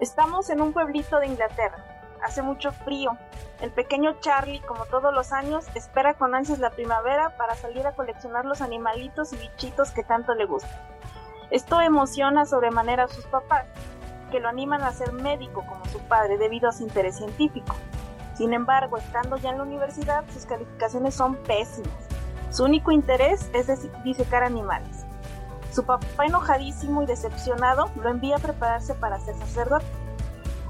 Estamos 0.00 0.48
en 0.48 0.60
un 0.60 0.72
pueblito 0.72 1.18
de 1.18 1.26
Inglaterra. 1.26 1.84
Hace 2.22 2.40
mucho 2.40 2.70
frío. 2.70 3.18
El 3.60 3.72
pequeño 3.72 4.20
Charlie, 4.20 4.60
como 4.60 4.86
todos 4.86 5.12
los 5.12 5.32
años, 5.32 5.66
espera 5.74 6.14
con 6.14 6.36
ansias 6.36 6.60
la 6.60 6.70
primavera 6.70 7.36
para 7.36 7.56
salir 7.56 7.84
a 7.84 7.96
coleccionar 7.96 8.44
los 8.44 8.60
animalitos 8.60 9.32
y 9.32 9.36
bichitos 9.38 9.90
que 9.90 10.04
tanto 10.04 10.36
le 10.36 10.46
gustan. 10.46 10.70
Esto 11.50 11.80
emociona 11.80 12.46
sobremanera 12.46 13.04
a 13.04 13.08
sus 13.08 13.26
papás, 13.26 13.66
que 14.30 14.38
lo 14.38 14.48
animan 14.48 14.82
a 14.82 14.92
ser 14.92 15.12
médico 15.12 15.64
como 15.66 15.84
su 15.86 15.98
padre 16.02 16.38
debido 16.38 16.68
a 16.68 16.72
su 16.72 16.84
interés 16.84 17.16
científico. 17.16 17.74
Sin 18.34 18.52
embargo, 18.52 18.98
estando 18.98 19.36
ya 19.36 19.50
en 19.50 19.58
la 19.58 19.64
universidad, 19.64 20.22
sus 20.32 20.46
calificaciones 20.46 21.16
son 21.16 21.34
pésimas. 21.34 22.06
Su 22.50 22.64
único 22.64 22.92
interés 22.92 23.50
es 23.52 23.66
disecar 24.04 24.44
animales. 24.44 25.07
Su 25.70 25.84
papá, 25.84 26.26
enojadísimo 26.26 27.02
y 27.02 27.06
decepcionado, 27.06 27.90
lo 27.96 28.08
envía 28.08 28.36
a 28.36 28.40
prepararse 28.40 28.94
para 28.94 29.20
ser 29.20 29.36
sacerdote. 29.36 29.86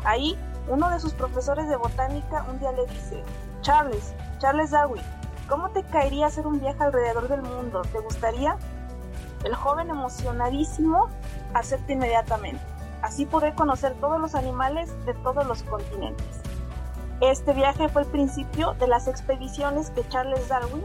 Ahí, 0.05 0.39
uno 0.69 0.91
de 0.91 1.01
sus 1.01 1.15
profesores 1.15 1.69
de 1.69 1.77
botánica 1.77 2.45
un 2.51 2.59
día 2.59 2.73
le 2.73 2.87
dice, 2.87 3.23
Charles, 3.62 4.15
Charles 4.39 4.70
Darwin, 4.70 5.03
¿cómo 5.48 5.70
te 5.70 5.83
caería 5.84 6.27
hacer 6.27 6.47
un 6.47 6.61
viaje 6.61 6.83
alrededor 6.83 7.29
del 7.29 7.42
mundo? 7.42 7.83
¿Te 7.83 8.01
gustaría? 8.01 8.56
El 9.45 9.55
joven 9.55 9.91
emocionadísimo 9.91 11.09
acepta 11.55 11.92
inmediatamente. 11.92 12.62
Así 13.03 13.27
podré 13.27 13.55
conocer 13.55 13.95
todos 14.01 14.20
los 14.20 14.34
animales 14.34 14.91
de 15.06 15.15
todos 15.15 15.47
los 15.47 15.62
continentes. 15.62 16.41
Este 17.20 17.53
viaje 17.53 17.89
fue 17.89 18.03
el 18.03 18.09
principio 18.09 18.75
de 18.75 18.89
las 18.89 19.09
expediciones 19.09 19.91
que 19.91 20.06
Charles 20.09 20.48
Darwin 20.48 20.84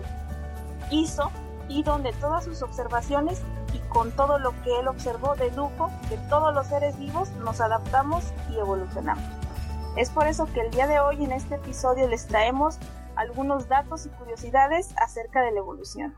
hizo 0.91 1.32
y 1.68 1.84
donde 1.84 2.13
todas 2.13 2.43
sus 2.43 2.62
observaciones 2.62 3.41
con 3.94 4.12
todo 4.12 4.40
lo 4.40 4.52
que 4.64 4.80
él 4.80 4.88
observó 4.88 5.36
dedujo 5.36 5.90
que 6.10 6.18
todos 6.30 6.54
los 6.54 6.68
seres 6.68 6.98
vivos 6.98 7.30
nos 7.44 7.62
adaptamos 7.62 8.26
y 8.52 8.58
evolucionamos. 8.58 9.24
Es 9.96 10.10
por 10.10 10.27
eso 10.27 10.48
que 10.52 10.62
el 10.62 10.72
día 10.72 10.88
de 10.88 11.00
hoy 11.00 11.24
en 11.24 11.32
este 11.32 11.55
episodio 11.55 12.08
les 12.08 12.27
traemos 12.27 12.80
algunos 13.16 13.68
datos 13.70 14.08
y 14.08 14.10
curiosidades 14.10 14.94
acerca 14.98 15.41
de 15.41 15.52
la 15.52 15.60
evolución. 15.60 16.16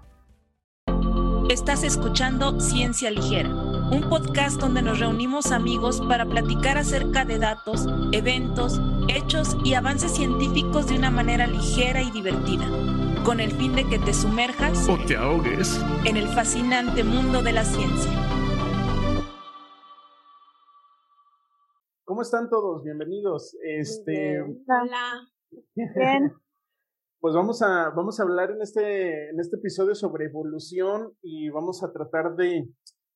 Estás 1.49 1.83
escuchando 1.83 2.59
Ciencia 2.59 3.11
Ligera, 3.11 3.49
un 3.49 4.07
podcast 4.09 4.59
donde 4.59 4.81
nos 4.81 4.99
reunimos 4.99 5.51
amigos 5.51 6.01
para 6.07 6.25
platicar 6.25 6.77
acerca 6.77 7.23
de 7.23 7.37
datos, 7.37 7.85
eventos, 8.13 8.81
hechos 9.09 9.55
y 9.63 9.75
avances 9.75 10.15
científicos 10.15 10.87
de 10.87 10.95
una 10.95 11.11
manera 11.11 11.45
ligera 11.45 12.01
y 12.01 12.09
divertida, 12.09 12.65
con 13.25 13.39
el 13.39 13.51
fin 13.53 13.73
de 13.75 13.89
que 13.89 13.97
te 13.97 14.13
sumerjas 14.13 14.87
o 14.87 14.97
te 15.07 15.17
ahogues 15.17 15.81
en 16.05 16.15
el 16.15 16.27
fascinante 16.27 17.03
mundo 17.03 17.41
de 17.41 17.53
la 17.53 17.63
ciencia. 17.63 18.11
¿Cómo 22.03 22.21
están 22.21 22.49
todos? 22.51 22.83
Bienvenidos. 22.83 23.57
Este, 23.63 24.41
Hola. 24.41 25.27
Bien. 25.73 26.33
Pues 27.19 27.33
vamos 27.33 27.63
a, 27.63 27.89
vamos 27.89 28.19
a 28.19 28.23
hablar 28.23 28.51
en 28.51 28.61
este, 28.61 29.31
en 29.31 29.39
este 29.39 29.57
episodio 29.57 29.95
sobre 29.95 30.25
evolución 30.25 31.17
y 31.23 31.49
vamos 31.49 31.83
a 31.83 31.91
tratar 31.91 32.35
de 32.35 32.69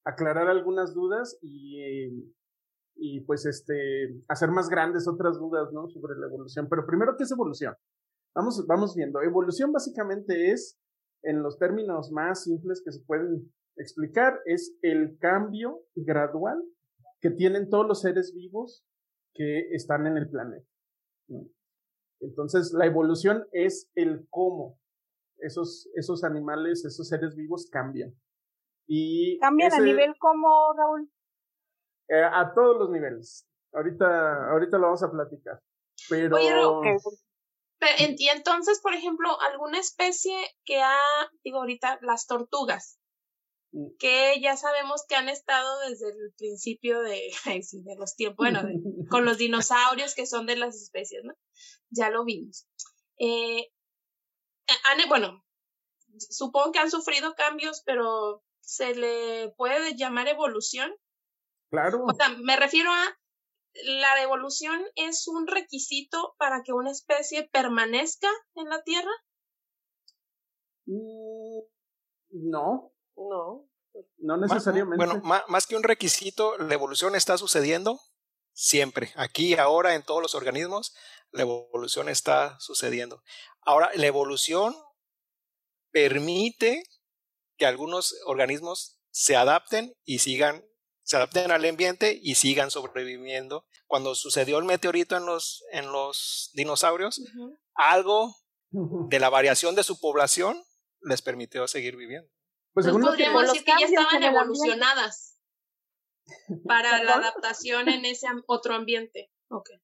aclarar 0.06 0.48
algunas 0.48 0.96
dudas 0.96 1.38
y, 1.44 2.08
y 2.96 3.20
pues 3.22 3.46
este, 3.46 4.16
hacer 4.28 4.50
más 4.50 4.70
grandes 4.70 5.08
otras 5.08 5.38
dudas, 5.38 5.72
¿no? 5.72 5.88
Sobre 5.90 6.18
la 6.18 6.26
evolución. 6.26 6.68
Pero 6.68 6.88
primero, 6.88 7.16
¿qué 7.16 7.26
es 7.26 7.32
evolución? 7.32 7.76
Vamos, 8.40 8.66
vamos 8.68 8.96
viendo. 8.96 9.22
Evolución 9.22 9.74
básicamente 9.74 10.52
es, 10.52 10.80
en 11.24 11.44
los 11.44 11.60
términos 11.60 12.10
más 12.10 12.46
simples 12.46 12.82
que 12.82 12.94
se 12.94 13.04
pueden 13.04 13.54
explicar, 13.76 14.40
es 14.46 14.78
el 14.82 15.18
cambio 15.20 15.82
gradual 15.94 16.64
que 17.20 17.32
tienen 17.32 17.70
todos 17.70 17.86
los 17.86 18.00
seres 18.00 18.34
vivos 18.34 18.86
que 19.34 19.68
están 19.72 20.08
en 20.08 20.16
el 20.16 20.30
planeta. 20.30 20.66
Entonces, 22.22 22.72
la 22.72 22.86
evolución 22.86 23.46
es 23.52 23.92
el 23.96 24.26
cómo 24.30 24.80
esos, 25.40 25.90
esos 25.96 26.24
animales, 26.24 26.86
esos 26.86 27.10
seres 27.10 27.36
vivos 27.36 27.68
cambian. 27.70 28.16
Y 28.88 29.38
¿Cambian 29.40 29.74
a 29.74 29.82
nivel 29.82 30.14
cómo, 30.18 30.74
Raúl? 30.78 31.12
Eh, 32.08 32.24
a 32.24 32.54
todos 32.54 32.78
los 32.80 32.90
niveles. 32.90 33.46
Ahorita, 33.74 34.50
ahorita 34.50 34.78
lo 34.78 34.86
vamos 34.86 35.04
a 35.04 35.12
platicar. 35.12 35.60
Pero... 36.10 36.38
y 38.18 38.30
entonces, 38.30 38.80
por 38.82 38.94
ejemplo, 38.94 39.40
alguna 39.42 39.80
especie 39.80 40.36
que 40.66 40.82
ha, 40.82 41.00
digo 41.44 41.60
ahorita, 41.60 42.00
las 42.02 42.28
tortugas, 42.28 43.00
mm. 43.72 43.98
que 43.98 44.40
ya 44.42 44.58
sabemos 44.58 45.06
que 45.08 45.16
han 45.16 45.30
estado 45.30 45.80
desde 45.88 46.10
el 46.10 46.34
principio 46.38 47.02
de, 47.02 47.32
de 47.72 47.96
los 47.96 48.16
tiempos, 48.16 48.38
bueno, 48.38 48.62
con 49.10 49.26
los 49.26 49.38
dinosaurios 49.38 50.16
que 50.16 50.26
son 50.26 50.46
de 50.46 50.58
las 50.58 50.76
especies, 50.76 51.24
¿no? 51.24 51.34
ya 51.90 52.10
lo 52.10 52.24
vimos. 52.24 52.68
Eh, 53.18 53.72
bueno, 55.08 55.44
supongo 56.18 56.72
que 56.72 56.80
han 56.80 56.92
sufrido 56.92 57.34
cambios, 57.36 57.82
pero 57.86 58.44
¿se 58.62 58.96
le 58.96 59.52
puede 59.58 59.96
llamar 59.96 60.28
evolución? 60.28 60.94
Claro. 61.72 62.04
O 62.06 62.14
sea, 62.14 62.30
me 62.30 62.56
refiero 62.56 62.92
a 62.92 63.20
la 63.84 64.22
evolución 64.22 64.82
es 64.96 65.28
un 65.28 65.48
requisito 65.48 66.36
para 66.38 66.64
que 66.64 66.74
una 66.74 66.92
especie 66.92 67.48
permanezca 67.52 68.30
en 68.56 68.70
la 68.70 68.82
Tierra. 68.84 69.12
Mm, 70.86 71.60
no. 72.32 72.94
No. 73.16 73.70
No 74.18 74.38
necesariamente. 74.38 75.04
bueno, 75.04 75.22
más 75.24 75.68
que 75.68 75.76
un 75.76 75.84
requisito, 75.84 76.58
la 76.58 76.74
evolución 76.74 77.16
está 77.16 77.38
sucediendo 77.38 78.00
siempre, 78.54 79.14
aquí, 79.16 79.56
ahora, 79.56 79.96
en 79.96 80.04
todos 80.04 80.22
los 80.22 80.36
organismos 80.36 80.94
la 81.32 81.44
evolución 81.44 82.10
está 82.10 82.60
sucediendo. 82.60 83.24
Ahora, 83.62 83.92
la 83.96 84.08
evolución 84.08 84.76
permite 85.92 86.84
que 87.58 87.66
algunos 87.66 88.16
organismos 88.26 89.00
se 89.12 89.36
adapten 89.36 89.96
y 90.04 90.20
sigan, 90.20 90.66
se 91.10 91.18
adapten 91.18 91.50
al 91.50 91.66
ambiente 91.66 92.20
y 92.22 92.36
sigan 92.36 92.70
sobreviviendo. 92.70 93.66
Cuando 93.88 94.14
sucedió 94.14 94.60
el 94.60 94.66
meteorito 94.66 95.18
en 95.18 95.26
los, 95.26 95.64
en 95.72 95.92
los 95.92 96.52
dinosaurios, 96.54 97.20
algo 97.74 98.36
de 98.70 99.20
la 99.20 99.30
variación 99.30 99.74
de 99.74 99.82
su 99.82 100.00
población 100.00 100.64
les 101.02 101.24
permitió 101.24 101.68
seguir 101.68 101.96
viviendo. 101.96 102.30
Pues 102.76 102.86
podríamos 102.90 103.42
decir 103.48 103.66
que 103.66 103.72
ya 103.80 103.88
estaban 103.88 104.22
evolucionadas 104.22 105.40
para 106.68 107.04
la 107.04 107.16
adaptación 107.16 107.90
en 107.90 108.06
ese 108.06 108.28
otro 108.46 108.76
ambiente. 108.76 109.32
Okay. 109.50 109.78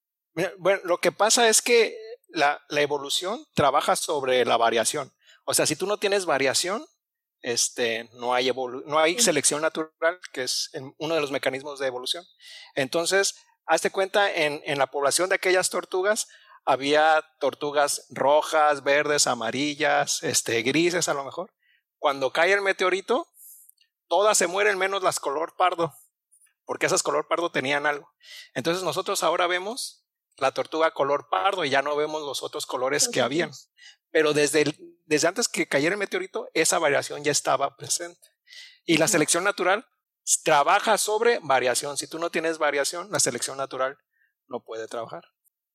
Bueno, 0.60 0.82
lo 0.84 1.00
que 1.00 1.12
pasa 1.12 1.50
es 1.50 1.64
que 1.64 1.98
la, 2.28 2.64
la, 2.70 2.82
evolución 2.82 3.44
trabaja 3.56 3.96
sobre 3.96 4.46
la 4.46 4.58
variación. 4.58 5.12
O 5.44 5.56
sea, 5.56 5.66
si 5.66 5.76
tú 5.76 5.88
no 5.88 5.98
tienes 5.98 6.28
variación, 6.28 6.86
este, 7.42 8.10
no, 8.14 8.34
hay 8.34 8.52
no 8.86 9.00
hay 9.00 9.20
selección 9.20 9.62
natural, 9.62 10.20
que 10.34 10.44
es 10.44 10.72
uno 10.98 11.16
de 11.16 11.22
los 11.22 11.32
mecanismos 11.32 11.80
de 11.80 11.88
evolución. 11.88 12.26
Entonces, 12.74 13.36
hazte 13.66 13.90
cuenta, 13.90 14.34
en, 14.34 14.62
en 14.66 14.78
la 14.78 14.88
población 14.88 15.30
de 15.30 15.36
aquellas 15.36 15.70
tortugas, 15.70 16.28
había 16.66 17.24
tortugas 17.40 18.08
rojas, 18.10 18.84
verdes, 18.84 19.28
amarillas, 19.28 20.24
este, 20.24 20.62
grises 20.64 21.08
a 21.08 21.14
lo 21.14 21.24
mejor. 21.24 21.54
Cuando 22.00 22.34
cae 22.34 22.54
el 22.54 22.62
meteorito, 22.62 23.32
todas 24.08 24.38
se 24.38 24.48
mueren 24.48 24.78
menos 24.78 25.04
las 25.04 25.20
color 25.20 25.56
pardo, 25.56 25.94
porque 26.66 26.88
esas 26.88 27.04
color 27.04 27.28
pardo 27.28 27.52
tenían 27.52 27.86
algo. 27.86 28.12
Entonces 28.56 28.84
nosotros 28.84 29.24
ahora 29.24 29.48
vemos 29.48 30.06
la 30.38 30.52
tortuga 30.52 30.92
color 30.92 31.30
pardo 31.30 31.64
y 31.64 31.70
ya 31.70 31.82
no 31.82 31.96
vemos 31.96 32.22
los 32.24 32.44
otros 32.44 32.66
colores 32.66 33.08
que 33.08 33.22
habían. 33.22 33.52
Pero 34.16 34.32
desde, 34.32 34.64
desde 35.08 35.28
antes 35.28 35.50
que 35.50 35.68
cayera 35.68 35.94
el 35.94 36.00
meteorito, 36.00 36.48
esa 36.54 36.80
variación 36.80 37.22
ya 37.26 37.34
estaba 37.34 37.76
presente. 37.76 38.30
Y 38.86 38.96
la 38.96 39.10
selección 39.10 39.44
natural 39.44 39.86
trabaja 40.46 40.98
sobre 40.98 41.40
variación. 41.44 41.98
Si 41.98 42.08
tú 42.08 42.18
no 42.18 42.30
tienes 42.30 42.58
variación, 42.58 43.12
la 43.12 43.20
selección 43.20 43.58
natural 43.58 43.98
no 44.48 44.64
puede 44.64 44.88
trabajar. 44.88 45.26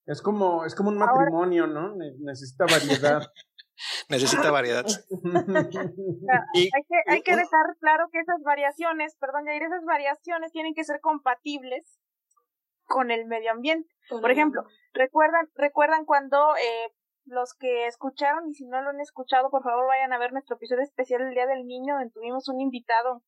Es 0.07 0.23
como, 0.23 0.65
es 0.65 0.75
como 0.75 0.89
un 0.89 0.97
matrimonio, 0.97 1.67
¿no? 1.67 1.95
Necesita 2.21 2.65
variedad. 2.65 3.31
Necesita 4.09 4.51
variedad. 4.51 4.87
hay, 6.55 6.71
que, 6.71 7.01
hay 7.09 7.21
que 7.21 7.37
dejar 7.37 7.77
claro 7.79 8.07
que 8.11 8.21
esas 8.21 8.41
variaciones, 8.43 9.17
perdón, 9.21 9.45
Jair, 9.45 9.65
esas 9.65 9.85
variaciones 9.85 10.51
tienen 10.51 10.73
que 10.73 10.85
ser 10.85 11.01
compatibles 11.03 12.01
con 12.87 13.11
el 13.11 13.27
medio 13.27 13.51
ambiente. 13.53 13.91
Por 14.09 14.31
ejemplo, 14.31 14.65
recuerdan, 14.95 15.47
recuerdan 15.57 16.07
cuando 16.07 16.57
eh, 16.57 16.91
los 17.31 17.55
que 17.55 17.87
escucharon 17.87 18.49
y 18.49 18.55
si 18.55 18.67
no 18.67 18.83
lo 18.83 18.91
han 18.91 19.01
escuchado, 19.01 19.51
por 19.51 19.63
favor 19.63 19.87
vayan 19.87 20.13
a 20.13 20.19
ver 20.19 20.33
nuestro 20.33 20.57
episodio 20.57 20.83
especial 20.83 21.23
el 21.23 21.35
Día 21.35 21.47
del 21.47 21.67
Niño, 21.67 21.95
donde 21.95 22.11
tuvimos 22.11 22.49
un 22.49 22.61
invitado 22.61 23.23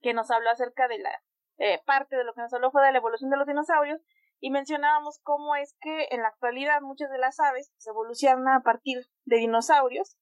que 0.00 0.14
nos 0.14 0.30
habló 0.30 0.50
acerca 0.50 0.88
de 0.88 0.98
la 0.98 1.10
eh, 1.58 1.80
parte 1.84 2.16
de 2.16 2.24
lo 2.24 2.34
que 2.34 2.42
nos 2.42 2.52
habló 2.52 2.70
fue 2.70 2.84
de 2.84 2.92
la 2.92 2.98
evolución 2.98 3.30
de 3.30 3.36
los 3.36 3.46
dinosaurios 3.46 4.00
y 4.38 4.50
mencionábamos 4.50 5.20
cómo 5.22 5.56
es 5.56 5.76
que 5.80 6.08
en 6.10 6.22
la 6.22 6.28
actualidad 6.28 6.80
muchas 6.80 7.10
de 7.10 7.18
las 7.18 7.38
aves 7.40 7.72
se 7.76 7.90
evolucionan 7.90 8.48
a 8.48 8.62
partir 8.62 9.06
de 9.24 9.36
dinosaurios 9.36 10.16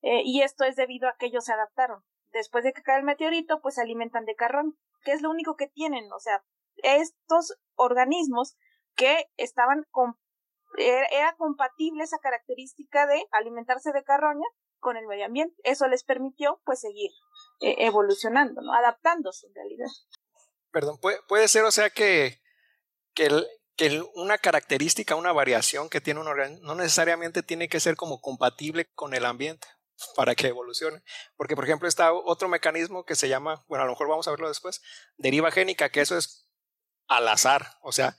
eh, 0.00 0.22
y 0.24 0.42
esto 0.42 0.64
es 0.64 0.76
debido 0.76 1.08
a 1.08 1.16
que 1.18 1.26
ellos 1.26 1.44
se 1.44 1.52
adaptaron. 1.52 2.02
Después 2.32 2.64
de 2.64 2.72
que 2.72 2.82
cae 2.82 2.98
el 2.98 3.04
meteorito, 3.04 3.60
pues 3.60 3.74
se 3.76 3.82
alimentan 3.82 4.24
de 4.24 4.34
carbón, 4.34 4.78
que 5.02 5.12
es 5.12 5.22
lo 5.22 5.30
único 5.30 5.56
que 5.56 5.68
tienen, 5.68 6.10
o 6.12 6.18
sea, 6.18 6.42
estos 6.82 7.58
organismos 7.74 8.56
que 8.94 9.30
estaban 9.36 9.84
con, 9.90 10.16
era, 10.76 11.34
compatible 11.36 12.04
esa 12.04 12.18
característica 12.18 13.06
de 13.06 13.26
alimentarse 13.32 13.92
de 13.92 14.04
carroña 14.04 14.46
con 14.78 14.96
el 14.96 15.06
medio 15.06 15.26
ambiente. 15.26 15.56
Eso 15.64 15.88
les 15.88 16.04
permitió 16.04 16.60
pues 16.64 16.80
seguir 16.80 17.10
eh, 17.60 17.76
evolucionando, 17.78 18.60
¿no? 18.60 18.72
Adaptándose 18.74 19.46
en 19.46 19.54
realidad. 19.54 19.88
Perdón, 20.70 20.98
puede, 21.00 21.48
ser, 21.48 21.64
o 21.64 21.70
sea, 21.70 21.90
que, 21.90 22.40
que 23.14 24.02
una 24.14 24.38
característica, 24.38 25.16
una 25.16 25.32
variación 25.32 25.88
que 25.88 26.00
tiene 26.00 26.20
un 26.20 26.28
organismo, 26.28 26.66
no 26.66 26.74
necesariamente 26.74 27.42
tiene 27.42 27.68
que 27.68 27.80
ser 27.80 27.96
como 27.96 28.20
compatible 28.20 28.86
con 28.94 29.14
el 29.14 29.24
ambiente 29.24 29.66
para 30.14 30.34
que 30.34 30.48
evolucione. 30.48 31.02
Porque, 31.36 31.56
por 31.56 31.64
ejemplo, 31.64 31.88
está 31.88 32.12
otro 32.12 32.48
mecanismo 32.48 33.04
que 33.04 33.16
se 33.16 33.28
llama, 33.28 33.64
bueno, 33.68 33.82
a 33.82 33.86
lo 33.86 33.92
mejor 33.92 34.08
vamos 34.08 34.28
a 34.28 34.30
verlo 34.30 34.48
después, 34.48 34.82
deriva 35.16 35.50
génica, 35.50 35.90
que 35.90 36.00
eso 36.00 36.16
es 36.16 36.48
al 37.08 37.26
azar. 37.28 37.78
O 37.82 37.92
sea, 37.92 38.16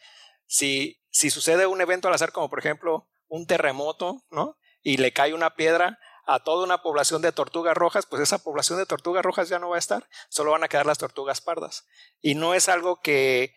si, 0.50 1.00
si 1.12 1.30
sucede 1.30 1.68
un 1.68 1.80
evento 1.80 2.07
al 2.07 2.16
azar, 2.16 2.31
como 2.31 2.50
por 2.50 2.60
ejemplo 2.60 3.07
un 3.28 3.46
terremoto, 3.46 4.25
¿no? 4.31 4.57
Y 4.81 4.98
le 4.98 5.13
cae 5.13 5.34
una 5.34 5.56
piedra 5.56 6.00
a 6.25 6.44
toda 6.44 6.63
una 6.63 6.81
población 6.81 7.22
de 7.22 7.31
tortugas 7.31 7.78
rojas, 7.78 8.07
pues 8.07 8.22
esa 8.22 8.40
población 8.40 8.80
de 8.80 8.88
tortugas 8.88 9.24
rojas 9.24 9.48
ya 9.48 9.60
no 9.60 9.69
va 9.69 9.75
a 9.75 9.80
estar, 9.80 10.10
solo 10.30 10.51
van 10.51 10.63
a 10.63 10.68
quedar 10.68 10.88
las 10.88 10.98
tortugas 10.98 11.40
pardas. 11.40 11.88
Y 12.19 12.34
no 12.34 12.56
es 12.56 12.68
algo 12.68 13.00
que, 13.01 13.54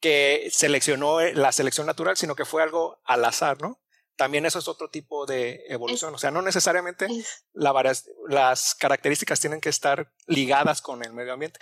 que 0.00 0.48
seleccionó 0.50 1.20
la 1.20 1.52
selección 1.52 1.86
natural, 1.86 2.16
sino 2.16 2.34
que 2.34 2.46
fue 2.46 2.62
algo 2.62 3.00
al 3.04 3.24
azar, 3.24 3.60
¿no? 3.60 3.82
También 4.16 4.46
eso 4.46 4.58
es 4.58 4.68
otro 4.68 4.88
tipo 4.88 5.26
de 5.26 5.64
evolución. 5.68 6.14
o 6.14 6.18
sea, 6.18 6.30
no 6.30 6.40
necesariamente 6.40 7.06
las 7.52 8.74
características 8.76 9.40
tienen 9.40 9.60
que 9.60 9.68
estar 9.68 10.10
ligadas 10.26 10.80
con 10.80 11.04
el 11.04 11.12
medio 11.12 11.34
ambiente. 11.34 11.60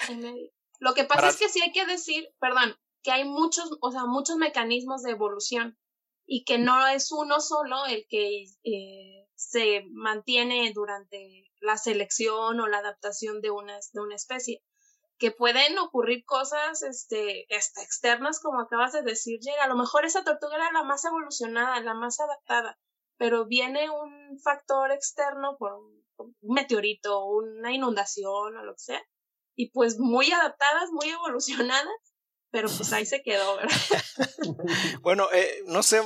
Lo 0.78 0.94
que 0.94 1.04
pasa 1.04 1.28
es 1.28 1.36
que 1.36 1.48
sí 1.48 1.62
hay 1.62 1.72
que 1.72 1.86
decir, 1.86 2.28
perdón, 2.40 2.76
que 3.02 3.10
hay 3.10 3.24
muchos, 3.24 3.70
o 3.80 3.90
sea, 3.90 4.06
muchos 4.06 4.36
mecanismos 4.36 5.02
de 5.02 5.12
evolución 5.12 5.78
y 6.26 6.44
que 6.44 6.58
no 6.58 6.86
es 6.86 7.12
uno 7.12 7.40
solo 7.40 7.84
el 7.86 8.06
que 8.08 8.44
eh, 8.64 9.28
se 9.34 9.84
mantiene 9.90 10.72
durante 10.72 11.50
la 11.60 11.76
selección 11.76 12.60
o 12.60 12.66
la 12.66 12.78
adaptación 12.78 13.40
de 13.40 13.50
una, 13.50 13.78
de 13.92 14.00
una 14.00 14.14
especie. 14.14 14.62
Que 15.18 15.30
pueden 15.30 15.78
ocurrir 15.78 16.24
cosas 16.24 16.82
este, 16.82 17.46
externas, 17.54 18.40
como 18.40 18.60
acabas 18.60 18.92
de 18.92 19.02
decir, 19.02 19.38
llega. 19.40 19.64
A 19.64 19.68
lo 19.68 19.76
mejor 19.76 20.04
esa 20.04 20.24
tortuga 20.24 20.56
era 20.56 20.72
la 20.72 20.82
más 20.82 21.04
evolucionada, 21.04 21.80
la 21.80 21.94
más 21.94 22.18
adaptada, 22.18 22.78
pero 23.18 23.46
viene 23.46 23.88
un 23.88 24.40
factor 24.40 24.90
externo 24.90 25.56
por 25.58 25.74
un, 25.74 26.02
meteorito, 26.40 27.24
una 27.24 27.72
inundación 27.72 28.56
o 28.56 28.64
lo 28.64 28.72
que 28.72 28.78
sea, 28.80 29.02
y 29.54 29.70
pues 29.70 29.98
muy 29.98 30.30
adaptadas, 30.32 30.90
muy 30.92 31.08
evolucionadas, 31.08 32.11
pero 32.52 32.68
pues 32.68 32.92
ahí 32.92 33.06
se 33.06 33.22
quedó, 33.22 33.56
¿verdad? 33.56 33.76
bueno, 35.02 35.26
eh, 35.32 35.64
no 35.66 35.82
sé, 35.82 36.00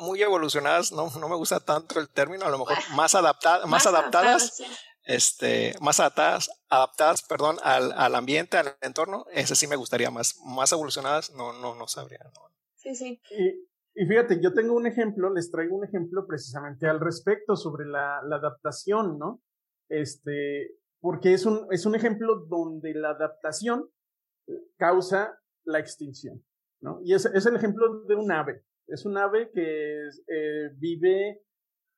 muy 0.00 0.20
evolucionadas, 0.20 0.90
no, 0.90 1.08
no 1.18 1.28
me 1.28 1.36
gusta 1.36 1.60
tanto 1.60 2.00
el 2.00 2.08
término, 2.08 2.44
a 2.44 2.50
lo 2.50 2.58
mejor 2.58 2.76
más, 2.96 3.14
adaptadas, 3.14 3.68
más, 3.68 3.86
adaptadas, 3.86 4.62
este, 5.04 5.74
más 5.80 6.00
adaptadas, 6.00 6.50
adaptadas, 6.68 7.22
perdón, 7.22 7.56
al, 7.62 7.92
al, 7.92 8.16
ambiente, 8.16 8.56
al 8.56 8.76
entorno, 8.80 9.26
ese 9.30 9.54
sí 9.54 9.68
me 9.68 9.76
gustaría 9.76 10.10
más, 10.10 10.40
más 10.44 10.72
evolucionadas, 10.72 11.30
no, 11.34 11.52
no, 11.52 11.76
no 11.76 11.86
sabría. 11.86 12.18
Sí, 12.74 12.96
sí. 12.96 13.22
Y, 13.30 14.02
y, 14.02 14.06
fíjate, 14.06 14.40
yo 14.42 14.52
tengo 14.52 14.74
un 14.74 14.88
ejemplo, 14.88 15.32
les 15.32 15.52
traigo 15.52 15.76
un 15.76 15.84
ejemplo 15.84 16.26
precisamente 16.26 16.88
al 16.88 16.98
respecto 16.98 17.54
sobre 17.54 17.86
la, 17.86 18.20
la 18.24 18.36
adaptación, 18.36 19.18
¿no? 19.18 19.40
Este, 19.88 20.78
porque 21.00 21.32
es 21.32 21.46
un, 21.46 21.68
es 21.70 21.86
un 21.86 21.94
ejemplo 21.94 22.44
donde 22.48 22.92
la 22.92 23.10
adaptación 23.10 23.88
causa 24.76 25.38
la 25.64 25.78
extinción. 25.78 26.44
¿no? 26.80 27.00
Y 27.04 27.14
es, 27.14 27.24
es 27.26 27.46
el 27.46 27.56
ejemplo 27.56 28.02
de 28.04 28.14
un 28.14 28.30
ave. 28.30 28.64
Es 28.88 29.06
un 29.06 29.16
ave 29.16 29.50
que 29.52 30.08
eh, 30.26 30.70
vive 30.76 31.40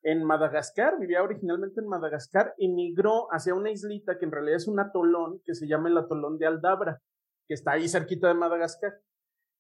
en 0.03 0.23
Madagascar, 0.23 0.99
vivía 1.01 1.23
originalmente 1.23 1.81
en 1.81 1.89
Madagascar 1.89 2.55
y 2.59 2.69
migró 2.69 3.27
hacia 3.31 3.55
una 3.55 3.71
islita 3.71 4.19
que 4.19 4.27
en 4.27 4.33
realidad 4.33 4.57
es 4.57 4.69
un 4.69 4.79
atolón 4.79 5.41
que 5.45 5.55
se 5.55 5.67
llama 5.67 5.89
el 5.89 5.97
atolón 5.97 6.39
de 6.39 6.47
Aldabra, 6.47 7.01
que 7.49 7.55
está 7.55 7.73
ahí 7.73 7.89
cerquita 7.89 8.29
de 8.29 8.35
Madagascar. 8.35 8.93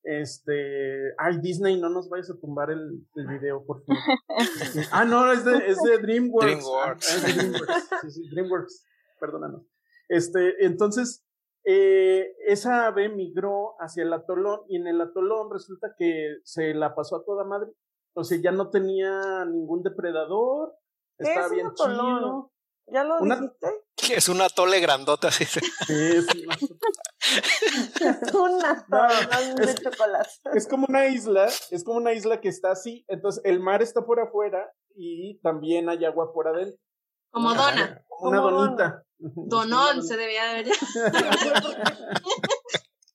Este, 0.02 1.14
ay, 1.16 1.40
Disney, 1.40 1.80
no 1.80 1.88
nos 1.88 2.10
vayas 2.10 2.30
a 2.30 2.38
tumbar 2.38 2.70
el, 2.70 3.06
el 3.14 3.26
video, 3.26 3.64
por 3.64 3.82
favor. 3.84 4.02
ah, 4.92 5.06
no, 5.06 5.32
es 5.32 5.46
de, 5.46 5.66
es 5.66 5.78
de 5.78 5.98
DreamWorks. 5.98 6.46
DreamWorks. 6.46 7.10
Ah, 7.10 7.16
es 7.16 7.26
de 7.26 7.32
DreamWorks. 7.32 7.88
Sí, 8.02 8.10
sí, 8.10 8.28
DreamWorks, 8.30 8.86
perdónanos. 9.18 9.66
Este, 10.10 10.66
entonces, 10.66 11.23
eh, 11.64 12.34
esa 12.46 12.86
ave 12.86 13.08
migró 13.08 13.74
hacia 13.78 14.02
el 14.02 14.12
atolón 14.12 14.60
y 14.68 14.76
en 14.76 14.86
el 14.86 15.00
atolón 15.00 15.50
resulta 15.50 15.94
que 15.98 16.36
se 16.44 16.74
la 16.74 16.94
pasó 16.94 17.16
a 17.16 17.24
toda 17.24 17.44
madre. 17.44 17.70
O 18.14 18.22
sea, 18.22 18.38
ya 18.40 18.52
no 18.52 18.70
tenía 18.70 19.44
ningún 19.46 19.82
depredador, 19.82 20.76
estaba 21.18 21.48
bien 21.48 21.72
chido. 21.74 22.52
¿Ya 22.86 23.04
lo 23.04 23.18
dijiste? 23.20 23.68
Es 24.14 24.28
una 24.28 24.48
tole 24.48 24.80
grandota. 24.80 25.30
Sí, 25.30 25.44
es 25.44 26.26
una. 28.34 28.74
es, 29.40 29.54
de 29.54 29.74
chocolate. 29.76 30.30
es 30.52 30.68
como 30.68 30.84
una 30.88 31.06
isla, 31.06 31.46
es 31.46 31.84
como 31.84 31.98
una 31.98 32.12
isla 32.12 32.40
que 32.40 32.48
está 32.48 32.72
así, 32.72 33.04
entonces 33.08 33.42
el 33.46 33.60
mar 33.60 33.80
está 33.80 34.04
por 34.04 34.20
afuera 34.20 34.70
y 34.94 35.38
también 35.38 35.88
hay 35.88 36.04
agua 36.04 36.34
por 36.34 36.48
adentro. 36.48 36.78
Como 37.30 37.54
dona. 37.54 38.04
Como 38.08 38.30
una 38.30 38.40
donita. 38.40 39.04
Donón 39.18 40.02
se 40.02 40.16
debía 40.16 40.46
de 40.46 40.64
ver. 40.64 40.66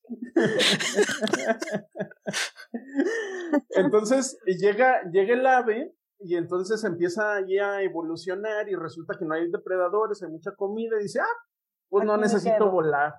entonces 3.69 4.38
llega, 4.46 5.01
llega 5.12 5.34
el 5.34 5.46
ave 5.46 5.96
y 6.19 6.36
entonces 6.36 6.84
empieza 6.84 7.36
ahí 7.36 7.57
a 7.57 7.81
evolucionar 7.81 8.69
y 8.69 8.75
resulta 8.75 9.18
que 9.18 9.25
no 9.25 9.34
hay 9.34 9.50
depredadores, 9.50 10.22
hay 10.22 10.30
mucha 10.30 10.54
comida 10.56 11.00
y 11.00 11.04
dice, 11.04 11.22
ah, 11.22 11.38
pues 11.90 12.06
no 12.06 12.18
necesito 12.18 12.69
volar, 12.69 13.13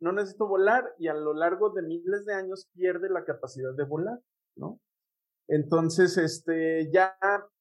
no 0.00 0.12
necesito 0.12 0.46
volar 0.46 0.94
y 0.98 1.08
a 1.08 1.14
lo 1.14 1.34
largo 1.34 1.70
de 1.70 1.82
miles 1.82 2.24
de 2.24 2.34
años 2.34 2.68
pierde 2.72 3.10
la 3.10 3.24
capacidad 3.24 3.74
de 3.74 3.84
volar, 3.84 4.20
¿no? 4.56 4.80
Entonces, 5.48 6.16
este, 6.16 6.90
ya 6.92 7.14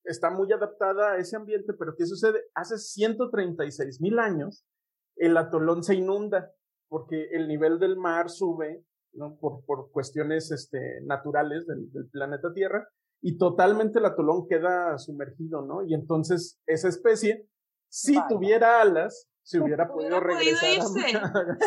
está 0.03 0.29
muy 0.29 0.51
adaptada 0.51 1.13
a 1.13 1.17
ese 1.17 1.35
ambiente, 1.35 1.73
pero 1.77 1.95
¿qué 1.97 2.05
sucede? 2.05 2.41
Hace 2.55 2.77
136 2.77 4.01
mil 4.01 4.19
años, 4.19 4.65
el 5.17 5.37
atolón 5.37 5.83
se 5.83 5.95
inunda 5.95 6.51
porque 6.89 7.29
el 7.31 7.47
nivel 7.47 7.79
del 7.79 7.97
mar 7.97 8.29
sube, 8.29 8.83
¿no? 9.13 9.37
Por, 9.37 9.65
por 9.65 9.91
cuestiones, 9.91 10.51
este, 10.51 11.01
naturales 11.05 11.65
del, 11.65 11.89
planeta 12.11 12.53
Tierra 12.53 12.87
y 13.21 13.37
totalmente 13.37 13.99
el 13.99 14.05
atolón 14.05 14.47
queda 14.47 14.97
sumergido, 14.97 15.65
¿no? 15.65 15.85
Y 15.85 15.93
entonces 15.93 16.59
esa 16.67 16.89
especie, 16.89 17.47
si 17.89 18.15
tuviera 18.27 18.81
alas, 18.81 19.29
se 19.43 19.59
hubiera 19.61 19.87
podido 19.87 20.19
regresar. 20.19 20.79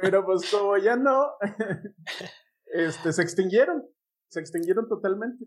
pero 0.00 0.24
pues 0.24 0.50
como 0.50 0.76
ya 0.78 0.96
no, 0.96 1.32
este, 2.66 3.12
se 3.12 3.22
extinguieron 3.22 3.82
se 4.34 4.40
extinguieron 4.40 4.88
totalmente. 4.88 5.46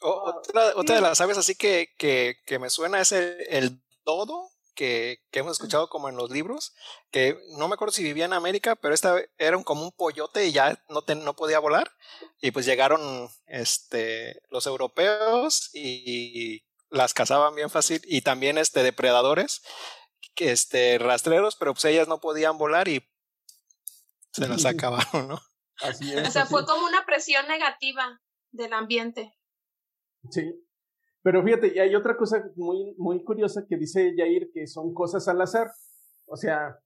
otra, 0.00 0.72
otra 0.74 0.96
de 0.96 1.00
las 1.00 1.20
aves 1.20 1.38
así 1.38 1.54
que, 1.54 1.94
que, 1.96 2.36
que 2.44 2.58
me 2.58 2.70
suena 2.70 3.00
es 3.00 3.12
el, 3.12 3.80
dodo, 4.04 4.50
que, 4.74 5.20
que, 5.30 5.40
hemos 5.40 5.52
escuchado 5.52 5.88
como 5.88 6.08
en 6.08 6.16
los 6.16 6.30
libros, 6.30 6.74
que 7.10 7.38
no 7.56 7.66
me 7.66 7.74
acuerdo 7.74 7.92
si 7.92 8.04
vivía 8.04 8.24
en 8.24 8.32
América, 8.32 8.76
pero 8.76 8.94
esta 8.94 9.16
era 9.38 9.60
como 9.64 9.82
un 9.84 9.92
pollote 9.92 10.46
y 10.46 10.52
ya 10.52 10.80
no, 10.88 11.02
no 11.16 11.34
podía 11.34 11.58
volar. 11.58 11.90
Y 12.40 12.50
pues 12.50 12.66
llegaron 12.66 13.28
este, 13.46 14.42
los 14.50 14.66
europeos 14.66 15.70
y 15.72 16.64
las 16.90 17.14
cazaban 17.14 17.54
bien 17.54 17.70
fácil 17.70 18.00
y 18.04 18.20
también 18.20 18.58
este, 18.58 18.82
depredadores, 18.82 19.62
este, 20.36 20.98
rastreros, 20.98 21.56
pero 21.56 21.72
pues 21.72 21.84
ellas 21.86 22.06
no 22.06 22.20
podían 22.20 22.58
volar 22.58 22.86
y 22.88 23.08
se 24.32 24.46
las 24.46 24.64
acabaron, 24.66 25.28
¿no? 25.28 25.40
Así 25.82 26.12
es. 26.12 26.28
O 26.28 26.30
sea, 26.30 26.46
fue 26.46 26.64
como 26.64 26.86
una 26.86 27.04
presión 27.04 27.46
negativa 27.48 28.20
del 28.50 28.72
ambiente. 28.72 29.34
Sí. 30.30 30.62
Pero 31.22 31.42
fíjate, 31.42 31.72
y 31.74 31.78
hay 31.78 31.94
otra 31.94 32.16
cosa 32.16 32.44
muy, 32.54 32.94
muy 32.98 33.24
curiosa 33.24 33.66
que 33.68 33.76
dice 33.76 34.14
Jair, 34.16 34.50
que 34.52 34.66
son 34.66 34.94
cosas 34.94 35.26
al 35.28 35.40
azar. 35.40 35.68
O 36.26 36.36
sea, 36.36 36.78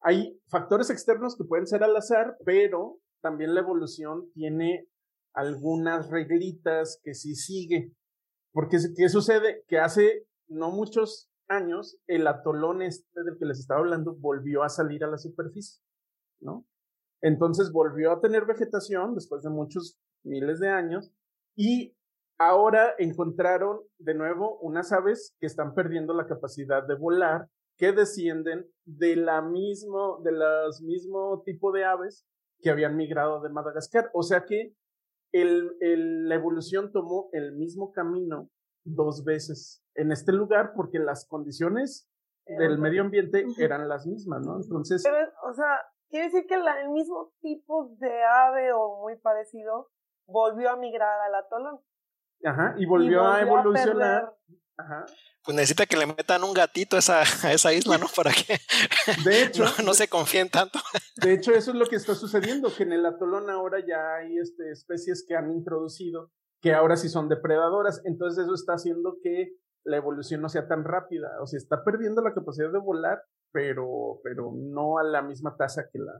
hay 0.00 0.38
factores 0.48 0.90
externos 0.90 1.36
que 1.36 1.44
pueden 1.44 1.66
ser 1.66 1.82
al 1.82 1.96
azar, 1.96 2.36
pero 2.44 3.00
también 3.20 3.54
la 3.54 3.60
evolución 3.60 4.30
tiene 4.34 4.88
algunas 5.32 6.10
reglitas 6.10 7.00
que 7.02 7.14
sí 7.14 7.34
sigue. 7.34 7.92
Porque, 8.52 8.78
¿qué 8.96 9.08
sucede? 9.08 9.64
Que 9.68 9.78
hace 9.78 10.26
no 10.48 10.70
muchos 10.70 11.30
años, 11.48 11.98
el 12.06 12.26
atolón 12.26 12.82
este 12.82 13.22
del 13.22 13.38
que 13.38 13.46
les 13.46 13.58
estaba 13.58 13.80
hablando 13.80 14.14
volvió 14.16 14.62
a 14.62 14.68
salir 14.68 15.04
a 15.04 15.08
la 15.08 15.18
superficie, 15.18 15.82
¿no? 16.40 16.66
Entonces 17.22 17.72
volvió 17.72 18.12
a 18.12 18.20
tener 18.20 18.46
vegetación 18.46 19.14
después 19.14 19.42
de 19.42 19.50
muchos 19.50 19.98
miles 20.24 20.60
de 20.60 20.68
años 20.68 21.12
y 21.56 21.96
ahora 22.38 22.94
encontraron 22.98 23.80
de 23.98 24.14
nuevo 24.14 24.58
unas 24.60 24.92
aves 24.92 25.34
que 25.40 25.46
están 25.46 25.74
perdiendo 25.74 26.14
la 26.14 26.26
capacidad 26.26 26.86
de 26.86 26.94
volar, 26.94 27.48
que 27.76 27.92
descienden 27.92 28.70
de 28.84 29.16
la 29.16 29.42
mismo, 29.42 30.20
de 30.22 30.32
los 30.32 30.80
mismo 30.82 31.42
tipo 31.44 31.72
de 31.72 31.84
aves 31.84 32.26
que 32.60 32.70
habían 32.70 32.96
migrado 32.96 33.40
de 33.40 33.50
Madagascar. 33.50 34.10
O 34.12 34.22
sea 34.22 34.44
que 34.44 34.74
el, 35.32 35.76
el, 35.80 36.28
la 36.28 36.36
evolución 36.36 36.92
tomó 36.92 37.28
el 37.32 37.52
mismo 37.56 37.92
camino 37.92 38.50
dos 38.84 39.24
veces 39.24 39.82
en 39.94 40.12
este 40.12 40.32
lugar 40.32 40.72
porque 40.74 40.98
las 40.98 41.26
condiciones 41.26 42.08
del 42.46 42.78
medio 42.78 43.02
ambiente 43.02 43.44
eran 43.58 43.88
las 43.88 44.06
mismas, 44.06 44.46
¿no? 44.46 44.56
Entonces... 44.56 45.02
Pero, 45.04 45.30
o 45.50 45.52
sea, 45.52 45.80
quiere 46.08 46.26
decir 46.26 46.46
que 46.46 46.54
el 46.54 46.90
mismo 46.90 47.32
tipo 47.40 47.90
de 47.98 48.24
ave 48.24 48.72
o 48.72 49.00
muy 49.02 49.16
parecido 49.16 49.90
volvió 50.26 50.70
a 50.70 50.76
migrar 50.76 51.20
al 51.20 51.34
atolón. 51.34 51.80
Ajá, 52.44 52.74
y 52.76 52.86
volvió, 52.86 53.26
a 53.26 53.40
evolucionar. 53.40 54.32
Ajá. 54.76 55.06
Pues 55.44 55.56
necesita 55.56 55.86
que 55.86 55.96
le 55.96 56.06
metan 56.06 56.44
un 56.44 56.52
gatito 56.52 56.96
a 56.96 56.98
esa, 57.00 57.20
a 57.20 57.52
esa 57.52 57.72
isla, 57.72 57.98
¿no? 57.98 58.06
Para 58.14 58.30
que 58.32 58.58
de 59.24 59.42
hecho, 59.42 59.64
no, 59.84 59.94
se 59.94 60.08
confíen 60.08 60.50
tanto. 60.50 60.78
De 61.16 61.32
hecho, 61.32 61.52
eso 61.52 61.72
es 61.72 61.76
lo 61.76 61.86
que 61.86 61.96
está 61.96 62.14
sucediendo, 62.14 62.70
que 62.74 62.84
en 62.84 62.92
el 62.92 63.04
atolón 63.06 63.50
ahora 63.50 63.78
ya 63.84 64.16
hay 64.16 64.38
este, 64.38 64.70
especies 64.70 65.24
que 65.26 65.34
han 65.34 65.50
introducido, 65.50 66.30
que 66.60 66.74
ahora 66.74 66.96
sí 66.96 67.08
son 67.08 67.28
depredadoras. 67.28 68.02
Entonces 68.04 68.44
eso 68.44 68.54
está 68.54 68.74
haciendo 68.74 69.16
que 69.22 69.56
la 69.84 69.96
evolución 69.96 70.42
no 70.42 70.48
sea 70.48 70.68
tan 70.68 70.84
rápida. 70.84 71.28
O 71.40 71.46
sea, 71.46 71.58
está 71.58 71.82
perdiendo 71.82 72.22
la 72.22 72.34
capacidad 72.34 72.70
de 72.70 72.78
volar, 72.78 73.22
pero, 73.52 74.20
pero 74.22 74.52
no 74.54 74.98
a 74.98 75.04
la 75.04 75.22
misma 75.22 75.56
tasa 75.56 75.88
que, 75.92 75.98
la, 75.98 76.12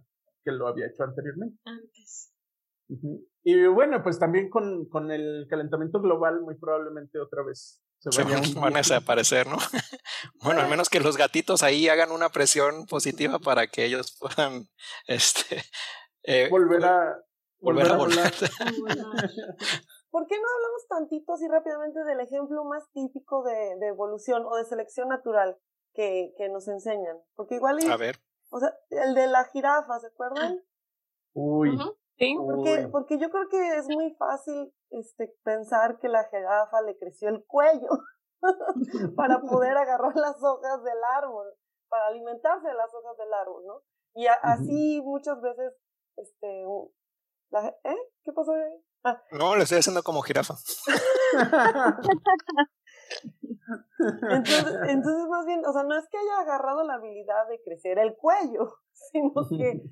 que 0.45 0.53
lo 0.53 0.69
había 0.69 0.87
hecho 0.87 1.05
anteriormente. 1.05 1.59
Antes. 1.65 2.35
Y 3.43 3.67
bueno, 3.67 4.03
pues 4.03 4.19
también 4.19 4.49
con, 4.49 4.89
con 4.89 5.11
el 5.11 5.47
calentamiento 5.49 6.01
global, 6.01 6.41
muy 6.41 6.57
probablemente 6.57 7.19
otra 7.19 7.43
vez 7.43 7.83
se, 7.99 8.23
van 8.55 8.75
a 8.75 8.79
desaparecer, 8.79 9.47
¿no? 9.47 9.57
bueno, 10.43 10.61
al 10.61 10.71
menos 10.71 10.89
que 10.89 11.01
los 11.01 11.17
gatitos 11.17 11.63
ahí 11.63 11.89
hagan 11.89 12.13
una 12.13 12.31
presión 12.31 12.87
positiva 12.87 13.39
para 13.39 13.67
que 13.67 13.85
ellos 13.85 14.17
puedan 14.19 14.69
este, 15.07 15.63
eh, 16.23 16.49
volver 16.51 16.85
a 16.85 17.19
volver, 17.61 17.87
a, 17.93 17.97
volar. 17.97 18.33
¿Por 20.11 20.27
qué 20.27 20.37
no 20.37 20.47
hablamos 20.55 20.87
tantito 20.89 21.33
así 21.33 21.47
rápidamente 21.49 22.05
del 22.05 22.21
ejemplo 22.21 22.65
más 22.65 22.85
típico 22.93 23.43
de, 23.43 23.77
de 23.81 23.89
evolución 23.89 24.45
o 24.47 24.57
de 24.57 24.65
selección 24.65 25.09
natural 25.09 25.59
que, 25.95 26.35
que 26.37 26.49
nos 26.49 26.69
enseñan? 26.69 27.19
Porque 27.35 27.57
igual... 27.57 27.79
a 27.91 27.97
ver. 27.97 28.17
O 28.51 28.59
sea, 28.59 28.75
el 28.91 29.15
de 29.15 29.27
la 29.27 29.45
jirafa, 29.45 29.99
¿se 30.01 30.07
acuerdan? 30.07 30.63
Uy. 31.35 31.79
Sí. 32.19 32.37
Porque, 32.37 32.89
porque 32.91 33.19
yo 33.19 33.31
creo 33.31 33.49
que 33.49 33.77
es 33.77 33.89
muy 33.89 34.13
fácil 34.15 34.73
este, 34.91 35.33
pensar 35.45 35.99
que 36.01 36.09
la 36.09 36.25
jirafa 36.25 36.83
le 36.83 36.99
creció 36.99 37.29
el 37.29 37.45
cuello 37.47 37.89
para 39.17 39.41
poder 39.41 39.77
agarrar 39.77 40.17
las 40.17 40.43
hojas 40.43 40.83
del 40.83 40.99
árbol, 41.17 41.47
para 41.89 42.07
alimentarse 42.09 42.67
de 42.67 42.75
las 42.75 42.93
hojas 42.93 43.17
del 43.19 43.33
árbol, 43.33 43.65
¿no? 43.67 43.83
Y 44.15 44.27
así 44.27 45.01
muchas 45.05 45.41
veces, 45.41 45.75
este, 46.17 46.65
la, 47.51 47.69
¿eh? 47.69 47.97
¿Qué 48.25 48.33
pasó 48.33 48.53
ahí? 48.53 48.85
Ah. 49.05 49.23
No, 49.31 49.55
le 49.55 49.63
estoy 49.63 49.79
haciendo 49.79 50.03
como 50.03 50.23
jirafa. 50.23 50.55
entonces, 54.31 54.75
entonces, 54.89 55.29
más 55.29 55.47
bien, 55.47 55.65
o 55.67 55.73
sea, 55.73 55.83
no 55.83 55.97
es 55.97 56.09
que 56.09 56.19
haya 56.19 56.41
agarrado 56.41 56.85
la 56.85 56.95
habilidad 56.95 57.49
de 57.49 57.61
crecer 57.63 57.99
el 57.99 58.17
cuello, 58.17 58.75
sino 59.13 59.33
que 59.49 59.83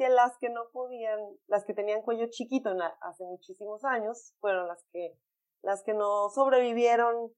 que 0.00 0.08
las 0.08 0.38
que 0.38 0.48
no 0.48 0.62
podían, 0.72 1.20
las 1.46 1.66
que 1.66 1.74
tenían 1.74 2.00
cuello 2.00 2.24
chiquito 2.30 2.70
hace 3.02 3.22
muchísimos 3.22 3.84
años, 3.84 4.34
fueron 4.40 4.66
las 4.66 4.82
que, 4.92 5.14
las 5.60 5.82
que 5.84 5.92
no 5.92 6.30
sobrevivieron 6.30 7.30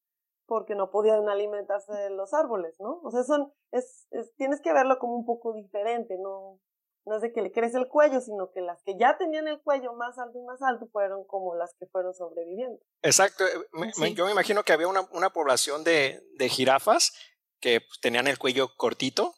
porque 0.46 0.76
no 0.76 0.88
podían 0.92 1.28
alimentarse 1.28 1.92
de 1.92 2.10
los 2.10 2.32
árboles, 2.32 2.76
¿no? 2.78 3.00
O 3.02 3.10
sea, 3.10 3.24
son, 3.24 3.52
es, 3.72 4.06
tienes 4.36 4.60
que 4.60 4.72
verlo 4.72 5.00
como 5.00 5.16
un 5.16 5.24
poco 5.24 5.52
diferente, 5.54 6.16
no, 6.18 6.60
no 7.04 7.16
es 7.16 7.22
de 7.22 7.32
que 7.32 7.42
le 7.42 7.52
crece 7.52 7.78
el 7.78 7.88
cuello, 7.88 8.20
sino 8.20 8.50
que 8.52 8.60
las 8.60 8.82
que 8.84 8.96
ya 8.98 9.16
tenían 9.18 9.48
el 9.48 9.60
cuello 9.60 9.92
más 9.94 10.18
alto 10.18 10.38
y 10.38 10.42
más 10.42 10.62
alto 10.62 10.86
fueron 10.92 11.24
como 11.26 11.54
las 11.54 11.74
que 11.78 11.86
fueron 11.86 12.14
sobreviviendo. 12.14 12.78
Exacto, 13.02 13.44
eh, 13.44 14.14
yo 14.14 14.26
me 14.26 14.32
imagino 14.32 14.62
que 14.62 14.72
había 14.72 14.88
una, 14.88 15.02
una 15.12 15.30
población 15.30 15.84
de, 15.84 16.22
de 16.36 16.48
jirafas 16.48 17.12
que 17.60 17.80
tenían 18.00 18.26
el 18.26 18.38
cuello 18.38 18.74
cortito 18.76 19.34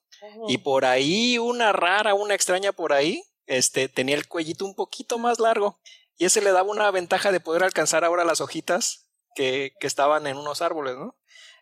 y 0.48 0.58
por 0.58 0.86
ahí 0.86 1.38
una 1.38 1.72
rara, 1.72 2.14
una 2.14 2.34
extraña 2.34 2.72
por 2.72 2.92
ahí, 2.92 3.22
este, 3.46 3.88
tenía 3.88 4.16
el 4.16 4.26
cuellito 4.26 4.64
un 4.64 4.74
poquito 4.74 5.18
más 5.18 5.38
largo 5.38 5.78
y 6.16 6.24
ese 6.24 6.40
le 6.40 6.52
daba 6.52 6.70
una 6.70 6.90
ventaja 6.90 7.30
de 7.30 7.40
poder 7.40 7.62
alcanzar 7.62 8.04
ahora 8.04 8.24
las 8.24 8.40
hojitas 8.40 9.10
que, 9.34 9.74
que 9.78 9.86
estaban 9.86 10.26
en 10.26 10.38
unos 10.38 10.62
árboles, 10.62 10.96
¿no? 10.96 11.16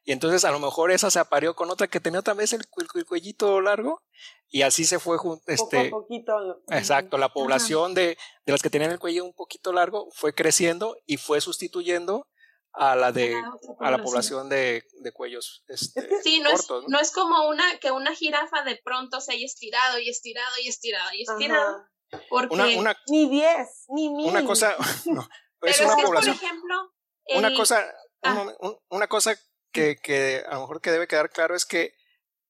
Y 0.05 0.13
entonces 0.13 0.45
a 0.45 0.51
lo 0.51 0.59
mejor 0.59 0.91
esa 0.91 1.11
se 1.11 1.21
apareó 1.21 1.55
con 1.55 1.71
otra 1.71 1.87
que 1.87 2.01
tenía 2.01 2.21
otra 2.21 2.35
vez 2.35 2.53
el, 2.53 2.67
cuellito 3.07 3.61
largo 3.61 4.03
y 4.49 4.63
así 4.63 4.85
se 4.85 4.99
fue 4.99 5.17
este 5.47 5.91
poquito. 5.91 6.35
exacto 6.69 7.19
la 7.19 7.33
población 7.33 7.95
de, 7.95 8.19
de 8.45 8.53
las 8.53 8.63
que 8.63 8.71
tenían 8.71 8.91
el 8.91 8.99
cuello 8.99 9.25
un 9.25 9.33
poquito 9.33 9.73
largo 9.73 10.09
fue 10.13 10.35
creciendo 10.35 10.97
y 11.07 11.19
fue 11.19 11.41
sustituyendo 11.41 12.27
a 12.73 12.97
la 12.97 13.13
de 13.13 13.35
a 13.81 13.91
la 13.91 14.03
población 14.03 14.49
de, 14.49 14.83
de 15.03 15.13
cuellos 15.13 15.63
este, 15.69 16.09
sí 16.23 16.41
no 16.41 16.51
es 16.51 16.67
¿no? 16.89 17.01
es 17.01 17.13
como 17.13 17.49
una 17.49 17.65
que 17.79 17.91
una 17.91 18.15
jirafa 18.15 18.63
de 18.63 18.81
pronto 18.83 19.21
se 19.21 19.33
haya 19.33 19.45
estirado 19.45 19.99
y 19.99 20.09
estirado 20.09 20.55
y 20.63 20.69
estirado 20.69 21.11
y 21.13 21.23
estirado 21.23 21.85
porque 22.29 22.77
una, 22.77 22.97
ni 23.09 23.29
diez 23.29 23.85
ni 23.89 24.11
mil 24.11 24.29
una 24.29 24.45
cosa 24.45 24.75
no, 25.07 25.23
es 25.63 25.79
Pero 25.79 25.85
una 25.85 25.93
es 25.93 25.97
que, 25.97 26.03
población 26.03 26.37
por 26.37 26.45
ejemplo 26.45 26.93
una 27.37 27.55
cosa 27.55 27.95
ah. 28.23 28.53
una 28.89 29.07
cosa 29.07 29.37
que, 29.73 29.97
que 29.97 30.43
a 30.47 30.55
lo 30.55 30.61
mejor 30.63 30.81
que 30.81 30.91
debe 30.91 31.09
quedar 31.09 31.31
claro 31.31 31.55
es 31.55 31.67
que 31.67 31.95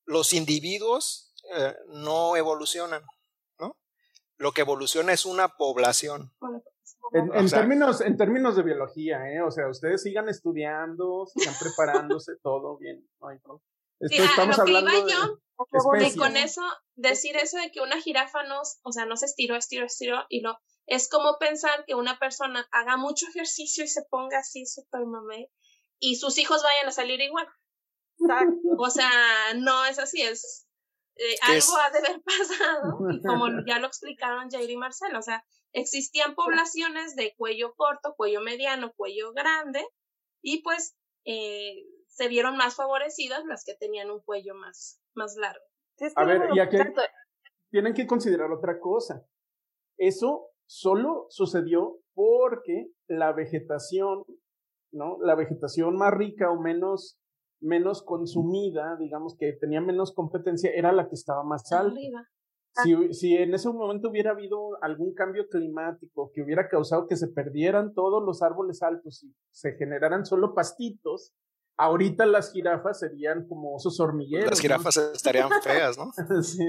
los 0.04 0.32
individuos 0.32 1.34
eh, 1.56 1.74
no 1.88 2.36
evolucionan 2.36 3.02
no 3.58 3.76
lo 4.36 4.52
que 4.52 4.62
evoluciona 4.62 5.12
es 5.12 5.24
una 5.24 5.56
población 5.56 6.32
en, 7.12 7.48
términos, 7.48 8.00
en 8.00 8.16
términos 8.16 8.56
de 8.56 8.62
biología, 8.62 9.30
¿eh? 9.30 9.42
O 9.42 9.50
sea, 9.50 9.68
ustedes 9.68 10.02
sigan 10.02 10.28
estudiando, 10.28 11.26
sigan 11.26 11.54
preparándose, 11.60 12.32
todo 12.42 12.78
bien. 12.78 13.06
No 13.20 13.28
hay 13.28 13.38
estamos 14.00 14.58
hablando 14.58 14.90
de 14.90 16.06
y 16.06 16.16
con 16.16 16.36
eso, 16.36 16.62
decir 16.96 17.36
eso 17.36 17.56
de 17.58 17.70
que 17.70 17.80
una 17.80 18.00
jirafa 18.00 18.42
no, 18.44 18.60
o 18.82 18.92
sea, 18.92 19.06
no 19.06 19.16
se 19.16 19.26
estiró, 19.26 19.54
estiró, 19.56 19.86
estiró, 19.86 20.24
y 20.28 20.40
no, 20.40 20.58
es 20.86 21.08
como 21.08 21.38
pensar 21.38 21.84
que 21.86 21.94
una 21.94 22.18
persona 22.18 22.66
haga 22.72 22.96
mucho 22.96 23.26
ejercicio 23.28 23.84
y 23.84 23.88
se 23.88 24.02
ponga 24.10 24.38
así 24.38 24.66
súper 24.66 25.06
mamé, 25.06 25.50
y 26.02 26.16
sus 26.16 26.36
hijos 26.38 26.62
vayan 26.62 26.88
a 26.88 26.92
salir 26.92 27.20
igual. 27.20 27.46
O 28.78 28.90
sea, 28.90 29.08
no 29.56 29.84
es 29.84 29.98
así, 29.98 30.20
es 30.20 30.68
eh, 31.16 31.36
algo 31.42 31.76
ha 31.76 31.90
de 31.90 31.98
haber 31.98 32.22
pasado, 32.22 32.98
y 33.10 33.22
como 33.22 33.46
ya 33.66 33.78
lo 33.78 33.86
explicaron 33.86 34.50
Jair 34.50 34.70
y 34.70 34.76
Marcelo, 34.76 35.18
o 35.18 35.22
sea, 35.22 35.44
existían 35.72 36.34
poblaciones 36.34 37.16
de 37.16 37.34
cuello 37.36 37.74
corto, 37.76 38.14
cuello 38.16 38.40
mediano, 38.40 38.92
cuello 38.96 39.32
grande, 39.32 39.86
y 40.42 40.62
pues 40.62 40.96
eh, 41.24 41.84
se 42.08 42.28
vieron 42.28 42.56
más 42.56 42.74
favorecidas 42.74 43.44
las 43.44 43.64
que 43.64 43.74
tenían 43.74 44.10
un 44.10 44.20
cuello 44.20 44.54
más, 44.54 45.00
más 45.14 45.36
largo. 45.36 45.64
A 46.16 46.24
ver, 46.24 46.48
y 46.54 46.58
aquí 46.58 46.78
tienen 47.70 47.94
que 47.94 48.06
considerar 48.06 48.50
otra 48.50 48.80
cosa. 48.80 49.24
Eso 49.96 50.48
solo 50.66 51.26
sucedió 51.30 52.00
porque 52.14 52.88
la 53.06 53.32
vegetación, 53.32 54.24
¿no? 54.92 55.18
La 55.22 55.34
vegetación 55.34 55.96
más 55.96 56.12
rica 56.12 56.50
o 56.50 56.60
menos, 56.60 57.18
menos 57.60 58.02
consumida, 58.02 58.96
digamos 58.98 59.36
que 59.38 59.52
tenía 59.54 59.80
menos 59.80 60.12
competencia, 60.14 60.70
era 60.74 60.92
la 60.92 61.08
que 61.08 61.14
estaba 61.14 61.42
más 61.42 61.70
alta. 61.72 61.98
Si, 62.82 63.12
si, 63.12 63.36
en 63.36 63.52
ese 63.52 63.68
momento 63.68 64.08
hubiera 64.08 64.30
habido 64.30 64.82
algún 64.82 65.12
cambio 65.12 65.46
climático 65.48 66.30
que 66.34 66.42
hubiera 66.42 66.70
causado 66.70 67.06
que 67.06 67.16
se 67.16 67.28
perdieran 67.28 67.92
todos 67.92 68.22
los 68.24 68.40
árboles 68.40 68.82
altos 68.82 69.22
y 69.24 69.34
se 69.50 69.72
generaran 69.76 70.24
solo 70.24 70.54
pastitos, 70.54 71.34
ahorita 71.76 72.24
las 72.24 72.50
jirafas 72.52 73.00
serían 73.00 73.46
como 73.46 73.74
osos 73.74 74.00
hormigueros. 74.00 74.50
Las 74.50 74.60
jirafas 74.60 74.96
estarían 74.96 75.50
feas, 75.62 75.98
¿no? 75.98 76.12
sí. 76.42 76.64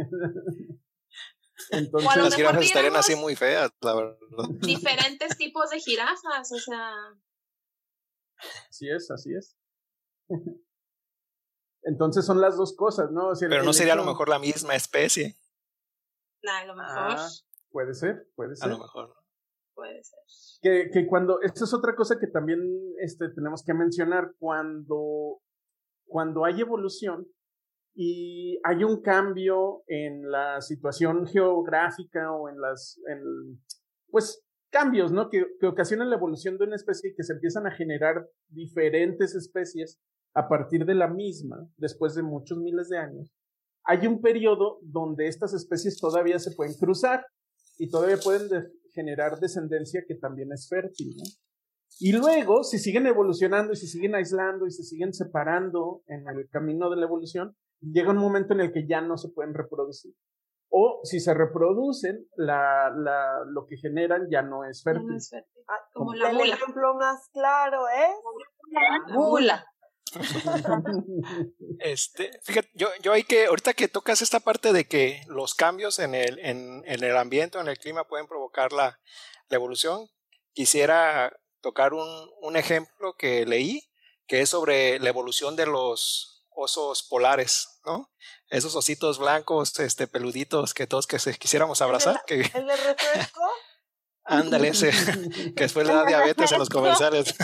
Entonces, 1.69 2.17
las 2.17 2.35
jirafas 2.35 2.65
estarían 2.65 2.95
así 2.97 3.15
muy 3.15 3.35
feas, 3.35 3.71
la 3.81 3.95
verdad. 3.95 4.17
Diferentes 4.59 5.37
tipos 5.37 5.69
de 5.69 5.79
jirafas, 5.79 6.51
o 6.51 6.57
sea. 6.57 6.91
Así 8.69 8.89
es, 8.89 9.11
así 9.11 9.33
es. 9.33 9.57
Entonces 11.83 12.25
son 12.25 12.39
las 12.39 12.57
dos 12.57 12.75
cosas, 12.75 13.11
¿no? 13.11 13.31
Pero 13.39 13.63
no 13.63 13.73
sería 13.73 13.93
a 13.93 13.97
lo 13.97 14.05
mejor 14.05 14.29
la 14.29 14.39
misma 14.39 14.75
especie 14.75 15.35
a 16.49 16.65
lo 16.65 16.75
mejor. 16.75 16.93
Ah, 16.95 17.27
puede 17.71 17.93
ser, 17.93 18.27
puede 18.35 18.55
ser. 18.55 18.69
A 18.69 18.73
lo 18.73 18.79
mejor. 18.79 19.15
Puede 19.73 20.03
ser. 20.03 20.19
Que, 20.61 20.89
que 20.91 21.07
cuando, 21.07 21.41
esta 21.41 21.63
es 21.63 21.73
otra 21.73 21.95
cosa 21.95 22.19
que 22.19 22.27
también 22.27 22.59
este, 22.99 23.29
tenemos 23.29 23.63
que 23.65 23.73
mencionar, 23.73 24.33
cuando, 24.39 25.41
cuando 26.05 26.45
hay 26.45 26.61
evolución 26.61 27.27
y 27.95 28.59
hay 28.63 28.83
un 28.83 29.01
cambio 29.01 29.83
en 29.87 30.29
la 30.29 30.61
situación 30.61 31.27
geográfica 31.27 32.31
o 32.31 32.49
en 32.49 32.59
las, 32.59 32.99
en, 33.07 33.63
pues, 34.09 34.43
cambios, 34.73 35.13
¿no? 35.13 35.29
Que, 35.29 35.45
ocasionan 35.65 36.09
la 36.09 36.17
evolución 36.17 36.57
de 36.57 36.65
una 36.65 36.75
especie 36.75 37.11
y 37.11 37.15
que 37.15 37.23
se 37.23 37.33
empiezan 37.33 37.65
a 37.67 37.71
generar 37.71 38.27
diferentes 38.49 39.35
especies 39.35 40.01
a 40.33 40.49
partir 40.49 40.85
de 40.85 40.95
la 40.95 41.07
misma, 41.07 41.69
después 41.77 42.15
de 42.15 42.23
muchos 42.23 42.57
miles 42.57 42.89
de 42.89 42.97
años 42.97 43.31
hay 43.85 44.07
un 44.07 44.21
periodo 44.21 44.79
donde 44.81 45.27
estas 45.27 45.53
especies 45.53 45.99
todavía 45.99 46.39
se 46.39 46.51
pueden 46.51 46.73
cruzar 46.75 47.25
y 47.77 47.89
todavía 47.89 48.17
pueden 48.17 48.49
generar 48.93 49.39
descendencia 49.39 50.03
que 50.07 50.15
también 50.15 50.51
es 50.53 50.67
fértil. 50.69 51.15
Y 51.99 52.13
luego, 52.13 52.63
si 52.63 52.79
siguen 52.79 53.07
evolucionando 53.07 53.73
y 53.73 53.75
se 53.75 53.87
siguen 53.87 54.15
aislando 54.15 54.65
y 54.65 54.71
se 54.71 54.83
siguen 54.83 55.13
separando 55.13 56.01
en 56.07 56.27
el 56.27 56.49
camino 56.49 56.89
de 56.89 56.97
la 56.97 57.05
evolución, 57.05 57.55
llega 57.81 58.11
un 58.11 58.17
momento 58.17 58.53
en 58.53 58.61
el 58.61 58.71
que 58.71 58.87
ya 58.87 59.01
no 59.01 59.17
se 59.17 59.29
pueden 59.29 59.53
reproducir. 59.53 60.13
O 60.75 61.01
si 61.03 61.19
se 61.19 61.35
reproducen, 61.35 62.27
la, 62.35 62.91
la, 62.95 63.43
lo 63.45 63.67
que 63.67 63.77
generan 63.77 64.27
ya 64.31 64.41
no 64.41 64.63
es 64.65 64.81
fértil. 64.81 65.07
No 65.07 65.17
es 65.17 65.29
fértil. 65.29 65.63
Ah, 65.67 65.77
como 65.93 66.15
la 66.15 66.31
el 66.31 66.51
ejemplo 66.51 66.95
más 66.95 67.29
claro 67.31 67.87
es 67.89 68.09
la 68.71 69.15
bula. 69.15 69.67
este, 71.79 72.31
fíjate, 72.41 72.69
yo, 72.73 72.87
yo 73.03 73.11
hay 73.13 73.23
que, 73.23 73.45
ahorita 73.45 73.75
que 73.75 73.87
tocas 73.87 74.23
esta 74.23 74.39
parte 74.39 74.73
de 74.73 74.85
que 74.85 75.21
los 75.27 75.53
cambios 75.53 75.99
en 75.99 76.15
el, 76.15 76.39
en, 76.39 76.81
en 76.87 77.03
el 77.03 77.17
ambiente 77.17 77.59
o 77.59 77.61
en 77.61 77.67
el 77.67 77.77
clima 77.77 78.07
pueden 78.07 78.25
provocar 78.25 78.73
la, 78.73 78.99
la 79.49 79.55
evolución, 79.55 80.07
quisiera 80.53 81.37
tocar 81.61 81.93
un, 81.93 82.07
un, 82.41 82.55
ejemplo 82.57 83.13
que 83.15 83.45
leí, 83.45 83.83
que 84.25 84.41
es 84.41 84.49
sobre 84.49 84.97
la 84.97 85.09
evolución 85.09 85.55
de 85.55 85.67
los 85.67 86.32
osos 86.55 87.03
polares, 87.03 87.79
¿no? 87.85 88.11
Esos 88.49 88.75
ositos 88.75 89.19
blancos, 89.19 89.79
este, 89.79 90.07
peluditos 90.07 90.73
que 90.73 90.87
todos 90.87 91.07
que 91.07 91.19
se 91.19 91.37
quisiéramos 91.37 91.81
abrazar. 91.81 92.21
¿El, 92.27 92.51
que... 92.51 92.57
¿el 92.57 92.67
de 92.67 92.75
refresco? 92.75 93.41
Ándale, 94.25 94.69
ese, 94.69 94.91
que 95.55 95.63
después 95.63 95.85
le 95.85 95.93
da 95.93 96.05
diabetes 96.05 96.51
en 96.51 96.59
los 96.59 96.69
comerciales. 96.69 97.35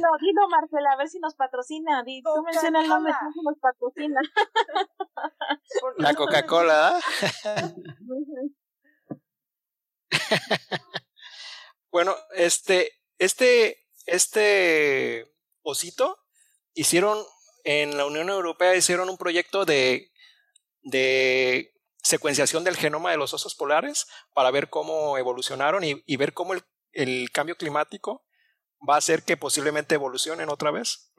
No, 0.00 0.08
dilo 0.20 0.48
Marcela, 0.48 0.92
a 0.92 0.96
ver 0.96 1.08
si 1.08 1.18
nos 1.18 1.34
patrocina. 1.34 2.02
Di, 2.04 2.22
tú 2.22 2.42
menciona 2.42 2.80
el 2.82 2.88
nombre, 2.88 3.12
si 3.34 3.40
nos 3.42 3.58
patrocina. 3.58 4.20
La 5.98 6.14
Coca-Cola. 6.14 7.00
bueno, 11.90 12.14
este, 12.34 12.90
este, 13.18 13.88
este 14.06 15.34
osito 15.62 16.18
hicieron 16.74 17.18
en 17.64 17.96
la 17.96 18.06
Unión 18.06 18.28
Europea 18.28 18.74
hicieron 18.74 19.08
un 19.08 19.18
proyecto 19.18 19.64
de, 19.64 20.12
de 20.82 21.72
secuenciación 22.02 22.64
del 22.64 22.76
genoma 22.76 23.12
de 23.12 23.16
los 23.16 23.32
osos 23.32 23.54
polares 23.54 24.06
para 24.34 24.50
ver 24.50 24.68
cómo 24.68 25.16
evolucionaron 25.18 25.84
y, 25.84 26.16
ver 26.16 26.32
cómo 26.32 26.54
el, 26.92 27.30
cambio 27.30 27.56
climático 27.56 28.24
va 28.86 28.96
a 28.96 28.98
hacer 28.98 29.22
que 29.22 29.36
posiblemente 29.36 29.94
evolucionen 29.94 30.50
otra 30.50 30.70
vez. 30.72 31.12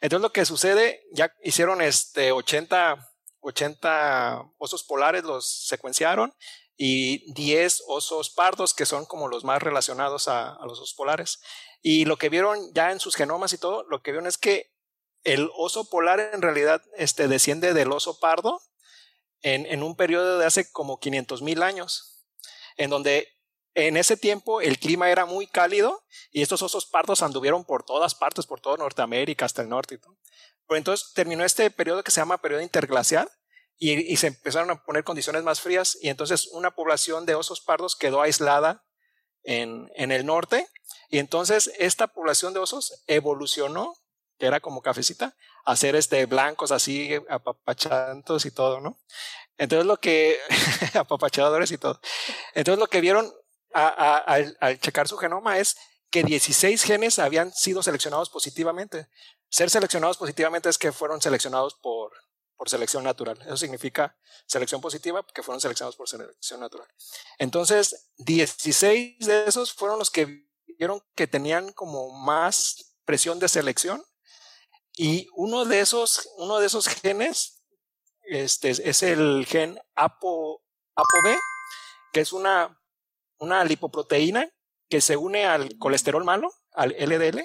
Entonces 0.00 0.22
lo 0.22 0.32
que 0.32 0.44
sucede, 0.44 1.04
ya 1.12 1.34
hicieron 1.42 1.82
este 1.82 2.30
80, 2.30 3.12
80 3.40 4.52
osos 4.58 4.84
polares, 4.84 5.24
los 5.24 5.66
secuenciaron 5.66 6.32
y 6.76 7.32
10 7.34 7.82
osos 7.88 8.30
pardos 8.30 8.72
que 8.72 8.86
son 8.86 9.04
como 9.04 9.28
los 9.28 9.44
más 9.44 9.60
relacionados 9.60 10.28
a 10.28 10.56
los 10.62 10.78
osos 10.78 10.94
polares. 10.94 11.40
Y 11.82 12.04
lo 12.04 12.16
que 12.16 12.28
vieron 12.28 12.72
ya 12.72 12.92
en 12.92 13.00
sus 13.00 13.16
genomas 13.16 13.52
y 13.52 13.58
todo, 13.58 13.84
lo 13.88 14.02
que 14.02 14.12
vieron 14.12 14.28
es 14.28 14.38
que 14.38 14.71
el 15.24 15.50
oso 15.56 15.88
polar 15.88 16.20
en 16.20 16.42
realidad 16.42 16.82
este, 16.96 17.28
desciende 17.28 17.74
del 17.74 17.92
oso 17.92 18.18
pardo 18.18 18.60
en, 19.42 19.82
un 19.82 19.96
periodo 19.96 20.38
de 20.38 20.46
hace 20.46 20.70
como 20.70 21.00
500 21.00 21.42
mil 21.42 21.62
años, 21.62 22.24
en 22.76 22.90
donde 22.90 23.28
en 23.74 23.96
ese 23.96 24.16
tiempo 24.16 24.60
el 24.60 24.78
clima 24.78 25.10
era 25.10 25.26
muy 25.26 25.46
cálido 25.46 26.04
y 26.30 26.42
estos 26.42 26.62
osos 26.62 26.86
pardos 26.86 27.22
anduvieron 27.22 27.64
por 27.64 27.82
todas 27.84 28.14
partes, 28.14 28.46
por 28.46 28.60
toda 28.60 28.76
Norteamérica 28.76 29.44
hasta 29.44 29.62
el 29.62 29.68
norte. 29.68 29.98
Pero 29.98 30.78
entonces 30.78 31.12
terminó 31.14 31.44
este 31.44 31.70
periodo 31.70 32.04
que 32.04 32.10
se 32.10 32.20
llama 32.20 32.40
periodo 32.40 32.62
interglacial 32.62 33.28
y, 33.78 33.92
y, 33.92 34.16
se 34.16 34.28
empezaron 34.28 34.70
a 34.70 34.84
poner 34.84 35.02
condiciones 35.02 35.42
más 35.42 35.60
frías 35.60 35.98
y 36.00 36.08
entonces 36.08 36.46
una 36.52 36.70
población 36.70 37.26
de 37.26 37.34
osos 37.34 37.60
pardos 37.60 37.96
quedó 37.96 38.22
aislada 38.22 38.84
en, 39.42 39.90
en 39.96 40.12
el 40.12 40.24
norte 40.24 40.68
y 41.08 41.18
entonces 41.18 41.72
esta 41.78 42.06
población 42.06 42.52
de 42.54 42.60
osos 42.60 43.02
evolucionó 43.08 43.94
era 44.46 44.60
como 44.60 44.82
cafecita, 44.82 45.36
hacer 45.64 45.94
este 45.96 46.26
blancos 46.26 46.72
así, 46.72 47.14
apapachantos 47.28 48.44
y 48.46 48.50
todo, 48.50 48.80
¿no? 48.80 48.98
Entonces 49.56 49.86
lo 49.86 49.98
que, 49.98 50.38
apapachadores 50.94 51.70
y 51.70 51.78
todo. 51.78 52.00
Entonces 52.54 52.78
lo 52.78 52.88
que 52.88 53.00
vieron 53.00 53.32
al, 53.72 54.80
checar 54.80 55.08
su 55.08 55.16
genoma 55.16 55.58
es 55.58 55.76
que 56.10 56.22
16 56.22 56.82
genes 56.82 57.18
habían 57.18 57.52
sido 57.52 57.82
seleccionados 57.82 58.28
positivamente. 58.28 59.08
Ser 59.48 59.70
seleccionados 59.70 60.18
positivamente 60.18 60.68
es 60.68 60.78
que 60.78 60.92
fueron 60.92 61.20
seleccionados 61.20 61.74
por, 61.74 62.12
por 62.56 62.68
selección 62.68 63.04
natural. 63.04 63.40
Eso 63.42 63.56
significa 63.56 64.16
selección 64.46 64.80
positiva 64.80 65.24
que 65.34 65.42
fueron 65.42 65.60
seleccionados 65.60 65.96
por 65.96 66.08
selección 66.08 66.60
natural. 66.60 66.88
Entonces, 67.38 68.10
16 68.18 69.18
de 69.20 69.44
esos 69.46 69.72
fueron 69.72 69.98
los 69.98 70.10
que 70.10 70.46
vieron 70.78 71.02
que 71.14 71.26
tenían 71.26 71.72
como 71.72 72.10
más 72.10 72.96
presión 73.04 73.38
de 73.38 73.48
selección 73.48 74.04
y 74.96 75.28
uno 75.34 75.64
de 75.64 75.80
esos, 75.80 76.28
uno 76.36 76.58
de 76.58 76.66
esos 76.66 76.88
genes 76.88 77.62
este, 78.22 78.70
es 78.70 79.02
el 79.02 79.46
gen 79.46 79.80
APO, 79.94 80.62
ApoB, 80.94 81.38
que 82.12 82.20
es 82.20 82.32
una, 82.32 82.78
una 83.38 83.64
lipoproteína 83.64 84.48
que 84.88 85.00
se 85.00 85.16
une 85.16 85.46
al 85.46 85.76
colesterol 85.78 86.24
malo, 86.24 86.52
al 86.72 86.94
LDL, 86.98 87.44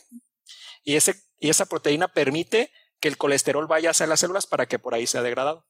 y, 0.83 0.95
ese, 0.95 1.15
y 1.39 1.49
esa 1.49 1.65
proteína 1.65 2.07
permite 2.07 2.71
que 2.99 3.07
el 3.07 3.17
colesterol 3.17 3.67
vaya 3.67 3.91
hacia 3.91 4.07
las 4.07 4.19
células 4.19 4.47
para 4.47 4.65
que 4.65 4.79
por 4.79 4.93
ahí 4.93 5.07
sea 5.07 5.21
degradado. 5.21 5.65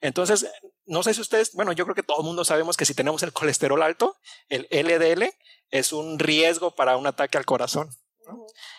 Entonces, 0.00 0.46
no 0.86 1.02
sé 1.02 1.12
si 1.12 1.20
ustedes, 1.20 1.52
bueno, 1.52 1.72
yo 1.72 1.84
creo 1.84 1.94
que 1.94 2.02
todo 2.02 2.20
el 2.20 2.26
mundo 2.26 2.44
sabemos 2.44 2.76
que 2.76 2.84
si 2.84 2.94
tenemos 2.94 3.22
el 3.22 3.32
colesterol 3.32 3.82
alto, 3.82 4.16
el 4.48 4.66
LDL 4.70 5.28
es 5.70 5.92
un 5.92 6.18
riesgo 6.18 6.74
para 6.74 6.96
un 6.96 7.06
ataque 7.06 7.36
al 7.36 7.44
corazón. 7.44 7.90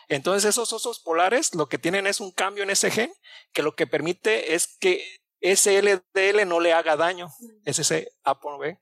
Entonces 0.07 0.49
esos 0.49 0.71
osos 0.73 0.99
polares 0.99 1.55
lo 1.55 1.67
que 1.67 1.77
tienen 1.77 2.07
es 2.07 2.19
un 2.19 2.31
cambio 2.31 2.63
en 2.63 2.69
ese 2.69 2.91
gen 2.91 3.13
que 3.53 3.63
lo 3.63 3.75
que 3.75 3.87
permite 3.87 4.53
es 4.53 4.77
que 4.79 5.03
ese 5.41 5.81
LDL 5.81 6.47
no 6.47 6.59
le 6.59 6.73
haga 6.73 6.95
daño, 6.95 7.29
es 7.65 7.79
ese 7.79 8.11
ApoB. 8.23 8.77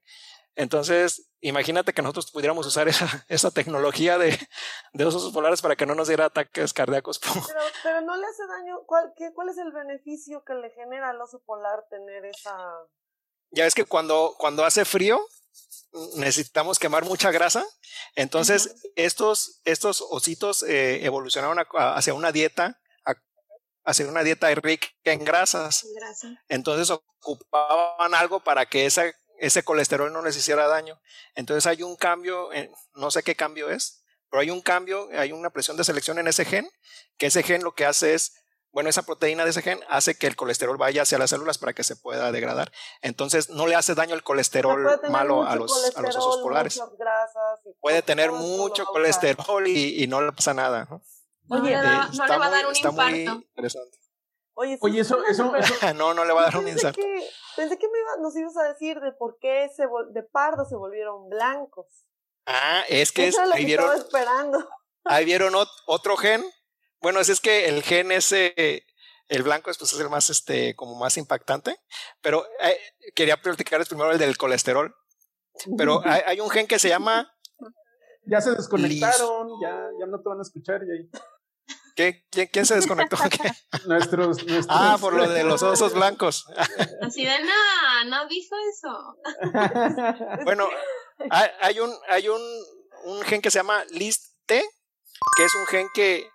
Entonces, 0.56 1.30
imagínate 1.40 1.94
que 1.94 2.02
nosotros 2.02 2.32
pudiéramos 2.32 2.66
usar 2.66 2.88
esa, 2.88 3.06
esa 3.30 3.52
tecnología 3.52 4.18
de, 4.18 4.38
de 4.94 5.06
osos 5.06 5.32
polares 5.32 5.62
para 5.62 5.76
que 5.76 5.86
no 5.86 5.94
nos 5.94 6.08
diera 6.08 6.26
ataques 6.26 6.74
cardíacos. 6.74 7.20
Pero, 7.20 7.60
pero 7.84 8.02
no 8.02 8.18
le 8.18 8.26
hace 8.26 8.46
daño. 8.48 8.82
¿Cuál, 8.88 9.14
qué, 9.16 9.32
¿Cuál 9.34 9.50
es 9.50 9.58
el 9.60 9.72
beneficio 9.72 10.44
que 10.44 10.56
le 10.56 10.72
genera 10.72 11.12
al 11.12 11.22
oso 11.22 11.42
polar 11.46 11.86
tener 11.90 12.26
esa... 12.26 12.58
Ya 13.52 13.66
es 13.66 13.76
que 13.76 13.86
cuando, 13.86 14.36
cuando 14.40 14.66
hace 14.66 14.84
frío, 14.84 15.22
necesitamos 16.16 16.80
quemar 16.80 17.06
mucha 17.06 17.32
grasa. 17.32 17.66
Entonces, 18.16 18.76
estos, 18.96 19.62
estos 19.66 20.04
ositos 20.10 20.64
eh, 20.64 21.06
evolucionaron 21.06 21.66
hacia 21.74 22.14
una 22.14 22.32
dieta, 22.32 22.80
hacia 23.84 24.08
una 24.08 24.24
dieta 24.24 24.54
rica 24.56 24.88
en 25.04 25.24
grasas. 25.24 25.86
Entonces, 26.50 26.90
ocupaban 26.90 28.14
algo 28.14 28.44
para 28.44 28.66
que 28.66 28.86
esa, 28.86 29.06
ese 29.40 29.64
colesterol 29.64 30.12
no 30.12 30.22
les 30.22 30.36
hiciera 30.36 30.68
daño. 30.68 31.00
Entonces, 31.36 31.66
hay 31.68 31.84
un 31.84 31.96
cambio, 31.96 32.50
no 32.94 33.12
sé 33.12 33.24
qué 33.24 33.36
cambio 33.36 33.70
es, 33.70 34.04
pero 34.30 34.42
hay 34.42 34.50
un 34.50 34.62
cambio, 34.62 35.10
hay 35.14 35.32
una 35.32 35.50
presión 35.50 35.78
de 35.78 35.84
selección 35.84 36.20
en 36.20 36.28
ese 36.28 36.44
gen, 36.44 36.70
que 37.18 37.28
ese 37.28 37.44
gen 37.44 37.64
lo 37.64 37.74
que 37.74 37.86
hace 37.86 38.14
es 38.14 38.34
bueno, 38.72 38.90
esa 38.90 39.04
proteína 39.04 39.44
de 39.44 39.52
ese 39.52 39.62
gen 39.62 39.80
hace 39.90 40.18
que 40.18 40.28
el 40.28 40.36
colesterol 40.36 40.78
vaya 40.78 41.02
hacia 41.02 41.18
las 41.18 41.30
células 41.30 41.58
para 41.58 41.74
que 41.74 41.84
se 41.84 41.96
pueda 41.96 42.32
degradar. 42.32 42.72
Entonces, 43.02 43.50
no 43.50 43.66
le 43.66 43.76
hace 43.76 43.96
daño 43.96 44.14
el 44.14 44.24
colesterol 44.24 45.02
malo 45.10 45.44
a 45.44 45.56
los, 45.56 45.96
a 45.96 46.02
los 46.02 46.16
osos 46.16 46.42
polares. 46.42 46.82
puede 47.80 48.02
tener 48.02 48.32
mucho 48.32 48.86
colesterol 48.86 49.68
y, 49.68 50.06
no 50.08 50.22
le 50.22 50.32
pasa 50.32 50.54
nada. 50.54 50.88
Oye, 51.50 51.76
no, 51.76 52.28
le 52.28 52.38
va 52.38 52.46
a 52.46 52.50
dar 52.50 52.66
un 52.68 52.76
infarto. 52.76 53.46
interesante. 53.56 53.98
Oye, 54.54 55.00
eso, 55.00 55.24
eso, 55.26 55.54
no, 55.96 56.14
no 56.14 56.26
le 56.26 56.34
va 56.34 56.42
a 56.42 56.46
dar 56.46 56.58
un 56.58 56.68
infarto. 56.68 57.00
pensé 57.56 57.78
que 57.78 57.88
me 57.88 58.22
nos 58.22 58.36
ibas 58.36 58.58
a 58.58 58.64
decir 58.64 59.00
de 59.00 59.12
por 59.12 59.38
qué 59.40 59.70
se 59.76 59.84
de 60.12 60.24
pardo 60.24 60.66
se 60.66 60.76
volvieron 60.76 61.30
blancos. 61.30 61.86
Ah, 62.48 62.84
es 62.90 63.12
que 63.12 63.28
es, 63.28 63.38
ahí 63.38 63.66
vieron, 63.66 63.96
esperando. 63.96 64.68
Ahí 65.04 65.26
vieron 65.26 65.54
otro 65.86 66.18
gen 66.18 66.44
bueno, 67.02 67.20
es, 67.20 67.30
es 67.30 67.40
que 67.40 67.68
el 67.68 67.84
gen 67.84 68.12
ese, 68.12 68.86
el 69.28 69.44
blanco 69.44 69.70
es, 69.70 69.78
pues, 69.78 69.94
es 69.94 70.00
el 70.00 70.10
más, 70.10 70.30
este, 70.30 70.76
como 70.76 70.96
más 70.96 71.18
impactante, 71.18 71.80
pero 72.22 72.46
eh, 72.62 72.78
quería 73.16 73.42
platicarles 73.42 73.90
primero 73.90 74.12
el 74.12 74.18
del 74.18 74.38
colesterol. 74.38 74.96
Pero 75.78 76.02
hay, 76.06 76.40
un 76.40 76.50
gen 76.50 76.68
que 76.68 76.78
se 76.78 76.90
llama... 76.90 77.34
Ya 78.26 78.42
se 78.42 78.52
desconectaron, 78.52 79.50
ya, 79.62 79.90
ya 80.00 80.06
no 80.06 80.22
te 80.22 80.30
van 80.30 80.40
a 80.40 80.42
escuchar. 80.42 80.82
Ya. 80.82 81.20
¿Qué? 81.96 82.28
¿Quién, 82.30 82.50
¿Quién, 82.54 82.66
se 82.66 82.76
desconectó? 82.76 83.18
nuestros, 83.88 84.46
nuestros, 84.46 84.66
Ah, 84.70 84.98
por 85.02 85.14
lo 85.14 85.28
de 85.28 85.44
los 85.44 85.64
osos 85.64 85.94
blancos. 85.94 86.46
Así 87.02 87.26
de 87.26 87.40
nada, 87.40 88.04
no 88.06 88.28
dijo 88.28 88.56
eso. 88.72 89.18
bueno, 90.46 90.70
hay, 91.32 91.50
hay, 91.60 91.80
un, 91.80 91.92
hay 92.08 92.30
un, 92.30 92.42
un 93.06 93.22
gen 93.22 93.42
que 93.42 93.50
se 93.50 93.60
llama 93.60 93.84
LIST-T, 93.86 94.64
que 95.38 95.44
es 95.44 95.56
un 95.56 95.66
gen 95.66 95.88
que 95.96 96.30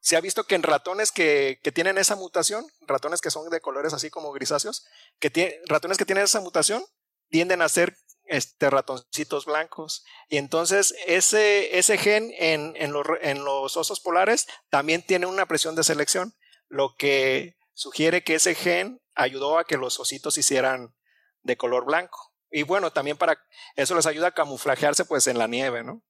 se 0.00 0.16
ha 0.16 0.20
visto 0.20 0.44
que 0.44 0.54
en 0.54 0.62
ratones 0.62 1.10
que, 1.10 1.58
que, 1.62 1.72
tienen 1.72 1.98
esa 1.98 2.16
mutación, 2.16 2.66
ratones 2.82 3.20
que 3.20 3.30
son 3.30 3.48
de 3.50 3.60
colores 3.60 3.92
así 3.92 4.10
como 4.10 4.32
grisáceos, 4.32 4.86
que 5.18 5.60
ratones 5.66 5.98
que 5.98 6.04
tienen 6.04 6.24
esa 6.24 6.40
mutación 6.40 6.84
tienden 7.28 7.62
a 7.62 7.68
ser 7.68 7.96
este, 8.24 8.70
ratoncitos 8.70 9.46
blancos. 9.46 10.04
Y 10.28 10.36
entonces 10.36 10.94
ese, 11.06 11.78
ese 11.78 11.98
gen 11.98 12.32
en, 12.38 12.74
en, 12.76 12.94
en 13.22 13.44
los 13.44 13.76
osos 13.76 14.00
polares 14.00 14.46
también 14.68 15.02
tiene 15.02 15.26
una 15.26 15.46
presión 15.46 15.74
de 15.74 15.84
selección, 15.84 16.34
lo 16.68 16.94
que 16.96 17.56
sugiere 17.72 18.24
que 18.24 18.36
ese 18.36 18.54
gen 18.54 19.00
ayudó 19.14 19.58
a 19.58 19.64
que 19.64 19.76
los 19.76 19.98
ositos 19.98 20.38
hicieran 20.38 20.94
de 21.42 21.56
color 21.56 21.84
blanco. 21.84 22.32
Y 22.50 22.62
bueno, 22.62 22.92
también 22.92 23.16
para 23.16 23.38
eso 23.74 23.94
les 23.94 24.06
ayuda 24.06 24.28
a 24.28 24.34
camuflajearse 24.34 25.04
pues 25.04 25.26
en 25.26 25.38
la 25.38 25.46
nieve, 25.46 25.82
¿no? 25.82 26.02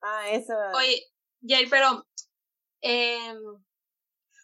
Ah, 0.00 0.30
eso. 0.30 0.52
Oye, 0.74 1.02
Jay, 1.46 1.66
pero, 1.68 2.06
eh, 2.82 3.34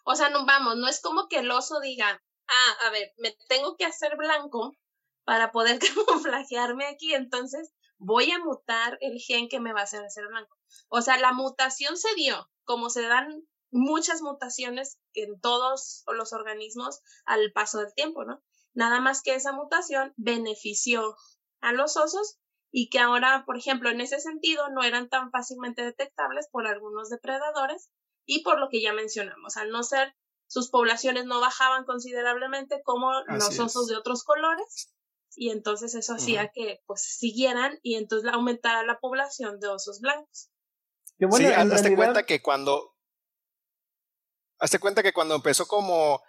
o 0.04 0.14
sea, 0.14 0.28
no 0.30 0.44
vamos, 0.44 0.76
no 0.76 0.88
es 0.88 1.00
como 1.00 1.28
que 1.28 1.38
el 1.38 1.50
oso 1.50 1.80
diga, 1.80 2.22
ah, 2.48 2.86
a 2.86 2.90
ver, 2.90 3.12
me 3.18 3.36
tengo 3.48 3.76
que 3.76 3.86
hacer 3.86 4.16
blanco 4.16 4.76
para 5.24 5.50
poder 5.50 5.78
camuflajearme 6.06 6.86
aquí, 6.86 7.14
entonces 7.14 7.72
voy 7.98 8.30
a 8.30 8.38
mutar 8.38 8.98
el 9.00 9.18
gen 9.18 9.48
que 9.48 9.60
me 9.60 9.72
va 9.72 9.80
a 9.80 9.84
hacer 9.84 10.04
hacer 10.04 10.26
blanco. 10.28 10.56
O 10.88 11.00
sea, 11.00 11.18
la 11.18 11.32
mutación 11.32 11.96
se 11.96 12.14
dio, 12.16 12.50
como 12.64 12.90
se 12.90 13.02
dan 13.02 13.46
muchas 13.70 14.22
mutaciones 14.22 14.98
en 15.14 15.40
todos 15.40 16.04
los 16.06 16.32
organismos 16.32 17.00
al 17.24 17.52
paso 17.52 17.78
del 17.78 17.94
tiempo, 17.94 18.24
¿no? 18.24 18.42
Nada 18.72 19.00
más 19.00 19.22
que 19.22 19.34
esa 19.34 19.52
mutación 19.52 20.12
benefició 20.16 21.16
a 21.60 21.72
los 21.72 21.96
osos 21.96 22.38
y 22.70 22.88
que 22.88 22.98
ahora, 22.98 23.44
por 23.46 23.56
ejemplo, 23.56 23.88
en 23.90 24.00
ese 24.00 24.20
sentido 24.20 24.68
no 24.70 24.82
eran 24.82 25.08
tan 25.08 25.30
fácilmente 25.30 25.82
detectables 25.82 26.48
por 26.50 26.66
algunos 26.66 27.08
depredadores 27.08 27.90
y 28.26 28.42
por 28.42 28.58
lo 28.58 28.68
que 28.68 28.80
ya 28.80 28.92
mencionamos, 28.92 29.56
al 29.56 29.70
no 29.70 29.82
ser 29.82 30.14
sus 30.46 30.70
poblaciones 30.70 31.24
no 31.24 31.40
bajaban 31.40 31.84
considerablemente 31.84 32.82
como 32.84 33.10
los 33.28 33.58
osos 33.58 33.88
de 33.88 33.96
otros 33.96 34.24
colores 34.24 34.94
y 35.36 35.50
entonces 35.50 35.94
eso 35.94 36.14
hacía 36.14 36.50
que 36.52 36.82
pues 36.86 37.02
siguieran 37.02 37.78
y 37.82 37.96
entonces 37.96 38.30
aumentara 38.32 38.84
la 38.84 39.00
población 39.00 39.58
de 39.58 39.68
osos 39.68 40.00
blancos. 40.00 40.50
sí, 41.18 41.46
hazte 41.46 41.96
cuenta 41.96 42.24
que 42.24 42.40
cuando 42.40 42.94
hazte 44.58 44.78
cuenta 44.78 45.02
que 45.02 45.12
cuando 45.12 45.34
empezó 45.34 45.66
como 45.66 46.22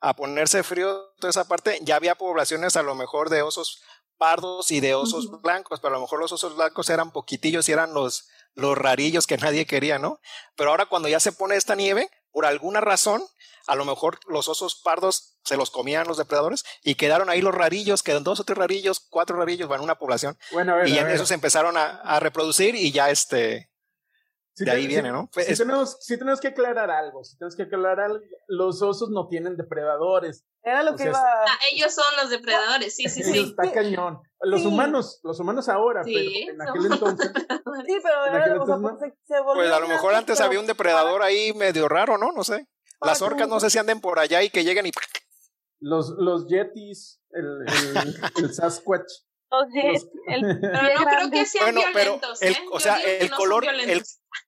a 0.00 0.14
ponerse 0.14 0.62
frío 0.62 1.12
toda 1.18 1.30
esa 1.30 1.48
parte, 1.48 1.78
ya 1.82 1.96
había 1.96 2.14
poblaciones 2.14 2.76
a 2.76 2.82
lo 2.82 2.94
mejor 2.94 3.30
de 3.30 3.42
osos 3.42 3.82
pardos 4.18 4.70
y 4.70 4.80
de 4.80 4.94
osos 4.94 5.40
blancos, 5.42 5.80
pero 5.80 5.94
a 5.94 5.98
lo 5.98 6.02
mejor 6.02 6.20
los 6.20 6.32
osos 6.32 6.56
blancos 6.56 6.88
eran 6.90 7.12
poquitillos 7.12 7.68
y 7.68 7.72
eran 7.72 7.92
los, 7.94 8.28
los 8.56 8.76
rarillos 8.76 9.28
que 9.28 9.36
nadie 9.38 9.66
quería, 9.66 9.98
¿no? 9.98 10.20
Pero 10.56 10.70
ahora 10.70 10.86
cuando 10.86 11.08
ya 11.08 11.20
se 11.20 11.32
pone 11.32 11.54
esta 11.54 11.76
nieve, 11.76 12.10
por 12.32 12.44
alguna 12.44 12.80
razón, 12.80 13.22
a 13.68 13.76
lo 13.76 13.84
mejor 13.84 14.18
los 14.26 14.48
osos 14.48 14.80
pardos 14.82 15.36
se 15.44 15.56
los 15.56 15.70
comían 15.70 16.06
los 16.06 16.18
depredadores 16.18 16.64
y 16.82 16.96
quedaron 16.96 17.30
ahí 17.30 17.40
los 17.40 17.54
rarillos, 17.54 18.02
quedan 18.02 18.24
dos 18.24 18.40
o 18.40 18.44
tres 18.44 18.58
rarillos, 18.58 19.00
cuatro 19.00 19.36
rarillos, 19.36 19.68
van 19.68 19.80
una 19.80 19.96
población. 19.96 20.36
y 20.86 20.92
ya 20.92 21.10
esos 21.12 21.30
empezaron 21.30 21.76
a, 21.76 22.00
a, 22.00 22.20
reproducir 22.20 22.74
y 22.74 22.92
ya 22.92 23.10
este, 23.10 23.70
de 24.64 24.70
ahí 24.70 24.86
viene, 24.86 25.12
¿no? 25.12 25.28
Si, 25.32 25.54
tenemos, 25.54 25.98
si 26.00 26.18
tenemos 26.18 26.40
que 26.40 26.48
aclarar 26.48 26.90
algo, 26.90 27.22
si 27.24 27.36
tenemos 27.36 27.56
que 27.56 27.64
aclarar 27.64 28.00
algo, 28.00 28.24
los 28.48 28.80
osos 28.80 29.10
no 29.10 29.28
tienen 29.28 29.56
depredadores. 29.56 30.44
Era 30.62 30.82
lo 30.82 30.96
que 30.96 31.04
iba. 31.04 31.18
Ah, 31.18 31.58
ellos 31.72 31.94
son 31.94 32.04
los 32.20 32.30
depredadores, 32.30 32.94
sí, 32.94 33.08
sí, 33.08 33.22
sí. 33.22 33.38
Está 33.38 33.70
cañón. 33.70 34.20
Los 34.40 34.64
humanos, 34.64 35.20
los 35.22 35.38
humanos 35.40 35.68
ahora, 35.68 36.02
pero 36.04 36.18
en 36.18 36.62
aquel 36.62 36.86
entonces. 36.86 37.32
sí, 37.86 37.98
pero 38.02 38.26
era, 38.26 38.62
o 38.62 38.66
sea, 38.66 38.76
se, 38.98 39.14
se 39.26 39.42
Pues 39.42 39.70
a 39.70 39.80
lo 39.80 39.88
mejor 39.88 40.14
antes 40.14 40.40
había 40.40 40.60
un 40.60 40.66
depredador 40.66 41.22
ahí 41.22 41.52
medio 41.52 41.88
raro, 41.88 42.18
¿no? 42.18 42.32
No 42.32 42.42
sé. 42.42 42.66
Las 43.00 43.20
orcas 43.22 43.48
no 43.48 43.60
sé 43.60 43.70
si 43.70 43.78
anden 43.78 44.00
por 44.00 44.18
allá 44.18 44.42
y 44.42 44.50
que 44.50 44.64
lleguen 44.64 44.86
y. 44.86 44.90
Los, 45.78 46.14
los 46.18 46.48
yetis, 46.48 47.20
el, 47.30 47.62
el, 47.66 48.14
el 48.44 48.54
Sasquatch. 48.54 49.12
El, 50.26 50.58
pero 50.60 50.98
no 50.98 51.04
creo 51.06 51.30
que 51.30 51.46
sean 51.46 51.74
bueno, 51.74 51.80
violentos, 51.92 52.38
pero 52.40 52.52
el, 52.52 52.56
¿eh? 52.56 52.68
o 52.72 52.80
sea, 52.80 52.98
el 53.00 53.30
color, 53.30 53.64
el 53.66 54.02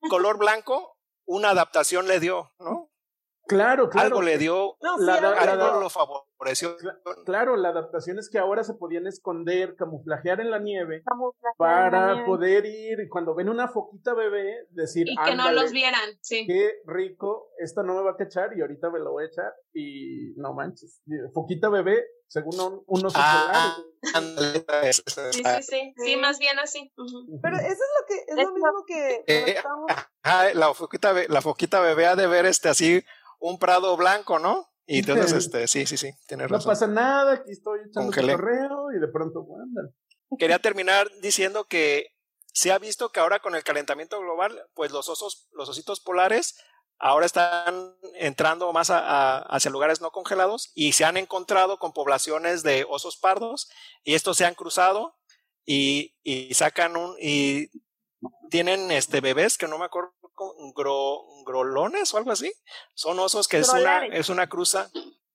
color 0.08 0.38
blanco, 0.38 0.96
una 1.26 1.50
adaptación 1.50 2.08
le 2.08 2.20
dio, 2.20 2.52
¿no? 2.58 2.87
Claro, 3.48 3.88
claro. 3.88 4.08
Algo 4.08 4.22
le 4.22 4.36
dio, 4.36 4.76
no, 4.82 4.98
la, 4.98 5.14
algo 5.14 5.80
lo 5.80 5.88
favoreció. 5.88 6.76
Claro, 7.24 7.56
la 7.56 7.70
adaptación 7.70 8.18
es 8.18 8.28
que 8.28 8.38
ahora 8.38 8.62
se 8.62 8.74
podían 8.74 9.06
esconder, 9.06 9.74
camuflajear 9.74 10.40
en 10.40 10.50
la 10.50 10.58
nieve 10.58 11.02
para 11.56 12.26
poder 12.26 12.66
ir 12.66 13.00
y 13.00 13.08
cuando 13.08 13.34
ven 13.34 13.48
una 13.48 13.68
foquita 13.68 14.12
bebé 14.12 14.66
decir, 14.70 15.06
y 15.08 15.16
que 15.16 15.34
no 15.34 15.50
los 15.52 15.72
vieran, 15.72 16.10
sí. 16.20 16.46
Qué 16.46 16.74
rico, 16.84 17.50
esta 17.58 17.82
no 17.82 17.94
me 17.94 18.02
va 18.02 18.10
a 18.12 18.16
cachar 18.16 18.50
y 18.54 18.60
ahorita 18.60 18.90
me 18.90 18.98
lo 18.98 19.12
voy 19.12 19.24
a 19.24 19.28
echar 19.28 19.54
y 19.72 20.34
no 20.36 20.52
manches, 20.52 21.02
foquita 21.32 21.70
bebé, 21.70 22.04
según 22.26 22.60
un, 22.60 22.84
unos 22.86 23.14
ah, 23.16 23.78
sí, 24.02 25.02
sí, 25.30 25.42
sí, 25.62 25.94
sí, 25.96 26.16
más 26.16 26.38
bien 26.38 26.58
así. 26.58 26.92
Pero 27.42 27.56
eso 27.56 27.66
es 27.66 27.78
lo 27.78 28.06
que 28.06 28.14
es 28.28 28.36
lo 28.36 28.52
mismo 28.52 28.84
que 28.86 29.24
eh, 29.26 30.54
la 30.54 30.74
foquita 30.74 31.14
la 31.28 31.40
foquita 31.40 31.80
bebé 31.80 32.06
ha 32.06 32.16
de 32.16 32.26
ver 32.26 32.44
este 32.44 32.68
así 32.68 33.02
un 33.38 33.58
prado 33.58 33.96
blanco, 33.96 34.38
¿no? 34.38 34.68
Y 34.86 35.00
entonces, 35.00 35.32
este, 35.32 35.68
sí, 35.68 35.86
sí, 35.86 35.96
sí, 35.96 36.12
tienes 36.26 36.48
razón. 36.48 36.66
No 36.66 36.72
pasa 36.72 36.86
nada, 36.86 37.34
aquí 37.34 37.50
estoy 37.50 37.80
echando 37.86 38.10
correo 38.10 38.92
y 38.96 38.98
de 38.98 39.08
pronto, 39.08 39.42
bueno. 39.42 39.90
Quería 40.38 40.58
terminar 40.58 41.10
diciendo 41.20 41.66
que 41.66 42.14
se 42.52 42.72
ha 42.72 42.78
visto 42.78 43.10
que 43.10 43.20
ahora 43.20 43.40
con 43.40 43.54
el 43.54 43.64
calentamiento 43.64 44.18
global, 44.20 44.66
pues 44.74 44.90
los 44.90 45.08
osos, 45.08 45.48
los 45.52 45.68
ositos 45.68 46.00
polares 46.00 46.56
ahora 46.98 47.26
están 47.26 47.94
entrando 48.14 48.72
más 48.72 48.88
hacia 48.90 49.70
lugares 49.70 50.00
no 50.00 50.10
congelados 50.10 50.72
y 50.74 50.92
se 50.92 51.04
han 51.04 51.16
encontrado 51.16 51.78
con 51.78 51.92
poblaciones 51.92 52.62
de 52.62 52.84
osos 52.88 53.16
pardos 53.16 53.70
y 54.02 54.14
estos 54.14 54.36
se 54.36 54.46
han 54.46 54.54
cruzado 54.54 55.16
y, 55.64 56.16
y 56.22 56.52
sacan 56.54 56.96
un 56.96 57.14
y 57.20 57.70
tienen 58.50 58.90
este 58.90 59.20
bebés 59.20 59.58
que 59.58 59.68
no 59.68 59.78
me 59.78 59.84
acuerdo 59.84 60.12
gro, 60.74 61.22
grolones 61.44 62.12
o 62.14 62.18
algo 62.18 62.30
así. 62.30 62.52
Son 62.94 63.18
osos 63.18 63.48
que 63.48 63.58
es 63.58 63.68
una, 63.68 64.06
es 64.06 64.28
una 64.28 64.48
cruza, 64.48 64.90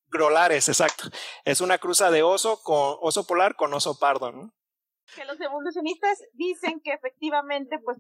grolares, 0.08 0.70
exacto. 0.70 1.06
Es 1.46 1.62
una 1.62 1.78
cruza 1.78 2.12
de 2.12 2.24
oso 2.24 2.62
con 2.64 2.98
oso 3.02 3.26
polar 3.26 3.56
con 3.56 3.74
oso 3.74 3.98
pardo, 4.00 4.32
¿no? 4.32 4.54
Que 5.16 5.26
los 5.26 5.40
evolucionistas 5.40 6.20
dicen 6.34 6.80
que 6.82 6.94
efectivamente, 6.94 7.80
pues, 7.80 7.98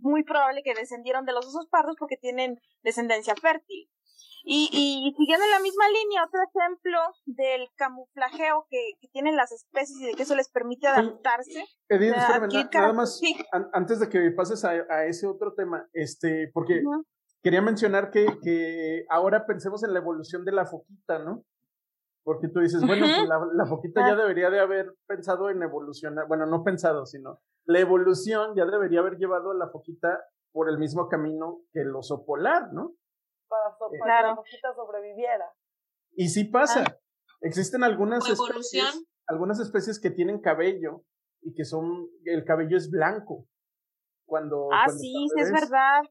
muy 0.00 0.22
probable 0.24 0.62
que 0.62 0.74
descendieron 0.74 1.24
de 1.24 1.32
los 1.32 1.46
osos 1.46 1.66
pardos 1.68 1.96
porque 1.98 2.16
tienen 2.16 2.60
descendencia 2.82 3.34
fértil. 3.34 3.90
Y, 4.44 4.68
y 4.72 5.14
siguiendo 5.16 5.44
en 5.44 5.50
la 5.50 5.60
misma 5.60 5.84
línea, 5.88 6.24
otro 6.24 6.40
ejemplo 6.42 6.98
del 7.26 7.68
camuflajeo 7.76 8.66
que, 8.70 8.92
que 9.00 9.08
tienen 9.08 9.36
las 9.36 9.52
especies 9.52 10.00
y 10.00 10.06
de 10.06 10.14
que 10.14 10.22
eso 10.22 10.34
les 10.34 10.50
permite 10.50 10.86
adaptarse. 10.86 11.64
Edith, 11.88 12.14
nada 12.14 12.92
más, 12.92 13.20
antes 13.72 14.00
de 14.00 14.08
que 14.08 14.30
pases 14.30 14.64
a, 14.64 14.70
a, 14.88 15.06
ese 15.06 15.26
otro 15.26 15.54
tema, 15.54 15.88
este, 15.92 16.50
porque 16.54 16.82
quería 17.42 17.62
mencionar 17.62 18.10
que, 18.10 18.26
que 18.42 19.04
ahora 19.08 19.46
pensemos 19.46 19.84
en 19.84 19.92
la 19.92 20.00
evolución 20.00 20.44
de 20.44 20.52
la 20.52 20.66
foquita, 20.66 21.18
¿no? 21.18 21.44
Porque 22.22 22.48
tú 22.48 22.60
dices, 22.60 22.86
bueno, 22.86 23.06
pues 23.06 23.28
la, 23.28 23.40
la, 23.54 23.66
foquita 23.66 24.06
ya 24.06 24.14
debería 24.14 24.50
de 24.50 24.60
haber 24.60 24.94
pensado 25.06 25.48
en 25.48 25.62
evolucionar, 25.62 26.26
bueno, 26.28 26.44
no 26.46 26.62
pensado, 26.62 27.06
sino 27.06 27.40
la 27.64 27.80
evolución 27.80 28.54
ya 28.54 28.66
debería 28.66 29.00
haber 29.00 29.16
llevado 29.16 29.52
a 29.52 29.54
la 29.54 29.68
foquita 29.70 30.20
por 30.52 30.68
el 30.68 30.78
mismo 30.78 31.08
camino 31.08 31.60
que 31.72 31.80
el 31.80 31.94
oso 31.94 32.24
polar, 32.24 32.72
¿no? 32.72 32.94
Para, 33.50 33.76
so, 33.76 33.90
para 33.98 34.20
que 34.20 34.26
la 34.28 34.36
foquita 34.36 34.74
sobreviviera. 34.74 35.52
Y 36.12 36.28
sí 36.28 36.44
pasa. 36.44 36.84
Ah. 36.86 36.96
Existen 37.42 37.82
algunas 37.82 38.28
especies, 38.28 39.04
algunas 39.26 39.58
especies 39.60 39.98
que 39.98 40.10
tienen 40.10 40.40
cabello 40.40 41.04
y 41.42 41.54
que 41.54 41.64
son, 41.64 42.08
el 42.24 42.44
cabello 42.44 42.76
es 42.76 42.90
blanco. 42.90 43.46
Cuando, 44.26 44.68
ah, 44.72 44.88
sí, 44.88 45.26
sí, 45.34 45.40
es 45.40 45.50
verdad. 45.50 46.02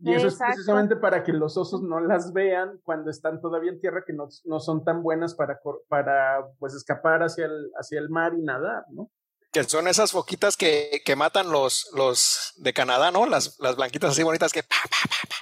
Y 0.00 0.14
eso 0.14 0.28
es 0.28 0.38
precisamente 0.38 0.94
para 0.94 1.24
que 1.24 1.32
los 1.32 1.56
osos 1.56 1.82
no 1.82 1.98
las 1.98 2.32
vean 2.32 2.80
cuando 2.84 3.10
están 3.10 3.40
todavía 3.40 3.72
en 3.72 3.80
tierra, 3.80 4.04
que 4.06 4.12
no, 4.12 4.28
no 4.44 4.60
son 4.60 4.84
tan 4.84 5.02
buenas 5.02 5.34
para, 5.34 5.60
para 5.88 6.46
pues 6.60 6.74
escapar 6.74 7.22
hacia 7.24 7.46
el, 7.46 7.70
hacia 7.74 7.98
el 7.98 8.08
mar 8.08 8.32
y 8.38 8.42
nadar, 8.42 8.84
¿no? 8.90 9.10
Que 9.50 9.64
son 9.64 9.88
esas 9.88 10.12
foquitas 10.12 10.56
que, 10.56 11.02
que 11.04 11.16
matan 11.16 11.50
los, 11.50 11.90
los 11.96 12.54
de 12.58 12.72
Canadá, 12.72 13.10
¿no? 13.10 13.26
Las, 13.26 13.58
las 13.58 13.74
blanquitas 13.74 14.10
así 14.10 14.22
bonitas 14.22 14.52
que 14.52 14.62
pa, 14.62 14.76
pa, 14.88 15.08
pa, 15.08 15.34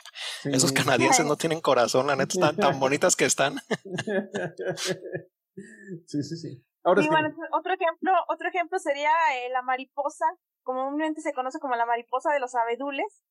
esos 0.44 0.72
canadienses 0.72 1.26
no 1.26 1.36
tienen 1.36 1.60
corazón, 1.60 2.06
la 2.06 2.16
neta, 2.16 2.34
están 2.34 2.56
tan 2.56 2.78
bonitas 2.80 3.16
que 3.16 3.24
están. 3.24 3.56
sí, 6.06 6.22
sí, 6.22 6.36
sí. 6.36 6.64
Ahora 6.84 7.02
sí, 7.02 7.08
bueno, 7.08 7.34
otro 7.52 7.74
ejemplo, 7.74 8.12
otro 8.28 8.48
ejemplo 8.48 8.78
sería 8.78 9.10
eh, 9.34 9.50
la 9.50 9.62
mariposa, 9.62 10.26
comúnmente 10.62 11.20
se 11.20 11.32
conoce 11.32 11.58
como 11.58 11.74
la 11.74 11.86
mariposa 11.86 12.32
de 12.32 12.38
los 12.38 12.54
abedules, 12.54 13.22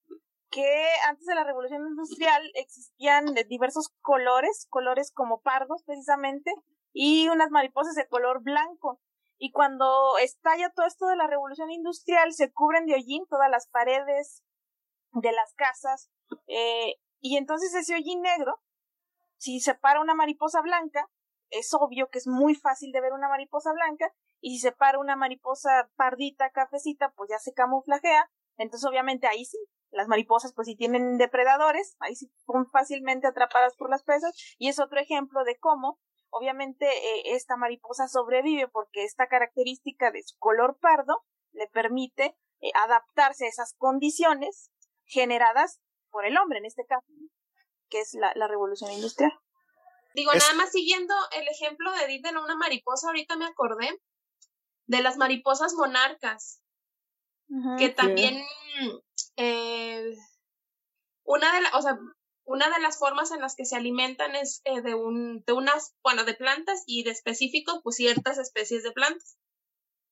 que 0.50 0.88
antes 1.08 1.26
de 1.26 1.36
la 1.36 1.44
revolución 1.44 1.88
industrial 1.88 2.44
existían 2.56 3.34
de 3.34 3.46
diversos 3.46 3.94
colores, 4.02 4.68
colores 4.70 5.12
como 5.14 5.42
pardos 5.42 5.84
precisamente, 5.86 6.54
y 6.92 7.30
unas 7.30 7.52
mariposas 7.52 7.96
de 7.96 8.08
color 8.08 8.42
blanco. 8.42 9.00
Y 9.38 9.52
cuando 9.52 10.18
estalla 10.18 10.70
todo 10.70 10.86
esto 10.86 11.08
de 11.08 11.18
la 11.18 11.28
revolución 11.28 11.70
industrial, 11.72 12.34
se 12.34 12.52
cubren 12.54 12.86
de 12.86 12.94
hollín 12.94 13.26
todas 13.30 13.50
las 13.50 13.68
paredes 13.68 14.44
de 15.16 15.32
las 15.32 15.54
casas, 15.54 16.10
eh, 16.48 16.96
y 17.20 17.38
entonces 17.38 17.74
ese 17.74 17.96
hollín 17.96 18.22
negro, 18.22 18.62
si 19.38 19.60
se 19.60 19.76
para 19.76 20.02
una 20.02 20.14
mariposa 20.14 20.62
blanca, 20.62 21.10
es 21.50 21.74
obvio 21.74 22.10
que 22.10 22.20
es 22.20 22.28
muy 22.28 22.56
fácil 22.56 22.92
de 22.92 23.02
ver 23.02 23.14
una 23.14 23.30
mariposa 23.30 23.72
blanca, 23.74 24.12
y 24.42 24.56
si 24.56 24.60
se 24.60 24.72
para 24.72 25.00
una 25.00 25.16
mariposa 25.16 25.90
pardita, 25.96 26.52
cafecita, 26.52 27.14
pues 27.16 27.30
ya 27.30 27.40
se 27.40 27.54
camuflajea, 27.54 28.30
entonces 28.58 28.88
obviamente 28.88 29.28
ahí 29.28 29.46
sí, 29.46 29.58
las 29.92 30.08
mariposas 30.08 30.54
pues 30.54 30.68
si 30.68 30.76
tienen 30.76 31.18
depredadores, 31.18 31.96
ahí 32.00 32.16
sí 32.16 32.32
son 32.46 32.68
fácilmente 32.68 33.28
atrapadas 33.28 33.76
por 33.76 33.90
las 33.90 34.04
presas, 34.04 34.36
y 34.58 34.70
es 34.70 34.80
otro 34.80 35.00
ejemplo 35.00 35.44
de 35.44 35.58
cómo 35.58 36.00
obviamente 36.30 36.86
eh, 36.86 37.36
esta 37.36 37.56
mariposa 37.56 38.08
sobrevive 38.08 38.68
porque 38.68 39.06
esta 39.06 39.28
característica 39.28 40.12
de 40.12 40.22
su 40.24 40.38
color 40.38 40.78
pardo 40.82 41.24
le 41.54 41.68
permite 41.68 42.38
eh, 42.60 42.72
adaptarse 42.84 43.46
a 43.46 43.50
esas 43.50 43.74
condiciones 43.78 44.72
generadas 45.06 45.80
por 46.10 46.26
el 46.26 46.38
hombre 46.38 46.60
en 46.60 46.66
este 46.66 46.86
caso, 46.86 47.06
que 47.90 48.00
es 48.00 48.14
la, 48.14 48.32
la 48.36 48.48
revolución 48.48 48.92
industrial. 48.92 49.32
Digo, 50.14 50.32
nada 50.34 50.54
más 50.54 50.72
siguiendo 50.72 51.14
el 51.34 51.48
ejemplo 51.48 51.92
de 51.92 52.06
Edith 52.06 52.26
de 52.26 52.38
una 52.38 52.56
mariposa, 52.56 53.08
ahorita 53.08 53.36
me 53.36 53.46
acordé 53.46 54.02
de 54.88 55.02
las 55.02 55.18
mariposas 55.18 55.74
monarcas, 55.74 56.62
que 57.78 57.90
también 57.90 58.42
eh, 59.36 60.16
una 61.24 61.54
de 61.54 61.62
las, 61.62 61.74
o 61.76 61.82
sea, 61.82 62.00
una 62.46 62.70
de 62.70 62.80
las 62.80 62.98
formas 62.98 63.32
en 63.32 63.42
las 63.42 63.56
que 63.56 63.66
se 63.66 63.76
alimentan 63.76 64.36
es 64.36 64.62
eh, 64.64 64.82
de 64.82 64.96
un, 64.96 65.44
de 65.46 65.54
unas, 65.54 65.96
bueno, 66.02 66.24
de 66.24 66.34
plantas 66.34 66.84
y 66.86 67.04
de 67.04 67.12
específicos, 67.12 67.82
pues 67.84 67.98
ciertas 67.98 68.38
especies 68.38 68.84
de 68.84 68.92
plantas. 68.92 69.38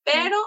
Pero 0.03 0.37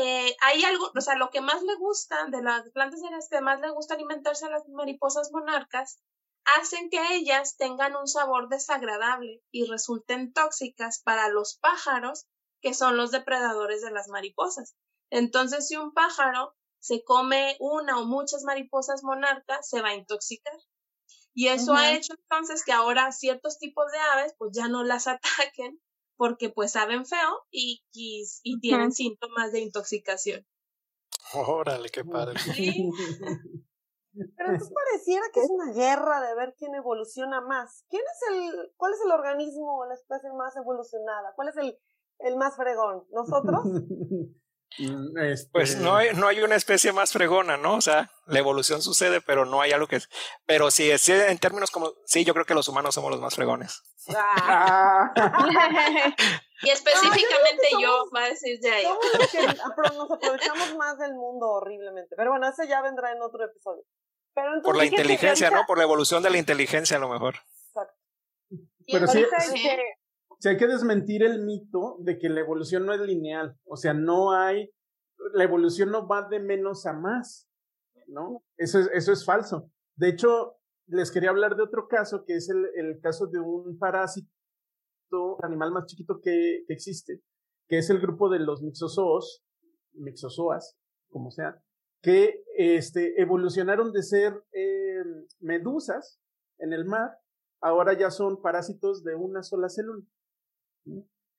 eh, 0.00 0.36
hay 0.42 0.62
algo, 0.62 0.92
o 0.96 1.00
sea, 1.00 1.16
lo 1.16 1.28
que 1.30 1.40
más 1.40 1.60
le 1.64 1.74
gusta 1.74 2.26
de 2.26 2.40
las 2.40 2.70
plantas 2.70 3.02
en 3.02 3.10
las 3.10 3.28
que 3.28 3.40
más 3.40 3.60
le 3.60 3.70
gusta 3.70 3.94
alimentarse 3.94 4.46
a 4.46 4.50
las 4.50 4.68
mariposas 4.68 5.32
monarcas 5.32 6.00
hacen 6.56 6.88
que 6.88 7.16
ellas 7.16 7.56
tengan 7.56 7.96
un 7.96 8.06
sabor 8.06 8.48
desagradable 8.48 9.42
y 9.50 9.66
resulten 9.66 10.32
tóxicas 10.32 11.02
para 11.02 11.28
los 11.28 11.58
pájaros, 11.58 12.28
que 12.62 12.74
son 12.74 12.96
los 12.96 13.10
depredadores 13.10 13.82
de 13.82 13.90
las 13.90 14.06
mariposas. 14.06 14.76
Entonces, 15.10 15.66
si 15.66 15.76
un 15.76 15.92
pájaro 15.92 16.54
se 16.78 17.02
come 17.02 17.56
una 17.58 17.98
o 17.98 18.04
muchas 18.04 18.44
mariposas 18.44 19.02
monarcas, 19.02 19.68
se 19.68 19.82
va 19.82 19.88
a 19.88 19.94
intoxicar. 19.96 20.56
Y 21.34 21.48
eso 21.48 21.74
ha 21.74 21.92
hecho 21.92 22.14
entonces 22.14 22.64
que 22.64 22.72
ahora 22.72 23.10
ciertos 23.10 23.58
tipos 23.58 23.90
de 23.90 23.98
aves 23.98 24.34
pues 24.38 24.52
ya 24.54 24.68
no 24.68 24.84
las 24.84 25.08
ataquen 25.08 25.80
porque 26.18 26.50
pues 26.50 26.72
saben 26.72 27.06
feo 27.06 27.46
y, 27.50 27.82
y, 27.92 28.60
tienen 28.60 28.92
síntomas 28.92 29.52
de 29.52 29.60
intoxicación. 29.60 30.44
Órale, 31.32 31.88
qué 31.88 32.04
padre. 32.04 32.38
Pero 34.36 34.50
entonces 34.50 34.74
pareciera 34.74 35.24
que 35.32 35.40
es 35.40 35.48
una 35.48 35.72
guerra 35.72 36.20
de 36.20 36.34
ver 36.34 36.56
quién 36.58 36.74
evoluciona 36.74 37.40
más. 37.40 37.84
¿Quién 37.88 38.02
es 38.02 38.36
el, 38.36 38.72
cuál 38.76 38.92
es 38.94 39.00
el 39.04 39.12
organismo 39.12 39.78
o 39.78 39.86
la 39.86 39.94
especie 39.94 40.30
más 40.32 40.56
evolucionada? 40.56 41.34
¿Cuál 41.36 41.48
es 41.50 41.56
el, 41.56 41.78
el 42.18 42.36
más 42.36 42.56
fregón? 42.56 43.06
¿Nosotros? 43.12 43.62
Mm, 44.78 45.16
pues 45.50 45.76
no 45.76 45.96
hay, 45.96 46.14
no 46.14 46.28
hay 46.28 46.40
una 46.40 46.54
especie 46.54 46.92
más 46.92 47.12
fregona, 47.12 47.56
¿no? 47.56 47.74
O 47.74 47.80
sea, 47.80 48.10
la 48.26 48.38
evolución 48.38 48.82
sucede, 48.82 49.20
pero 49.20 49.44
no 49.44 49.60
hay 49.60 49.72
algo 49.72 49.86
que... 49.86 50.00
Pero 50.46 50.70
sí, 50.70 50.90
es, 50.90 51.08
en 51.08 51.38
términos 51.38 51.70
como... 51.70 51.94
Sí, 52.04 52.24
yo 52.24 52.34
creo 52.34 52.44
que 52.44 52.54
los 52.54 52.68
humanos 52.68 52.94
somos 52.94 53.10
los 53.10 53.20
más 53.20 53.34
fregones. 53.34 53.82
Ah. 54.14 55.12
y 56.62 56.70
específicamente 56.70 57.68
yo, 57.80 58.04
va 58.14 58.24
a 58.24 58.28
decir 58.28 58.58
ya. 58.62 58.76
nos 59.94 60.10
aprovechamos 60.10 60.76
más 60.76 60.98
del 60.98 61.14
mundo 61.14 61.48
horriblemente. 61.48 62.14
Pero 62.16 62.30
bueno, 62.30 62.48
ese 62.48 62.68
ya 62.68 62.82
vendrá 62.82 63.12
en 63.12 63.22
otro 63.22 63.44
episodio. 63.44 63.84
Por 64.62 64.76
la 64.76 64.84
inteligencia, 64.84 65.50
¿no? 65.50 65.64
Por 65.66 65.78
la 65.78 65.84
evolución 65.84 66.22
de 66.22 66.30
la 66.30 66.38
inteligencia 66.38 66.96
a 66.96 67.00
lo 67.00 67.08
mejor. 67.08 67.36
Exacto. 67.68 67.94
Pero 68.86 69.06
sí, 69.08 69.24
sí, 69.52 69.68
hay 70.44 70.56
que 70.56 70.68
desmentir 70.68 71.22
el 71.24 71.44
mito 71.44 71.96
de 72.00 72.18
que 72.18 72.28
la 72.28 72.40
evolución 72.40 72.86
no 72.86 72.92
es 72.92 73.00
lineal. 73.00 73.56
O 73.64 73.76
sea, 73.76 73.94
no 73.94 74.32
hay, 74.32 74.70
la 75.34 75.44
evolución 75.44 75.90
no 75.90 76.06
va 76.06 76.28
de 76.28 76.38
menos 76.38 76.86
a 76.86 76.92
más, 76.92 77.48
¿no? 78.06 78.44
Eso 78.56 78.78
es, 78.78 78.88
eso 78.92 79.12
es 79.12 79.24
falso. 79.24 79.70
De 79.96 80.08
hecho, 80.08 80.58
les 80.88 81.10
quería 81.10 81.30
hablar 81.30 81.56
de 81.56 81.62
otro 81.62 81.86
caso, 81.88 82.24
que 82.24 82.36
es 82.36 82.48
el, 82.48 83.00
caso 83.00 83.26
de 83.26 83.40
un 83.40 83.78
parásito, 83.78 84.28
animal 85.42 85.72
más 85.72 85.86
chiquito 85.86 86.20
que, 86.22 86.64
existe, 86.68 87.22
que 87.68 87.78
es 87.78 87.90
el 87.90 88.00
grupo 88.00 88.30
de 88.30 88.38
los 88.38 88.62
mixozoos, 88.62 89.44
mixozoas, 89.92 90.76
como 91.10 91.30
sea, 91.30 91.62
que 92.02 92.44
este, 92.56 93.20
evolucionaron 93.20 93.92
de 93.92 94.02
ser 94.02 94.44
eh, 94.52 95.02
medusas 95.40 96.20
en 96.58 96.72
el 96.72 96.84
mar, 96.84 97.18
ahora 97.60 97.98
ya 97.98 98.10
son 98.10 98.40
parásitos 98.40 99.02
de 99.04 99.14
una 99.14 99.42
sola 99.42 99.68
célula. 99.68 100.04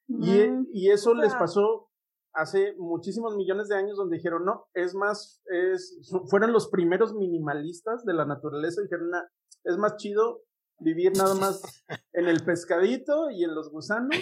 Y, 0.07 0.41
y, 0.73 0.89
eso 0.89 1.13
les 1.13 1.33
pasó 1.35 1.89
hace 2.33 2.73
muchísimos 2.77 3.35
millones 3.35 3.67
de 3.67 3.75
años 3.75 3.95
donde 3.95 4.17
dijeron, 4.17 4.43
no, 4.43 4.67
es 4.73 4.95
más, 4.95 5.41
es, 5.45 5.99
fueron 6.29 6.51
los 6.51 6.69
primeros 6.69 7.13
minimalistas 7.13 8.03
de 8.05 8.13
la 8.13 8.25
naturaleza, 8.25 8.81
dijeron, 8.81 9.11
es 9.63 9.77
más 9.77 9.97
chido 9.97 10.41
vivir 10.79 11.11
nada 11.15 11.35
más 11.35 11.61
en 12.13 12.27
el 12.27 12.43
pescadito 12.43 13.29
y 13.29 13.43
en 13.43 13.53
los 13.53 13.69
gusanos 13.69 14.15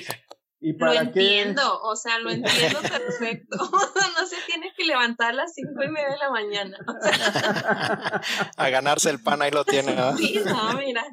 ¿Y 0.60 0.74
para 0.74 0.94
lo 0.94 1.00
entiendo, 1.02 1.82
o 1.84 1.96
sea, 1.96 2.18
lo 2.20 2.32
entiendo 2.32 2.80
perfecto. 2.82 3.58
no 4.20 4.26
se 4.26 4.38
tiene 4.48 4.74
que 4.76 4.86
levantar 4.86 5.30
a 5.30 5.34
las 5.34 5.54
cinco 5.54 5.84
y 5.84 5.90
media 5.90 6.10
de 6.10 6.18
la 6.18 6.32
mañana. 6.32 6.78
a 8.58 8.70
ganarse 8.70 9.12
el 9.12 9.22
pan, 9.22 9.44
ahí 9.44 9.52
lo 9.52 9.63
tiene. 9.66 9.96
Sí, 10.18 10.42
no, 10.46 10.74
mira. 10.74 11.06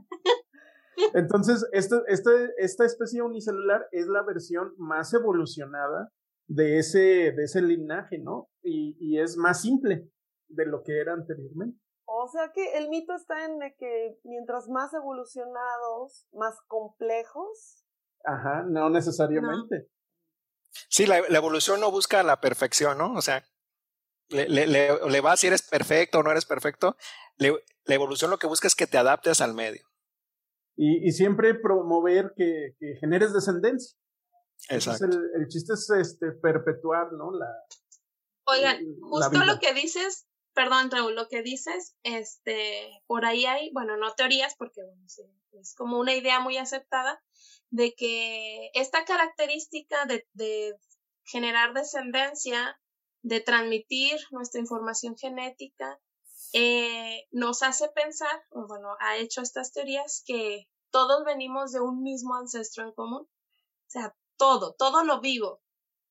Entonces, 1.15 1.67
esta, 1.73 2.03
esta, 2.09 2.31
esta 2.59 2.85
especie 2.85 3.23
unicelular 3.23 3.87
es 3.93 4.07
la 4.07 4.23
versión 4.23 4.75
más 4.79 5.13
evolucionada 5.15 6.11
de 6.49 6.79
ese, 6.79 7.33
de 7.33 7.45
ese 7.45 7.63
linaje, 7.63 8.19
¿no? 8.19 8.49
Y, 8.63 8.97
y 9.01 9.19
es 9.19 9.37
más 9.37 9.63
simple 9.63 10.09
de 10.49 10.67
lo 10.67 10.83
que 10.83 11.01
era 11.01 11.15
anteriormente. 11.15 11.79
O 12.07 12.29
sea 12.29 12.53
que 12.53 12.79
el 12.79 12.89
mito 12.91 13.15
está 13.15 13.45
en 13.45 13.59
que 13.79 14.19
mientras 14.25 14.69
más 14.69 14.93
evolucionados, 14.95 16.27
más 16.33 16.55
complejos, 16.67 17.85
Ajá, 18.25 18.65
no 18.67 18.89
necesariamente. 18.91 19.89
Sí, 20.89 21.07
la, 21.07 21.19
evolución 21.19 21.81
no 21.81 21.91
busca 21.91 22.23
la 22.23 22.41
perfección, 22.41 22.99
¿no? 22.99 23.13
O 23.13 23.23
sea, 23.23 23.45
le, 24.29 24.49
le, 24.49 24.67
le, 24.67 25.21
va 25.21 25.37
si 25.37 25.47
eres 25.47 25.63
perfecto 25.63 26.19
o 26.19 26.23
no 26.23 26.31
eres 26.31 26.47
perfecto. 26.47 26.97
la 27.37 27.95
evolución 27.95 28.31
lo 28.31 28.39
que 28.39 28.47
busca 28.47 28.67
es 28.67 28.75
que 28.75 28.87
te 28.87 28.99
adaptes 28.99 29.41
al 29.41 29.55
medio. 29.55 29.87
Y, 30.77 31.07
y 31.07 31.13
siempre 31.13 31.55
promover 31.55 32.33
que, 32.37 32.75
que, 32.79 32.97
generes 33.01 33.33
descendencia. 33.33 33.97
Exacto. 34.69 35.05
El, 35.05 35.43
el, 35.43 35.49
chiste 35.49 35.75
es 35.75 35.91
este, 35.91 36.33
perpetuar, 36.33 37.13
¿no? 37.13 37.31
La, 37.33 37.47
Oigan, 38.47 38.79
justo 39.01 39.45
lo 39.45 39.59
que 39.59 39.73
dices 39.73 40.27
perdón, 40.55 40.91
Raúl, 40.91 41.15
lo 41.15 41.29
que 41.29 41.43
dices, 41.43 41.97
este, 42.05 43.03
por 43.07 43.25
ahí 43.25 43.45
hay, 43.45 43.71
bueno, 43.73 43.97
no 43.97 44.15
teorías, 44.15 44.55
porque 44.57 44.81
es 45.61 45.75
como 45.75 45.99
una 45.99 46.15
idea 46.15 46.41
muy 46.41 46.57
aceptada, 46.57 47.23
de 47.71 47.95
que 47.95 48.71
esta 48.75 49.05
característica 49.05 50.07
de, 50.07 50.27
de 50.33 50.77
generar 51.25 51.75
descendencia, 51.75 52.81
de 53.23 53.41
transmitir 53.41 54.19
nuestra 54.31 54.61
información 54.61 55.17
genética, 55.17 56.01
eh, 56.57 57.27
nos 57.33 57.65
hace 57.65 57.89
pensar, 57.89 58.45
bueno, 58.53 58.97
ha 59.01 59.17
hecho 59.17 59.43
estas 59.43 59.73
teorías 59.73 60.23
que 60.25 60.69
todos 60.91 61.25
venimos 61.25 61.73
de 61.73 61.81
un 61.81 62.01
mismo 62.05 62.37
ancestro 62.37 62.85
en 62.85 62.93
común. 62.93 63.23
O 63.23 63.91
sea, 63.91 64.17
todo, 64.37 64.73
todo 64.79 65.03
lo 65.03 65.21
vivo. 65.21 65.61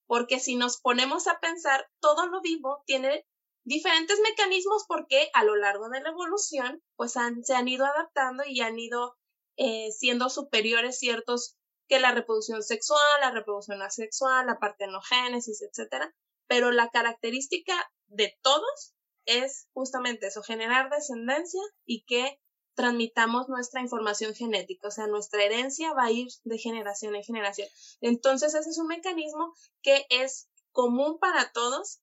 Porque 0.05 0.41
si 0.41 0.57
nos 0.57 0.81
ponemos 0.81 1.27
a 1.27 1.39
pensar, 1.39 1.89
todo 2.01 2.27
lo 2.27 2.41
vivo 2.41 2.83
tiene 2.85 3.25
diferentes 3.63 4.19
mecanismos 4.19 4.83
porque 4.85 5.29
a 5.33 5.45
lo 5.45 5.55
largo 5.55 5.87
de 5.87 6.01
la 6.01 6.09
evolución 6.09 6.83
pues 6.97 7.13
se 7.13 7.53
han 7.55 7.67
ido 7.69 7.85
adaptando 7.85 8.43
y 8.45 8.59
han 8.59 8.77
ido 8.77 9.15
eh, 9.55 9.93
siendo 9.93 10.29
superiores 10.29 10.99
ciertos 10.99 11.55
que 11.87 12.01
la 12.01 12.11
reproducción 12.11 12.63
sexual, 12.63 13.21
la 13.21 13.31
reproducción 13.31 13.81
asexual, 13.81 14.47
la 14.47 14.59
partenogénesis, 14.59 15.61
etcétera. 15.61 16.13
Pero 16.47 16.71
la 16.71 16.89
característica 16.89 17.73
de 18.07 18.37
todos 18.41 18.93
es 19.25 19.67
justamente 19.73 20.27
eso, 20.27 20.43
generar 20.43 20.89
descendencia 20.89 21.61
y 21.85 22.05
que 22.05 22.39
transmitamos 22.75 23.49
nuestra 23.49 23.81
información 23.81 24.33
genética, 24.33 24.87
o 24.87 24.91
sea, 24.91 25.07
nuestra 25.07 25.43
herencia 25.43 25.93
va 25.93 26.05
a 26.05 26.11
ir 26.11 26.27
de 26.43 26.57
generación 26.57 27.15
en 27.15 27.23
generación. 27.23 27.67
Entonces, 28.01 28.55
ese 28.55 28.69
es 28.69 28.77
un 28.79 28.87
mecanismo 28.87 29.53
que 29.81 30.05
es 30.09 30.49
común 30.71 31.19
para 31.19 31.51
todos 31.51 32.01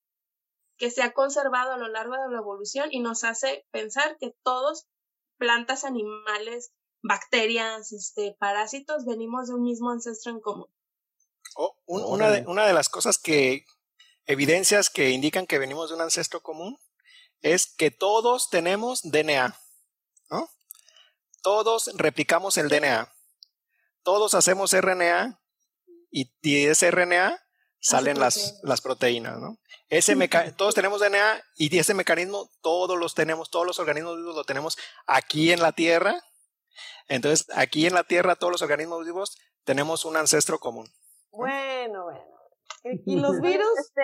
que 0.76 0.90
se 0.90 1.02
ha 1.02 1.12
conservado 1.12 1.72
a 1.72 1.76
lo 1.76 1.88
largo 1.88 2.14
de 2.14 2.33
la 2.33 2.38
evolución 2.38 2.88
y 2.90 3.00
nos 3.00 3.24
hace 3.24 3.66
pensar 3.70 4.16
que 4.18 4.35
todos, 4.42 4.87
plantas, 5.37 5.85
animales, 5.85 6.72
bacterias, 7.02 7.92
este, 7.92 8.37
parásitos, 8.38 9.04
venimos 9.04 9.48
de 9.48 9.54
un 9.54 9.62
mismo 9.62 9.90
ancestro 9.90 10.33
en 10.33 10.40
común. 10.40 10.68
Oh, 11.56 11.76
una, 11.87 12.30
de, 12.30 12.46
una 12.46 12.66
de 12.66 12.72
las 12.72 12.88
cosas 12.88 13.18
que, 13.18 13.64
evidencias 14.26 14.88
que 14.88 15.11
indican 15.11 15.46
que 15.46 15.59
venimos 15.59 15.90
de 15.90 15.96
un 15.96 16.02
ancestro 16.02 16.42
común, 16.42 16.78
es 17.42 17.66
que 17.66 17.90
todos 17.90 18.50
tenemos 18.50 19.03
DNA, 19.03 19.59
¿no? 20.31 20.48
Todos 21.42 21.90
replicamos 21.96 22.59
el 22.59 22.68
DNA. 22.68 23.12
Todos 24.03 24.35
hacemos 24.35 24.72
RNA 24.72 25.40
y, 26.11 26.33
y 26.42 26.66
ese 26.66 26.90
RNA 26.90 27.40
salen 27.81 28.20
las, 28.20 28.61
las 28.62 28.81
proteínas, 28.81 29.38
¿no? 29.38 29.59
Ese 29.88 30.16
todos 30.57 30.74
tenemos 30.74 31.00
DNA 31.00 31.42
y 31.57 31.76
ese 31.76 31.94
mecanismo 31.94 32.50
todos 32.61 32.96
los 32.98 33.14
tenemos, 33.14 33.50
todos 33.50 33.66
los 33.66 33.79
organismos 33.79 34.16
vivos 34.16 34.37
lo 34.37 34.44
tenemos 34.44 34.79
aquí 35.07 35.53
en 35.53 35.61
la 35.61 35.72
Tierra. 35.72 36.22
Entonces, 37.09 37.46
aquí 37.57 37.87
en 37.87 37.94
la 37.94 38.05
Tierra, 38.05 38.37
todos 38.37 38.53
los 38.53 38.62
organismos 38.62 39.05
vivos 39.05 39.37
tenemos 39.64 40.05
un 40.05 40.16
ancestro 40.16 40.61
común. 40.61 40.88
Bueno, 41.33 42.05
bueno. 42.05 42.24
¿Y 43.05 43.16
los 43.16 43.40
virus? 43.40 43.79
Este, 43.79 44.03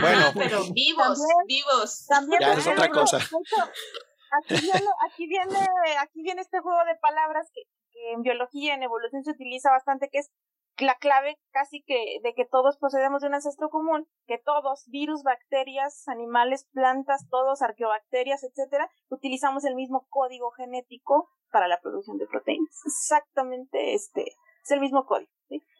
bueno, 0.00 0.24
pero 0.34 0.60
vivos, 0.72 1.20
vivos. 1.46 2.06
También 2.08 2.40
ya 2.40 2.52
es 2.54 2.66
otra 2.66 2.88
cosa. 2.90 3.18
Aquí 3.18 4.60
viene, 4.60 4.86
aquí 5.10 5.26
viene, 5.26 5.58
aquí 6.00 6.22
viene 6.22 6.40
este 6.40 6.60
juego 6.60 6.78
de 6.86 6.94
palabras 7.00 7.50
que, 7.52 7.62
que 7.90 8.12
en 8.12 8.22
biología 8.22 8.72
y 8.72 8.76
en 8.76 8.82
evolución 8.84 9.24
se 9.24 9.32
utiliza 9.32 9.70
bastante, 9.70 10.08
que 10.08 10.18
es 10.18 10.30
la 10.78 10.94
clave 10.96 11.38
casi 11.50 11.82
que 11.82 12.20
de 12.22 12.34
que 12.34 12.46
todos 12.46 12.78
procedemos 12.78 13.20
de 13.20 13.28
un 13.28 13.34
ancestro 13.34 13.68
común, 13.70 14.06
que 14.26 14.38
todos, 14.38 14.84
virus, 14.88 15.22
bacterias, 15.22 16.08
animales, 16.08 16.66
plantas, 16.72 17.28
todos, 17.28 17.62
arqueobacterias, 17.62 18.44
etcétera, 18.44 18.88
utilizamos 19.08 19.64
el 19.64 19.74
mismo 19.74 20.06
código 20.08 20.50
genético 20.52 21.28
para 21.50 21.68
la 21.68 21.80
producción 21.80 22.18
de 22.18 22.26
proteínas. 22.26 22.80
Exactamente 22.86 23.94
este, 23.94 24.22
es 24.62 24.70
el 24.70 24.80
mismo 24.80 25.04
código. 25.06 25.30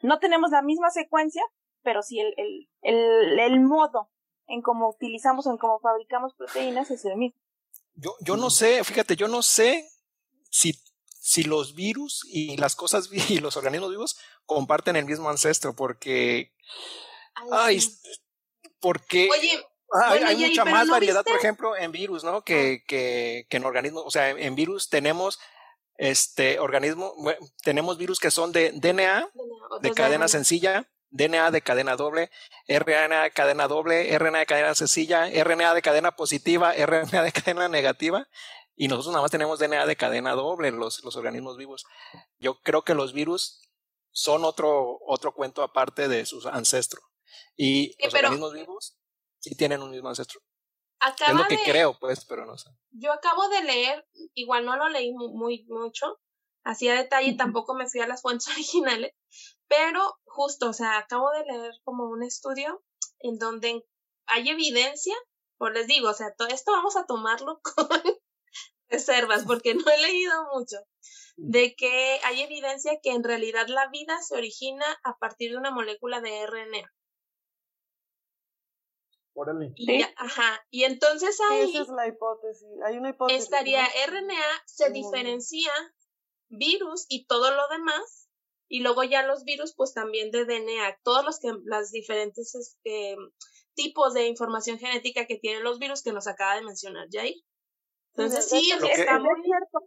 No 0.03 0.19
tenemos 0.19 0.51
la 0.51 0.63
misma 0.63 0.91
secuencia, 0.91 1.43
pero 1.83 2.03
sí 2.03 2.21
el, 2.21 2.35
el, 2.37 2.69
el, 2.83 3.41
el 3.41 3.61
modo 3.61 4.11
en 4.47 4.63
cómo 4.63 4.89
utilizamos 4.89 5.47
o 5.47 5.51
en 5.51 5.59
cómo 5.59 5.79
fabricamos 5.81 6.35
proteínas 6.35 6.91
es 6.91 7.05
el 7.05 7.17
mismo. 7.17 7.41
Yo, 7.95 8.15
yo 8.21 8.37
no 8.37 8.51
sé, 8.51 8.83
fíjate, 8.85 9.17
yo 9.17 9.29
no 9.29 9.43
sé 9.43 9.89
si 10.51 10.73
si 11.21 11.45
los 11.45 11.75
virus 11.75 12.23
y 12.29 12.57
las 12.57 12.75
cosas 12.75 13.09
y 13.13 13.39
los 13.39 13.57
organismos 13.57 13.91
vivos 13.91 14.19
comparten 14.47 14.97
el 14.97 15.05
mismo 15.05 15.29
ancestro, 15.29 15.75
porque. 15.75 16.53
Ay, 17.53 17.81
porque. 18.81 19.29
Oye, 19.31 19.65
hay, 19.93 20.37
mucha 20.37 20.65
más 20.65 20.89
variedad, 20.89 21.25
por 21.25 21.37
ejemplo, 21.37 21.77
en 21.77 21.93
virus, 21.93 22.25
¿no? 22.25 22.43
Que, 22.43 22.83
que, 22.87 23.47
que 23.49 23.57
en 23.57 23.65
organismos. 23.65 24.05
O 24.07 24.11
sea, 24.11 24.31
en, 24.31 24.55
virus 24.55 24.89
tenemos 24.89 25.39
este 25.97 26.59
organismo, 26.59 27.15
tenemos 27.63 27.99
virus 27.99 28.19
que 28.19 28.31
son 28.31 28.53
de 28.53 28.73
DNA, 28.73 29.29
de 29.83 29.91
cadena 29.93 30.29
sencilla, 30.29 30.89
DNA 31.11 31.51
de 31.51 31.63
cadena 31.63 31.97
doble, 31.97 32.31
RNA 32.69 33.23
de 33.25 33.31
cadena 33.33 33.69
doble, 33.69 34.17
RNA 34.19 34.39
de 34.41 34.47
cadena 34.47 34.75
sencilla, 34.75 35.29
RNA 35.29 35.75
de 35.75 35.83
cadena 35.83 36.17
positiva, 36.17 36.73
RNA 36.87 37.23
de 37.23 37.33
cadena 37.33 37.69
negativa, 37.69 38.29
y 38.77 38.89
nosotros 38.89 39.13
nada 39.13 39.23
más 39.23 39.31
tenemos 39.31 39.59
DNA 39.59 39.85
de 39.87 39.97
cadena 39.97 40.33
doble, 40.33 40.71
los, 40.71 41.05
los 41.05 41.15
organismos 41.17 41.57
vivos. 41.57 41.85
Yo 42.39 42.61
creo 42.63 42.83
que 42.83 42.95
los 42.95 43.13
virus 43.13 43.61
son 44.11 44.45
otro, 44.45 44.99
otro 45.07 45.35
cuento 45.35 45.63
aparte 45.63 46.09
de 46.09 46.25
sus 46.25 46.47
ancestros. 46.47 47.05
Y 47.57 47.95
los 48.03 48.15
organismos 48.15 48.55
vivos 48.55 48.99
sí 49.39 49.55
tienen 49.55 49.83
un 49.83 49.91
mismo 49.91 50.09
ancestro. 50.09 50.41
es 51.29 51.35
lo 51.35 51.47
que 51.47 51.59
creo, 51.63 51.99
pues, 51.99 52.25
pero 52.25 52.47
no 52.47 52.57
sé. 52.57 52.71
Yo 52.93 53.13
acabo 53.13 53.49
de 53.49 53.63
leer, 53.65 54.09
igual 54.35 54.65
no 54.65 54.77
lo 54.77 54.89
leí 54.89 55.13
muy, 55.13 55.67
mucho, 55.69 56.19
así 56.65 56.89
a 56.89 56.95
detalle, 56.95 57.35
tampoco 57.35 57.75
me 57.75 57.89
fui 57.89 58.01
a 58.01 58.07
las 58.07 58.23
fuentes 58.23 58.49
originales, 58.55 59.13
pero 59.69 60.19
justo, 60.25 60.71
o 60.71 60.73
sea, 60.73 60.99
acabo 60.99 61.31
de 61.31 61.45
leer 61.45 61.75
como 61.85 62.09
un 62.09 62.23
estudio 62.23 62.83
en 63.21 63.39
donde 63.39 63.85
hay 64.27 64.49
evidencia, 64.49 65.15
pues 65.59 65.73
les 65.75 65.87
digo, 65.87 66.11
o 66.11 66.15
sea, 66.15 66.35
todo 66.37 66.49
esto 66.49 66.73
vamos 66.73 66.97
a 66.97 67.07
tomarlo 67.07 67.61
con 67.77 67.89
reservas, 68.89 69.45
porque 69.47 69.75
no 69.75 69.85
he 69.91 70.01
leído 70.01 70.33
mucho, 70.53 70.77
de 71.37 71.75
que 71.77 72.19
hay 72.25 72.43
evidencia 72.43 72.99
que 73.03 73.11
en 73.11 73.23
realidad 73.23 73.69
la 73.69 73.89
vida 73.89 74.21
se 74.23 74.37
origina 74.37 74.85
a 75.05 75.19
partir 75.19 75.53
de 75.53 75.59
una 75.59 75.71
molécula 75.71 76.21
de 76.21 76.47
RNA. 76.47 76.93
Y, 79.77 80.03
ajá, 80.17 80.67
y 80.71 80.85
entonces 80.85 81.39
ahí 81.51 81.71
esa 81.71 81.83
es 81.83 81.89
la 81.89 82.07
hipótesis. 82.09 82.69
Hay 82.85 82.99
una 82.99 83.11
hipótesis. 83.11 83.45
Estaría 83.45 83.87
RNA, 84.07 84.63
se 84.67 84.91
diferencia 84.91 85.73
virus 86.51 87.07
y 87.09 87.27
todo 87.27 87.51
lo 87.51 87.69
demás, 87.69 88.29
y 88.69 88.81
luego 88.83 89.03
ya 89.03 89.27
los 89.27 89.45
virus, 89.45 89.75
pues 89.75 89.95
también 89.95 90.31
de 90.31 90.45
DNA, 90.45 91.01
todos 91.03 91.25
los 91.25 91.41
que, 91.41 91.53
las 91.65 91.91
diferentes 91.91 92.55
este, 92.55 93.17
tipos 93.75 94.15
de 94.15 94.27
información 94.27 94.79
genética 94.79 95.27
que 95.27 95.39
tienen 95.39 95.65
los 95.65 95.79
virus 95.79 96.03
que 96.03 96.13
nos 96.13 96.27
acaba 96.27 96.57
de 96.57 96.63
mencionar 96.63 97.09
Jair. 97.11 97.35
Entonces 98.15 98.49
sí, 98.49 98.71
es 98.71 98.81
muy 98.81 98.91
cierto. 98.91 99.79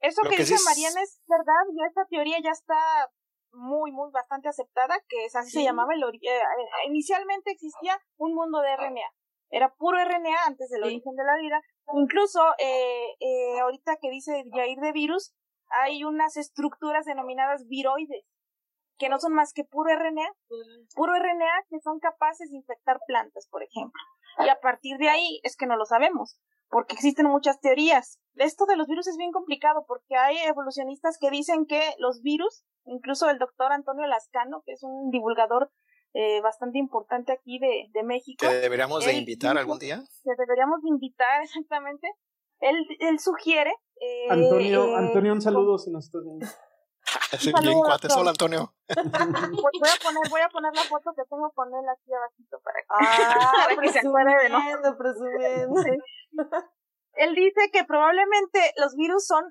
Eso 0.00 0.22
que, 0.22 0.36
dice 0.36 0.56
Mariana 0.64 1.02
es 1.02 1.20
verdad, 1.26 1.64
y 1.72 1.84
esta 1.84 2.06
teoría 2.08 2.38
ya 2.42 2.50
está 2.50 3.10
muy, 3.52 3.90
muy 3.92 4.10
bastante 4.12 4.48
aceptada, 4.48 5.02
que 5.08 5.24
es 5.24 5.34
así 5.34 5.50
se 5.50 5.64
llamaba 5.64 5.94
el 5.94 6.04
origen. 6.04 6.30
Eh, 6.30 6.36
eh, 6.36 6.86
inicialmente 6.88 7.50
existía 7.50 7.98
un 8.18 8.34
mundo 8.34 8.60
de 8.60 8.76
RNA. 8.76 9.10
Era 9.50 9.74
puro 9.74 9.98
RNA 9.98 10.46
antes 10.46 10.68
del 10.70 10.84
origen 10.84 11.14
de 11.16 11.24
la 11.24 11.36
vida. 11.40 11.60
Incluso, 11.94 12.40
eh, 12.58 13.16
eh, 13.20 13.60
ahorita 13.60 13.96
que 14.00 14.10
dice 14.10 14.44
Jair 14.52 14.78
de 14.78 14.92
virus, 14.92 15.34
hay 15.68 16.04
unas 16.04 16.36
estructuras 16.36 17.04
denominadas 17.04 17.66
viroides, 17.66 18.24
que 18.98 19.08
no 19.08 19.18
son 19.18 19.34
más 19.34 19.52
que 19.52 19.64
puro 19.64 19.94
RNA, 19.94 20.32
puro 20.94 21.14
RNA 21.14 21.64
que 21.68 21.80
son 21.80 21.98
capaces 21.98 22.50
de 22.50 22.56
infectar 22.56 22.98
plantas, 23.06 23.46
por 23.50 23.62
ejemplo. 23.62 24.00
Y 24.38 24.48
a 24.48 24.60
partir 24.60 24.96
de 24.98 25.08
ahí 25.08 25.40
es 25.42 25.56
que 25.56 25.66
no 25.66 25.76
lo 25.76 25.84
sabemos 25.84 26.38
porque 26.68 26.94
existen 26.94 27.26
muchas 27.26 27.60
teorías. 27.60 28.18
Esto 28.34 28.66
de 28.66 28.76
los 28.76 28.86
virus 28.86 29.06
es 29.06 29.16
bien 29.16 29.32
complicado 29.32 29.84
porque 29.86 30.16
hay 30.16 30.36
evolucionistas 30.38 31.18
que 31.18 31.30
dicen 31.30 31.66
que 31.66 31.94
los 31.98 32.22
virus, 32.22 32.64
incluso 32.84 33.30
el 33.30 33.38
doctor 33.38 33.72
Antonio 33.72 34.06
Lascano, 34.06 34.62
que 34.64 34.72
es 34.72 34.82
un 34.82 35.10
divulgador 35.10 35.70
eh, 36.14 36.40
bastante 36.40 36.78
importante 36.78 37.32
aquí 37.32 37.58
de, 37.58 37.88
de 37.92 38.02
México. 38.02 38.46
Que 38.46 38.54
deberíamos 38.54 39.04
de 39.04 39.14
invitar 39.14 39.56
algún 39.58 39.78
día. 39.78 40.02
Que 40.24 40.30
deberíamos 40.36 40.82
de 40.82 40.88
invitar, 40.88 41.42
exactamente. 41.42 42.08
Él, 42.60 42.76
él 43.00 43.18
sugiere... 43.18 43.72
Eh, 44.00 44.28
Antonio, 44.30 44.86
eh, 44.86 44.96
Antonio, 44.96 45.32
un 45.32 45.40
saludo 45.40 45.78
si 45.78 45.90
nos 45.90 46.06
estás 46.06 46.22
viendo. 46.24 46.46
Sí, 47.38 47.52
bien 47.62 47.80
cuates, 47.80 48.14
hola 48.16 48.30
Antonio. 48.30 48.74
Pues 48.86 49.06
voy 49.06 49.90
a 49.90 50.02
poner, 50.02 50.30
voy 50.30 50.40
a 50.40 50.48
poner 50.48 50.72
la 50.74 50.82
foto 50.82 51.12
que 51.16 51.22
tengo 51.28 51.50
con 51.54 51.68
él 51.68 51.84
aquí 51.88 52.12
abajito 52.12 52.60
para 52.62 52.80
que, 52.80 52.86
ah, 52.88 53.52
para 53.68 53.82
que 53.82 53.88
se 53.88 53.98
acuerde 54.00 54.42
de 54.42 54.48
nosotros. 54.48 54.96
Presumiendo. 54.98 55.80
Él 57.14 57.34
dice 57.34 57.70
que 57.72 57.84
probablemente 57.84 58.72
los 58.76 58.94
virus 58.94 59.26
son 59.26 59.44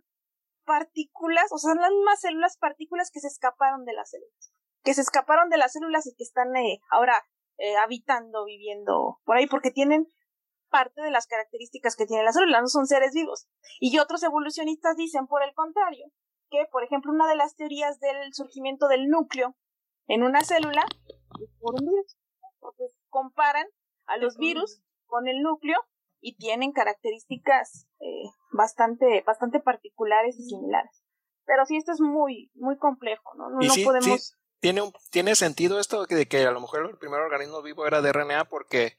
partículas, 0.66 1.52
o 1.52 1.58
sea, 1.58 1.72
son 1.72 1.82
las 1.82 1.92
mismas 1.92 2.20
células 2.20 2.58
partículas 2.58 3.10
que 3.12 3.20
se 3.20 3.28
escaparon 3.28 3.86
de 3.86 3.94
las 3.94 4.10
células, 4.10 4.52
que 4.84 4.94
se 4.94 5.02
escaparon 5.02 5.50
de 5.50 5.58
las 5.58 5.74
células 5.74 6.06
y 6.08 6.16
que 6.16 6.24
están 6.24 6.56
eh, 6.56 6.80
ahora 6.92 7.24
eh, 7.58 7.78
habitando, 7.78 8.46
viviendo 8.46 9.20
por 9.24 9.38
ahí, 9.38 9.48
porque 9.48 9.72
tienen 9.72 10.08
parte 10.70 11.02
de 11.02 11.12
las 11.12 11.28
características 11.28 11.96
que 11.96 12.06
tiene 12.06 12.24
la 12.24 12.34
célula, 12.34 12.62
no 12.62 12.68
son 12.68 12.88
seres 12.88 13.14
vivos. 13.14 13.48
Y 13.80 13.98
otros 14.00 14.24
evolucionistas 14.24 14.96
dicen, 14.98 15.28
por 15.28 15.44
el 15.44 15.54
contrario, 15.54 16.06
que, 16.50 16.66
por 16.72 16.84
ejemplo, 16.84 17.12
una 17.12 17.28
de 17.28 17.36
las 17.36 17.56
teorías 17.56 18.00
del 18.00 18.34
surgimiento 18.34 18.88
del 18.88 19.08
núcleo 19.08 19.56
en 20.08 20.24
una 20.24 20.42
célula 20.42 20.86
es 21.42 21.50
por 21.60 21.76
un 21.76 21.88
virus. 21.88 22.18
Entonces 22.56 22.96
comparan 23.10 23.66
a 24.06 24.18
los 24.18 24.38
virus 24.38 24.82
con 25.06 25.28
el 25.28 25.42
núcleo 25.42 25.78
y 26.20 26.36
tienen 26.38 26.72
características 26.72 27.88
eh, 28.00 28.30
bastante, 28.52 29.24
bastante 29.26 29.60
particulares 29.60 30.38
y 30.40 30.44
similares. 30.44 31.04
Pero 31.46 31.66
sí, 31.66 31.78
esto 31.78 31.92
es 31.92 32.02
muy, 32.02 32.52
muy 32.56 32.78
complejo, 32.78 33.36
¿no? 33.36 33.50
No, 33.50 33.60
podemos. 33.84 34.36
tiene, 34.60 34.82
tiene 35.12 35.36
sentido 35.36 35.80
esto 35.80 36.06
de 36.06 36.28
que 36.28 36.44
a 36.46 36.52
lo 36.52 36.62
mejor 36.62 36.90
el 36.90 36.98
primer 36.98 37.20
organismo 37.20 37.62
vivo 37.62 37.86
era 37.86 38.02
de 38.02 38.12
RNA 38.12 38.46
porque 38.46 38.98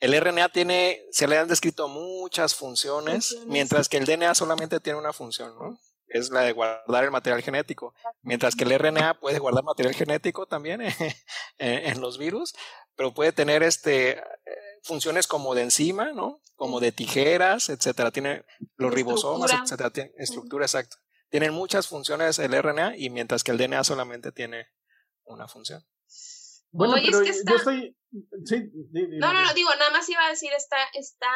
el 0.00 0.20
RNA 0.20 0.48
tiene, 0.50 1.02
se 1.10 1.26
le 1.26 1.38
han 1.38 1.48
descrito 1.48 1.88
muchas 1.88 2.54
funciones, 2.54 3.36
mientras 3.46 3.88
que 3.88 3.96
el 3.96 4.06
DNA 4.06 4.34
solamente 4.34 4.80
tiene 4.80 4.98
una 4.98 5.12
función, 5.12 5.54
¿no? 5.58 5.78
Es 6.06 6.30
la 6.30 6.42
de 6.42 6.52
guardar 6.52 7.04
el 7.04 7.10
material 7.10 7.42
genético. 7.42 7.94
Mientras 8.22 8.54
que 8.54 8.64
el 8.64 8.78
RNA 8.78 9.18
puede 9.20 9.38
guardar 9.38 9.64
material 9.64 9.94
genético 9.94 10.46
también 10.46 10.80
en, 11.58 12.00
los 12.00 12.18
virus, 12.18 12.54
pero 12.94 13.14
puede 13.14 13.32
tener 13.32 13.62
este 13.62 14.22
funciones 14.82 15.26
como 15.26 15.54
de 15.54 15.62
enzima, 15.62 16.12
¿no? 16.12 16.40
Como 16.56 16.78
de 16.78 16.92
tijeras, 16.92 17.68
etcétera. 17.68 18.10
Tiene 18.10 18.44
los 18.76 18.92
ribosomas, 18.92 19.52
etcétera. 19.52 19.90
Tiene 19.90 20.12
estructura, 20.16 20.66
exacta. 20.66 20.96
Tienen 21.30 21.52
muchas 21.52 21.88
funciones 21.88 22.38
el 22.38 22.52
RNA 22.52 22.96
y 22.96 23.10
mientras 23.10 23.42
que 23.42 23.50
el 23.50 23.58
DNA 23.58 23.82
solamente 23.82 24.30
tiene 24.30 24.68
una 25.24 25.48
función. 25.48 25.84
Bueno, 26.70 26.94
pero 27.04 27.22
yo 27.24 27.56
estoy... 27.56 27.96
Sí, 28.44 28.70
no, 29.18 29.32
no, 29.32 29.42
no, 29.42 29.54
digo, 29.54 29.70
nada 29.78 29.90
más 29.90 30.08
iba 30.08 30.24
a 30.24 30.30
decir, 30.30 30.52
está, 30.52 30.76
está 30.94 31.30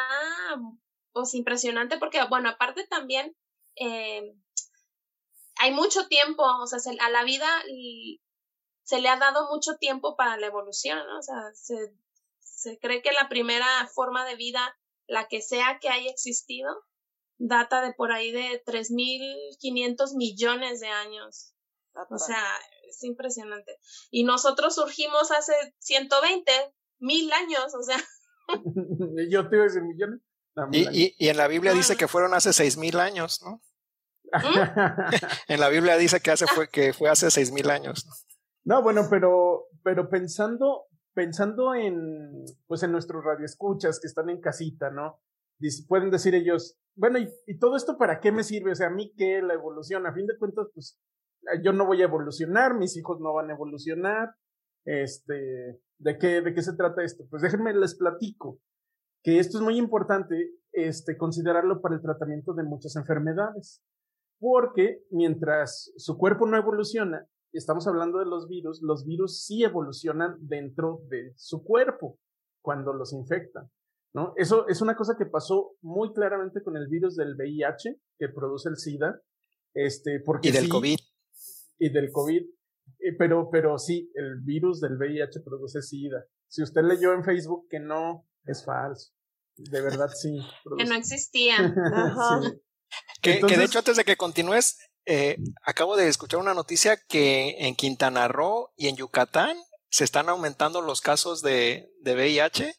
pues 1.11 1.33
impresionante 1.33 1.97
porque, 1.97 2.23
bueno, 2.29 2.49
aparte 2.49 2.87
también 2.87 3.35
eh, 3.75 4.33
hay 5.57 5.71
mucho 5.71 6.07
tiempo, 6.07 6.43
o 6.43 6.67
sea, 6.67 6.79
a 7.01 7.09
la 7.09 7.23
vida 7.23 7.47
se 8.83 9.01
le 9.01 9.09
ha 9.09 9.17
dado 9.17 9.49
mucho 9.49 9.75
tiempo 9.77 10.15
para 10.15 10.37
la 10.37 10.47
evolución, 10.47 10.99
¿no? 11.07 11.19
O 11.19 11.21
sea, 11.21 11.35
se 11.53 11.93
se 12.59 12.77
cree 12.77 13.01
que 13.01 13.13
la 13.13 13.29
primera 13.29 13.87
forma 13.93 14.25
de 14.25 14.35
vida, 14.35 14.77
la 15.07 15.29
que 15.29 15.41
sea 15.41 15.79
que 15.79 15.87
haya 15.87 16.11
existido, 16.11 16.83
data 17.37 17.81
de 17.81 17.93
por 17.93 18.11
ahí 18.11 18.31
de 18.31 18.61
3.500 18.65 20.15
millones 20.17 20.81
de 20.81 20.87
años. 20.87 21.53
O 22.09 22.17
sea, 22.17 22.43
es 22.89 23.03
impresionante. 23.03 23.77
Y 24.11 24.23
nosotros 24.23 24.75
surgimos 24.75 25.31
hace 25.31 25.53
120, 25.79 26.51
mil 26.99 27.31
años, 27.31 27.73
o 27.73 27.83
sea. 27.83 27.97
Yo 29.29 29.49
te 29.49 29.55
iba 29.55 29.65
a 29.65 29.67
decir 29.67 29.83
millones. 29.83 30.21
y, 30.71 31.15
y, 31.17 31.29
en 31.29 31.37
la 31.37 31.47
Biblia 31.47 31.73
dice 31.73 31.95
que 31.95 32.07
fueron 32.07 32.33
hace 32.33 32.53
seis 32.53 32.77
mil 32.77 32.99
años, 32.99 33.41
¿no? 33.43 33.61
en 35.47 35.59
la 35.59 35.69
Biblia 35.69 35.97
dice 35.97 36.19
que 36.19 36.31
hace 36.31 36.45
fue 36.47 36.67
que 36.67 36.93
fue 36.93 37.09
hace 37.09 37.31
seis 37.31 37.51
mil 37.51 37.69
años. 37.69 38.07
No, 38.63 38.81
bueno, 38.83 39.07
pero 39.09 39.67
pero 39.83 40.09
pensando 40.09 40.87
pensando 41.13 41.73
en 41.75 42.45
pues 42.67 42.83
en 42.83 42.91
nuestros 42.91 43.23
radioescuchas 43.23 43.99
que 43.99 44.07
están 44.07 44.29
en 44.29 44.41
casita, 44.41 44.89
¿no? 44.89 45.21
pueden 45.87 46.09
decir 46.09 46.35
ellos, 46.35 46.77
bueno, 46.95 47.19
¿y, 47.19 47.59
todo 47.59 47.75
esto 47.75 47.97
para 47.97 48.21
qué 48.21 48.31
me 48.31 48.43
sirve? 48.43 48.71
O 48.71 48.75
sea, 48.75 48.87
a 48.87 48.91
mí 48.91 49.13
qué 49.17 49.41
la 49.41 49.53
evolución, 49.53 50.07
a 50.07 50.13
fin 50.13 50.25
de 50.25 50.37
cuentas, 50.37 50.67
pues 50.73 50.97
yo 51.63 51.73
no 51.73 51.85
voy 51.85 52.01
a 52.01 52.05
evolucionar, 52.05 52.75
mis 52.75 52.95
hijos 52.97 53.19
no 53.19 53.33
van 53.33 53.49
a 53.49 53.53
evolucionar, 53.53 54.35
este, 54.85 55.79
¿de 55.97 56.17
qué, 56.17 56.41
de 56.41 56.53
qué 56.53 56.61
se 56.61 56.75
trata 56.75 57.03
esto? 57.03 57.25
Pues 57.29 57.41
déjenme 57.41 57.73
les 57.73 57.95
platico 57.95 58.59
que 59.23 59.39
esto 59.39 59.57
es 59.57 59.63
muy 59.63 59.77
importante, 59.77 60.51
este, 60.71 61.17
considerarlo 61.17 61.81
para 61.81 61.95
el 61.95 62.01
tratamiento 62.01 62.53
de 62.53 62.63
muchas 62.63 62.95
enfermedades, 62.95 63.83
porque 64.39 65.03
mientras 65.11 65.91
su 65.97 66.17
cuerpo 66.17 66.47
no 66.47 66.57
evoluciona, 66.57 67.27
estamos 67.51 67.87
hablando 67.87 68.19
de 68.19 68.25
los 68.25 68.47
virus, 68.47 68.81
los 68.81 69.05
virus 69.05 69.43
sí 69.45 69.63
evolucionan 69.63 70.37
dentro 70.39 71.01
de 71.09 71.33
su 71.35 71.63
cuerpo 71.63 72.17
cuando 72.61 72.93
los 72.93 73.13
infectan. 73.13 73.69
¿no? 74.13 74.33
Eso 74.37 74.67
es 74.67 74.81
una 74.81 74.95
cosa 74.95 75.15
que 75.17 75.25
pasó 75.25 75.75
muy 75.81 76.13
claramente 76.13 76.63
con 76.63 76.77
el 76.77 76.87
virus 76.87 77.15
del 77.15 77.35
VIH 77.35 77.99
que 78.17 78.29
produce 78.29 78.69
el 78.69 78.77
SIDA. 78.77 79.21
Este, 79.73 80.19
porque 80.19 80.49
y 80.49 80.51
del 80.51 80.69
COVID. 80.69 80.97
Y 81.79 81.89
del 81.89 82.11
COVID. 82.11 82.41
Eh, 82.99 83.15
pero, 83.17 83.49
pero 83.51 83.77
sí, 83.77 84.11
el 84.15 84.41
virus 84.41 84.81
del 84.81 84.97
VIH 84.97 85.39
produce 85.43 85.81
SIDA. 85.81 86.25
Si 86.47 86.61
usted 86.61 86.81
leyó 86.83 87.13
en 87.13 87.23
Facebook 87.23 87.67
que 87.69 87.79
no, 87.79 88.27
es 88.45 88.65
falso. 88.65 89.11
De 89.55 89.81
verdad 89.81 90.09
sí. 90.09 90.39
Que 90.77 90.85
no 90.85 90.95
existía. 90.95 91.57
que, 93.21 93.39
que, 93.39 93.57
de 93.57 93.63
hecho, 93.63 93.79
antes 93.79 93.97
de 93.97 94.03
que 94.03 94.17
continúes, 94.17 94.77
eh, 95.05 95.37
acabo 95.63 95.97
de 95.97 96.07
escuchar 96.07 96.39
una 96.39 96.53
noticia 96.53 96.97
que 97.07 97.55
en 97.59 97.75
Quintana 97.75 98.27
Roo 98.27 98.71
y 98.75 98.87
en 98.87 98.95
Yucatán 98.95 99.57
se 99.89 100.03
están 100.03 100.29
aumentando 100.29 100.81
los 100.81 101.01
casos 101.01 101.41
de, 101.41 101.91
de 102.01 102.13
VIH 102.13 102.75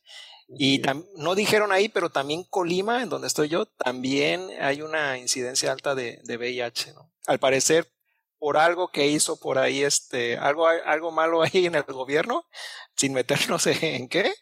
y 0.58 0.82
no 1.16 1.34
dijeron 1.34 1.70
ahí, 1.70 1.88
pero 1.88 2.10
también 2.10 2.44
Colima, 2.44 3.02
en 3.02 3.08
donde 3.08 3.28
estoy 3.28 3.48
yo, 3.48 3.66
también 3.66 4.48
hay 4.60 4.82
una 4.82 5.16
incidencia 5.18 5.70
alta 5.70 5.94
de, 5.94 6.20
de 6.24 6.36
VIH, 6.36 6.92
¿no? 6.94 7.12
Al 7.26 7.38
parecer, 7.38 7.88
por 8.40 8.56
algo 8.56 8.90
que 8.90 9.06
hizo 9.06 9.38
por 9.38 9.58
ahí, 9.58 9.82
este, 9.82 10.36
algo, 10.38 10.66
algo 10.66 11.12
malo 11.12 11.42
ahí 11.42 11.66
en 11.66 11.76
el 11.76 11.84
gobierno, 11.84 12.46
sin 12.96 13.12
meternos 13.12 13.66
en 13.82 14.08
qué, 14.08 14.32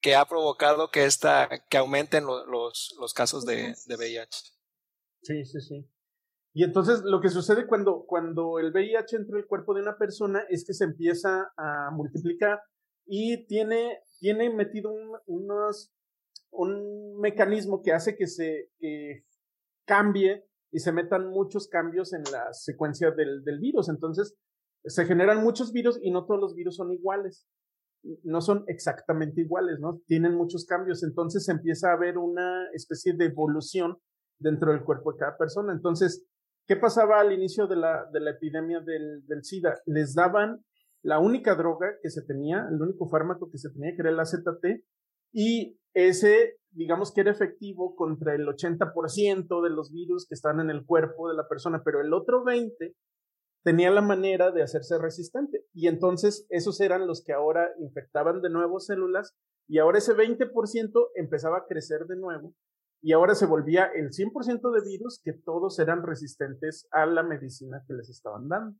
que 0.00 0.16
ha 0.16 0.24
provocado 0.24 0.90
que 0.90 1.04
esta, 1.04 1.48
que 1.68 1.76
aumenten 1.76 2.24
los, 2.24 2.96
los 2.98 3.14
casos 3.14 3.44
de, 3.44 3.74
de 3.86 3.96
VIH. 3.96 4.38
Sí, 5.22 5.44
sí, 5.44 5.60
sí. 5.60 5.88
Y 6.54 6.64
entonces 6.64 7.02
lo 7.04 7.20
que 7.20 7.28
sucede 7.28 7.66
cuando, 7.66 8.06
cuando 8.06 8.58
el 8.58 8.72
VIH 8.72 9.16
entra 9.16 9.36
en 9.36 9.42
el 9.42 9.46
cuerpo 9.46 9.74
de 9.74 9.82
una 9.82 9.98
persona 9.98 10.42
es 10.48 10.64
que 10.64 10.72
se 10.72 10.84
empieza 10.84 11.52
a 11.58 11.90
multiplicar 11.92 12.62
y 13.04 13.46
tiene, 13.46 14.00
tiene 14.18 14.48
metido 14.48 14.90
un, 14.90 15.18
unos, 15.26 15.92
un 16.50 17.20
mecanismo 17.20 17.82
que 17.82 17.92
hace 17.92 18.16
que 18.16 18.26
se 18.26 18.70
que 18.78 19.26
cambie 19.84 20.46
y 20.76 20.80
se 20.80 20.92
metan 20.92 21.30
muchos 21.30 21.68
cambios 21.68 22.12
en 22.12 22.22
la 22.30 22.52
secuencia 22.52 23.10
del, 23.10 23.42
del 23.44 23.60
virus. 23.60 23.88
Entonces, 23.88 24.36
se 24.84 25.06
generan 25.06 25.42
muchos 25.42 25.72
virus 25.72 25.98
y 26.02 26.10
no 26.10 26.26
todos 26.26 26.38
los 26.38 26.54
virus 26.54 26.76
son 26.76 26.92
iguales. 26.92 27.48
No 28.24 28.42
son 28.42 28.62
exactamente 28.66 29.40
iguales, 29.40 29.80
¿no? 29.80 30.02
Tienen 30.06 30.34
muchos 30.34 30.66
cambios. 30.66 31.02
Entonces 31.02 31.48
empieza 31.48 31.92
a 31.94 31.96
ver 31.96 32.18
una 32.18 32.68
especie 32.74 33.14
de 33.14 33.24
evolución 33.24 33.96
dentro 34.38 34.70
del 34.70 34.84
cuerpo 34.84 35.12
de 35.12 35.18
cada 35.20 35.38
persona. 35.38 35.72
Entonces, 35.72 36.26
¿qué 36.66 36.76
pasaba 36.76 37.20
al 37.20 37.32
inicio 37.32 37.66
de 37.66 37.76
la, 37.76 38.04
de 38.12 38.20
la 38.20 38.32
epidemia 38.32 38.80
del, 38.80 39.26
del 39.26 39.44
SIDA? 39.44 39.80
Les 39.86 40.14
daban 40.14 40.62
la 41.02 41.20
única 41.20 41.54
droga 41.54 41.94
que 42.02 42.10
se 42.10 42.20
tenía, 42.20 42.68
el 42.70 42.82
único 42.82 43.08
fármaco 43.08 43.50
que 43.50 43.56
se 43.56 43.70
tenía, 43.70 43.94
que 43.94 44.02
era 44.02 44.10
el 44.10 44.20
AZT, 44.20 44.84
y 45.32 45.80
ese, 45.94 46.58
digamos 46.76 47.12
que 47.12 47.22
era 47.22 47.30
efectivo 47.30 47.96
contra 47.96 48.34
el 48.34 48.46
80% 48.46 49.62
de 49.62 49.70
los 49.70 49.92
virus 49.92 50.26
que 50.28 50.34
están 50.34 50.60
en 50.60 50.70
el 50.70 50.84
cuerpo 50.84 51.28
de 51.28 51.34
la 51.34 51.48
persona, 51.48 51.82
pero 51.82 52.00
el 52.00 52.12
otro 52.12 52.44
20% 52.44 52.94
tenía 53.64 53.90
la 53.90 54.02
manera 54.02 54.52
de 54.52 54.62
hacerse 54.62 54.96
resistente. 54.98 55.64
Y 55.72 55.88
entonces 55.88 56.46
esos 56.50 56.80
eran 56.80 57.06
los 57.08 57.24
que 57.24 57.32
ahora 57.32 57.68
infectaban 57.80 58.40
de 58.40 58.50
nuevo 58.50 58.78
células 58.78 59.34
y 59.66 59.78
ahora 59.78 59.98
ese 59.98 60.14
20% 60.14 61.10
empezaba 61.16 61.58
a 61.58 61.66
crecer 61.66 62.06
de 62.06 62.16
nuevo 62.16 62.54
y 63.02 63.12
ahora 63.12 63.34
se 63.34 63.46
volvía 63.46 63.86
el 63.86 64.10
100% 64.10 64.70
de 64.72 64.88
virus 64.88 65.20
que 65.24 65.32
todos 65.32 65.78
eran 65.78 66.02
resistentes 66.04 66.86
a 66.92 67.06
la 67.06 67.22
medicina 67.22 67.82
que 67.86 67.94
les 67.94 68.08
estaban 68.08 68.48
dando. 68.48 68.78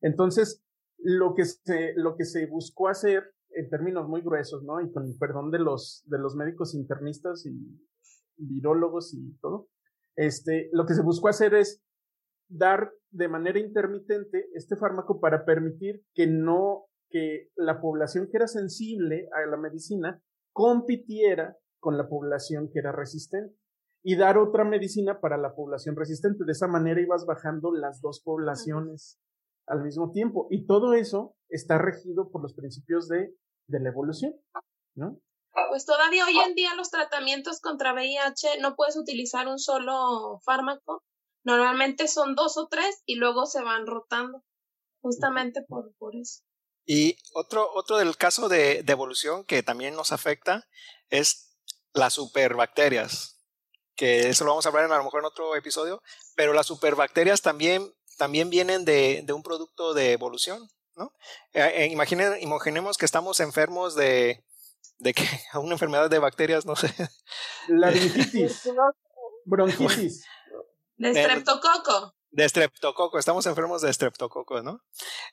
Entonces, 0.00 0.64
lo 0.98 1.34
que 1.34 1.44
se, 1.44 1.92
lo 1.94 2.16
que 2.16 2.24
se 2.24 2.46
buscó 2.46 2.88
hacer 2.88 3.32
en 3.50 3.68
términos 3.70 4.08
muy 4.08 4.20
gruesos, 4.22 4.62
¿no? 4.62 4.80
Y 4.80 4.90
con 4.92 5.04
perdón 5.18 5.50
de 5.50 5.58
los, 5.58 6.02
de 6.06 6.18
los 6.18 6.36
médicos 6.36 6.74
internistas 6.74 7.46
y 7.46 7.52
virólogos 8.36 9.14
y 9.14 9.36
todo, 9.40 9.68
este, 10.16 10.68
lo 10.72 10.86
que 10.86 10.94
se 10.94 11.02
buscó 11.02 11.28
hacer 11.28 11.54
es 11.54 11.82
dar 12.48 12.92
de 13.10 13.28
manera 13.28 13.58
intermitente 13.58 14.48
este 14.54 14.76
fármaco 14.76 15.20
para 15.20 15.44
permitir 15.44 16.02
que 16.14 16.26
no, 16.26 16.86
que 17.10 17.50
la 17.56 17.80
población 17.80 18.28
que 18.30 18.36
era 18.36 18.48
sensible 18.48 19.28
a 19.32 19.48
la 19.48 19.56
medicina 19.56 20.20
compitiera 20.52 21.56
con 21.80 21.96
la 21.96 22.08
población 22.08 22.68
que 22.72 22.80
era 22.80 22.92
resistente 22.92 23.56
y 24.02 24.16
dar 24.16 24.38
otra 24.38 24.64
medicina 24.64 25.20
para 25.20 25.36
la 25.36 25.54
población 25.54 25.96
resistente. 25.96 26.44
De 26.44 26.52
esa 26.52 26.66
manera 26.66 27.00
ibas 27.00 27.26
bajando 27.26 27.72
las 27.72 28.00
dos 28.00 28.20
poblaciones 28.24 29.20
al 29.66 29.82
mismo 29.82 30.10
tiempo. 30.12 30.48
Y 30.50 30.66
todo 30.66 30.94
eso 30.94 31.36
está 31.48 31.78
regido 31.78 32.30
por 32.30 32.42
los 32.42 32.54
principios 32.54 33.08
de, 33.08 33.34
de 33.66 33.80
la 33.80 33.88
evolución, 33.90 34.34
¿no? 34.94 35.20
Pues 35.70 35.84
todavía 35.84 36.24
hoy 36.24 36.38
en 36.38 36.54
día 36.54 36.74
los 36.74 36.90
tratamientos 36.90 37.60
contra 37.60 37.92
VIH 37.92 38.60
no 38.60 38.76
puedes 38.76 38.96
utilizar 38.96 39.48
un 39.48 39.58
solo 39.58 40.40
fármaco. 40.44 41.02
Normalmente 41.44 42.06
son 42.08 42.34
dos 42.34 42.56
o 42.56 42.68
tres 42.68 43.02
y 43.06 43.16
luego 43.16 43.46
se 43.46 43.62
van 43.62 43.86
rotando, 43.86 44.44
justamente 45.00 45.62
por, 45.62 45.94
por 45.96 46.14
eso. 46.14 46.42
Y 46.86 47.16
otro, 47.34 47.70
otro 47.74 47.98
del 47.98 48.16
caso 48.16 48.48
de, 48.48 48.82
de 48.82 48.92
evolución 48.92 49.44
que 49.44 49.62
también 49.62 49.94
nos 49.94 50.12
afecta 50.12 50.66
es 51.10 51.58
las 51.92 52.14
superbacterias, 52.14 53.40
que 53.96 54.28
eso 54.28 54.44
lo 54.44 54.52
vamos 54.52 54.66
a 54.66 54.68
hablar 54.68 54.84
en, 54.84 54.92
a 54.92 54.98
lo 54.98 55.04
mejor 55.04 55.20
en 55.20 55.26
otro 55.26 55.56
episodio, 55.56 56.02
pero 56.36 56.52
las 56.52 56.66
superbacterias 56.66 57.42
también 57.42 57.92
también 58.18 58.50
vienen 58.50 58.84
de, 58.84 59.22
de 59.24 59.32
un 59.32 59.42
producto 59.42 59.94
de 59.94 60.12
evolución, 60.12 60.68
¿no? 60.98 61.14
Eh, 61.52 61.72
eh 61.74 61.86
imaginemos 62.40 62.98
que 62.98 63.06
estamos 63.06 63.40
enfermos 63.40 63.94
de, 63.94 64.44
de 64.98 65.14
que 65.14 65.24
una 65.54 65.72
enfermedad 65.72 66.10
de 66.10 66.18
bacterias, 66.18 66.66
no 66.66 66.76
sé. 66.76 66.92
Laringitis, 67.68 68.68
bronquitis. 69.44 70.24
De 70.96 71.10
estreptococo. 71.10 72.16
De 72.30 72.44
estreptococo, 72.44 73.20
estamos 73.20 73.46
enfermos 73.46 73.82
de 73.82 73.90
estreptococo, 73.90 74.62
¿no? 74.62 74.82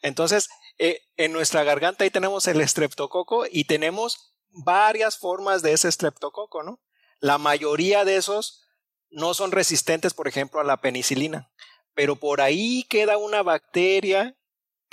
Entonces, 0.03 0.47
eh, 0.77 1.01
en 1.17 1.33
nuestra 1.33 1.63
garganta 1.63 2.03
ahí 2.03 2.11
tenemos 2.11 2.47
el 2.47 2.61
estreptococo 2.61 3.45
y 3.49 3.63
tenemos 3.63 4.35
varias 4.49 5.17
formas 5.17 5.63
de 5.63 5.73
ese 5.73 5.87
estreptococo, 5.87 6.61
¿no? 6.61 6.79
La 7.19 7.39
mayoría 7.39 8.05
de 8.05 8.17
esos 8.17 8.63
no 9.09 9.33
son 9.33 9.51
resistentes, 9.51 10.13
por 10.13 10.27
ejemplo, 10.27 10.59
a 10.59 10.63
la 10.63 10.81
penicilina 10.81 11.49
pero 11.95 12.17
por 12.17 12.41
ahí 12.41 12.83
queda 12.83 13.17
una 13.17 13.41
bacteria 13.41 14.37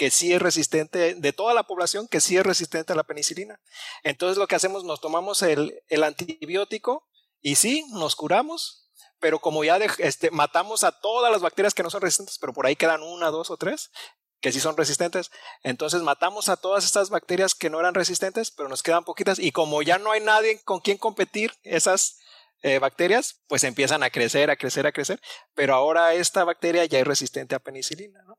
que 0.02 0.10
sí 0.10 0.32
es 0.32 0.42
resistente, 0.42 1.14
de 1.14 1.32
toda 1.32 1.54
la 1.54 1.62
población 1.62 2.08
que 2.08 2.20
sí 2.20 2.36
es 2.36 2.44
resistente 2.44 2.92
a 2.92 2.96
la 2.96 3.04
penicilina. 3.04 3.60
Entonces 4.02 4.36
lo 4.36 4.48
que 4.48 4.56
hacemos, 4.56 4.82
nos 4.82 5.00
tomamos 5.00 5.42
el, 5.42 5.80
el 5.86 6.02
antibiótico 6.02 7.08
y 7.40 7.54
sí, 7.54 7.86
nos 7.92 8.16
curamos, 8.16 8.90
pero 9.20 9.38
como 9.38 9.62
ya 9.62 9.76
este, 9.76 10.32
matamos 10.32 10.82
a 10.82 10.90
todas 10.90 11.30
las 11.30 11.40
bacterias 11.40 11.72
que 11.72 11.84
no 11.84 11.90
son 11.90 12.00
resistentes, 12.00 12.38
pero 12.40 12.52
por 12.52 12.66
ahí 12.66 12.74
quedan 12.74 13.00
una, 13.00 13.30
dos 13.30 13.52
o 13.52 13.56
tres 13.56 13.92
que 14.40 14.50
sí 14.50 14.58
son 14.58 14.76
resistentes, 14.76 15.30
entonces 15.62 16.02
matamos 16.02 16.48
a 16.48 16.56
todas 16.56 16.84
estas 16.84 17.08
bacterias 17.08 17.54
que 17.54 17.70
no 17.70 17.78
eran 17.78 17.94
resistentes, 17.94 18.50
pero 18.50 18.68
nos 18.68 18.82
quedan 18.82 19.04
poquitas 19.04 19.38
y 19.38 19.52
como 19.52 19.82
ya 19.82 19.98
no 19.98 20.10
hay 20.10 20.20
nadie 20.20 20.60
con 20.64 20.80
quien 20.80 20.98
competir 20.98 21.52
esas 21.62 22.18
eh, 22.62 22.80
bacterias, 22.80 23.40
pues 23.46 23.62
empiezan 23.62 24.02
a 24.02 24.10
crecer, 24.10 24.50
a 24.50 24.56
crecer, 24.56 24.84
a 24.84 24.90
crecer, 24.90 25.20
pero 25.54 25.76
ahora 25.76 26.14
esta 26.14 26.42
bacteria 26.42 26.84
ya 26.86 26.98
es 26.98 27.06
resistente 27.06 27.54
a 27.54 27.60
penicilina, 27.60 28.20
¿no? 28.24 28.36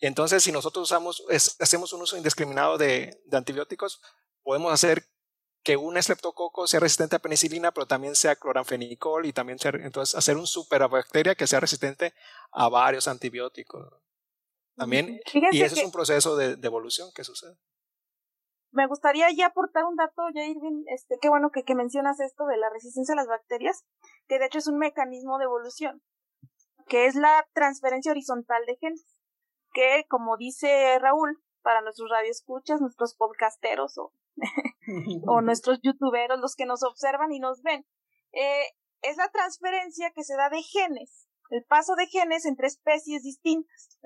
Entonces, 0.00 0.42
si 0.42 0.52
nosotros 0.52 0.84
usamos, 0.90 1.22
hacemos 1.60 1.92
un 1.92 2.02
uso 2.02 2.16
indiscriminado 2.16 2.78
de, 2.78 3.20
antibióticos, 3.30 4.00
podemos 4.42 4.72
hacer 4.72 5.08
que 5.62 5.76
un 5.76 5.96
estreptococo 5.96 6.66
sea 6.66 6.80
resistente 6.80 7.16
a 7.16 7.20
penicilina, 7.20 7.72
pero 7.72 7.86
también 7.86 8.16
sea 8.16 8.34
cloranfenicol 8.34 9.26
y 9.26 9.32
también 9.32 9.58
entonces 9.62 10.16
hacer 10.16 10.36
un 10.36 10.46
superbacteria 10.46 11.36
que 11.36 11.46
sea 11.46 11.60
resistente 11.60 12.14
a 12.50 12.68
varios 12.68 13.06
antibióticos. 13.06 14.02
También, 14.76 15.20
y 15.52 15.62
ese 15.62 15.80
es 15.80 15.84
un 15.84 15.92
proceso 15.92 16.36
de, 16.36 16.58
evolución 16.66 17.10
que 17.14 17.24
sucede. 17.24 17.56
Me 18.72 18.86
gustaría 18.86 19.30
ya 19.30 19.48
aportar 19.48 19.84
un 19.84 19.96
dato, 19.96 20.22
ya 20.34 20.46
Irving, 20.46 20.84
este, 20.86 21.18
qué 21.20 21.28
bueno 21.28 21.50
que, 21.50 21.62
que 21.62 21.74
mencionas 21.74 22.18
esto 22.20 22.46
de 22.46 22.56
la 22.56 22.70
resistencia 22.70 23.12
a 23.12 23.16
las 23.16 23.26
bacterias, 23.26 23.84
que 24.28 24.38
de 24.38 24.46
hecho 24.46 24.58
es 24.58 24.66
un 24.66 24.78
mecanismo 24.78 25.36
de 25.36 25.44
evolución, 25.44 26.02
que 26.88 27.04
es 27.04 27.14
la 27.14 27.46
transferencia 27.52 28.12
horizontal 28.12 28.64
de 28.66 28.76
genes, 28.76 29.06
que 29.72 30.04
como 30.08 30.36
dice 30.36 30.98
Raúl, 30.98 31.42
para 31.62 31.80
nuestros 31.80 32.10
radioescuchas, 32.10 32.80
nuestros 32.80 33.14
podcasteros 33.14 33.96
o, 33.98 34.12
o 35.26 35.40
nuestros 35.40 35.80
youtuberos, 35.82 36.40
los 36.40 36.56
que 36.56 36.66
nos 36.66 36.82
observan 36.82 37.32
y 37.32 37.38
nos 37.38 37.62
ven, 37.62 37.86
eh, 38.32 38.64
es 39.02 39.16
la 39.16 39.28
transferencia 39.30 40.10
que 40.14 40.24
se 40.24 40.36
da 40.36 40.48
de 40.48 40.62
genes, 40.62 41.28
el 41.50 41.64
paso 41.64 41.94
de 41.94 42.06
genes 42.06 42.46
entre 42.46 42.66
especies 42.66 43.22
distintas. 43.22 43.98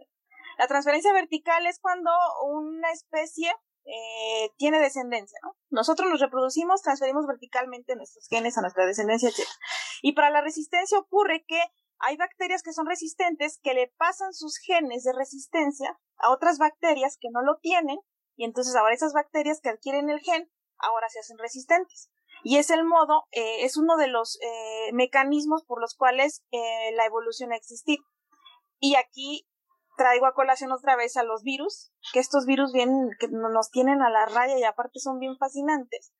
La 0.58 0.66
transferencia 0.66 1.12
vertical 1.12 1.66
es 1.66 1.78
cuando 1.80 2.10
una 2.44 2.90
especie 2.90 3.52
eh, 3.84 4.50
tiene 4.56 4.80
descendencia, 4.80 5.38
¿no? 5.42 5.56
Nosotros 5.70 6.10
nos 6.10 6.20
reproducimos, 6.20 6.82
transferimos 6.82 7.26
verticalmente 7.26 7.94
nuestros 7.94 8.26
genes 8.28 8.58
a 8.58 8.62
nuestra 8.62 8.86
descendencia, 8.86 9.28
etc. 9.28 9.46
Y 10.02 10.14
para 10.14 10.30
la 10.30 10.40
resistencia 10.40 10.98
ocurre 10.98 11.44
que 11.46 11.60
hay 11.98 12.16
bacterias 12.16 12.62
que 12.62 12.72
son 12.72 12.86
resistentes 12.86 13.58
que 13.62 13.74
le 13.74 13.92
pasan 13.96 14.32
sus 14.32 14.58
genes 14.58 15.04
de 15.04 15.12
resistencia 15.12 15.98
a 16.18 16.30
otras 16.30 16.58
bacterias 16.58 17.16
que 17.20 17.28
no 17.30 17.42
lo 17.42 17.58
tienen 17.58 17.98
y 18.36 18.44
entonces 18.44 18.76
ahora 18.76 18.94
esas 18.94 19.12
bacterias 19.12 19.60
que 19.60 19.70
adquieren 19.70 20.10
el 20.10 20.20
gen 20.20 20.50
ahora 20.78 21.08
se 21.08 21.20
hacen 21.20 21.38
resistentes. 21.38 22.10
Y 22.42 22.58
es 22.58 22.70
el 22.70 22.84
modo, 22.84 23.24
eh, 23.32 23.64
es 23.64 23.76
uno 23.76 23.96
de 23.96 24.08
los 24.08 24.38
eh, 24.42 24.92
mecanismos 24.92 25.64
por 25.64 25.80
los 25.80 25.94
cuales 25.94 26.44
eh, 26.50 26.92
la 26.94 27.06
evolución 27.06 27.52
ha 27.52 27.56
existido. 27.56 28.04
Y 28.78 28.94
aquí 28.96 29.48
traigo 29.96 30.26
a 30.26 30.34
colación 30.34 30.70
otra 30.70 30.96
vez 30.96 31.16
a 31.16 31.22
los 31.22 31.42
virus, 31.42 31.92
que 32.12 32.20
estos 32.20 32.44
virus 32.44 32.72
bien, 32.72 33.08
que 33.18 33.28
nos 33.28 33.70
tienen 33.70 34.02
a 34.02 34.10
la 34.10 34.26
raya 34.26 34.58
y 34.58 34.64
aparte 34.64 35.00
son 35.00 35.18
bien 35.18 35.38
fascinantes, 35.38 36.12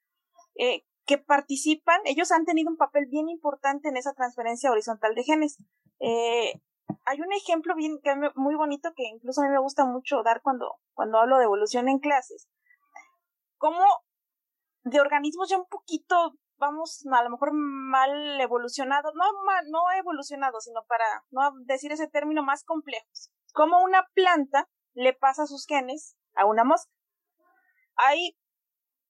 que 1.07 1.19
participan, 1.19 2.01
ellos 2.05 2.33
han 2.33 2.45
tenido 2.45 2.71
un 2.71 2.77
papel 2.77 3.07
bien 3.07 3.29
importante 3.29 3.89
en 3.89 3.97
esa 3.97 4.13
transferencia 4.13 4.71
horizontal 4.71 5.15
de 5.15 5.23
genes. 5.23 5.59
hay 6.01 7.21
un 7.21 7.33
ejemplo 7.33 7.75
bien, 7.77 7.99
muy 8.35 8.57
bonito 8.57 8.93
que 8.95 9.05
incluso 9.05 9.41
a 9.41 9.45
mí 9.45 9.51
me 9.51 9.61
gusta 9.61 9.85
mucho 9.85 10.23
dar 10.23 10.43
cuando, 10.43 10.79
cuando 10.95 11.19
hablo 11.19 11.39
de 11.39 11.45
evolución 11.45 11.89
en 11.89 12.01
clases. 12.01 12.49
Cómo 13.57 13.83
de 14.83 15.01
organismos 15.01 15.49
ya 15.49 15.59
un 15.59 15.67
poquito, 15.67 16.35
vamos, 16.59 17.05
a 17.11 17.23
lo 17.23 17.31
mejor 17.31 17.53
mal 17.53 18.41
evolucionados, 18.41 19.13
no, 19.15 19.25
no 19.71 19.81
evolucionados, 19.99 20.65
sino 20.65 20.85
para 20.87 21.05
no 21.31 21.53
decir 21.65 21.93
ese 21.93 22.09
término 22.09 22.43
más 22.43 22.65
complejos. 22.65 23.31
Como 23.53 23.83
una 23.83 24.07
planta 24.15 24.69
le 24.95 25.13
pasa 25.13 25.47
sus 25.47 25.67
genes 25.67 26.17
a 26.35 26.47
una 26.47 26.65
mosca. 26.65 26.93
Hay 27.97 28.37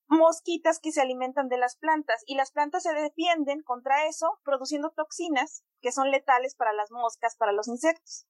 mosquitas 0.09 0.79
que 0.81 0.93
se 0.93 1.01
alimentan 1.01 1.49
de 1.49 1.59
las 1.59 1.77
plantas 1.77 2.23
y 2.27 2.37
las 2.37 2.53
plantas 2.53 2.83
se 2.83 2.95
defienden 2.95 3.63
contra 3.63 4.07
eso 4.07 4.39
produciendo 4.45 4.91
toxinas 4.91 5.65
que 5.81 5.93
son 5.93 6.11
letales 6.11 6.55
para 6.55 6.73
las 6.73 6.91
moscas, 6.91 7.37
para 7.37 7.53
los 7.53 7.69
insectos. 7.69 8.27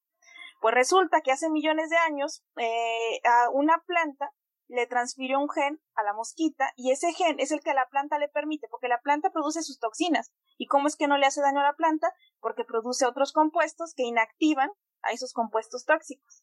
Pues 0.60 0.74
resulta 0.74 1.20
que 1.20 1.32
hace 1.32 1.50
millones 1.50 1.90
de 1.90 1.96
años 1.96 2.42
eh, 2.56 3.20
a 3.24 3.50
una 3.50 3.82
planta 3.86 4.32
le 4.68 4.86
transfirió 4.86 5.38
un 5.38 5.48
gen 5.48 5.80
a 5.94 6.02
la 6.02 6.12
mosquita 6.12 6.72
y 6.76 6.90
ese 6.90 7.12
gen 7.12 7.38
es 7.38 7.52
el 7.52 7.60
que 7.60 7.70
a 7.70 7.74
la 7.74 7.88
planta 7.88 8.18
le 8.18 8.28
permite, 8.28 8.66
porque 8.68 8.88
la 8.88 9.00
planta 9.00 9.30
produce 9.30 9.62
sus 9.62 9.78
toxinas. 9.78 10.32
¿Y 10.56 10.66
cómo 10.66 10.88
es 10.88 10.96
que 10.96 11.06
no 11.06 11.18
le 11.18 11.26
hace 11.26 11.40
daño 11.40 11.60
a 11.60 11.64
la 11.64 11.74
planta? 11.74 12.12
Porque 12.40 12.64
produce 12.64 13.06
otros 13.06 13.32
compuestos 13.32 13.94
que 13.94 14.02
inactivan 14.02 14.70
a 15.02 15.12
esos 15.12 15.32
compuestos 15.32 15.84
tóxicos. 15.84 16.42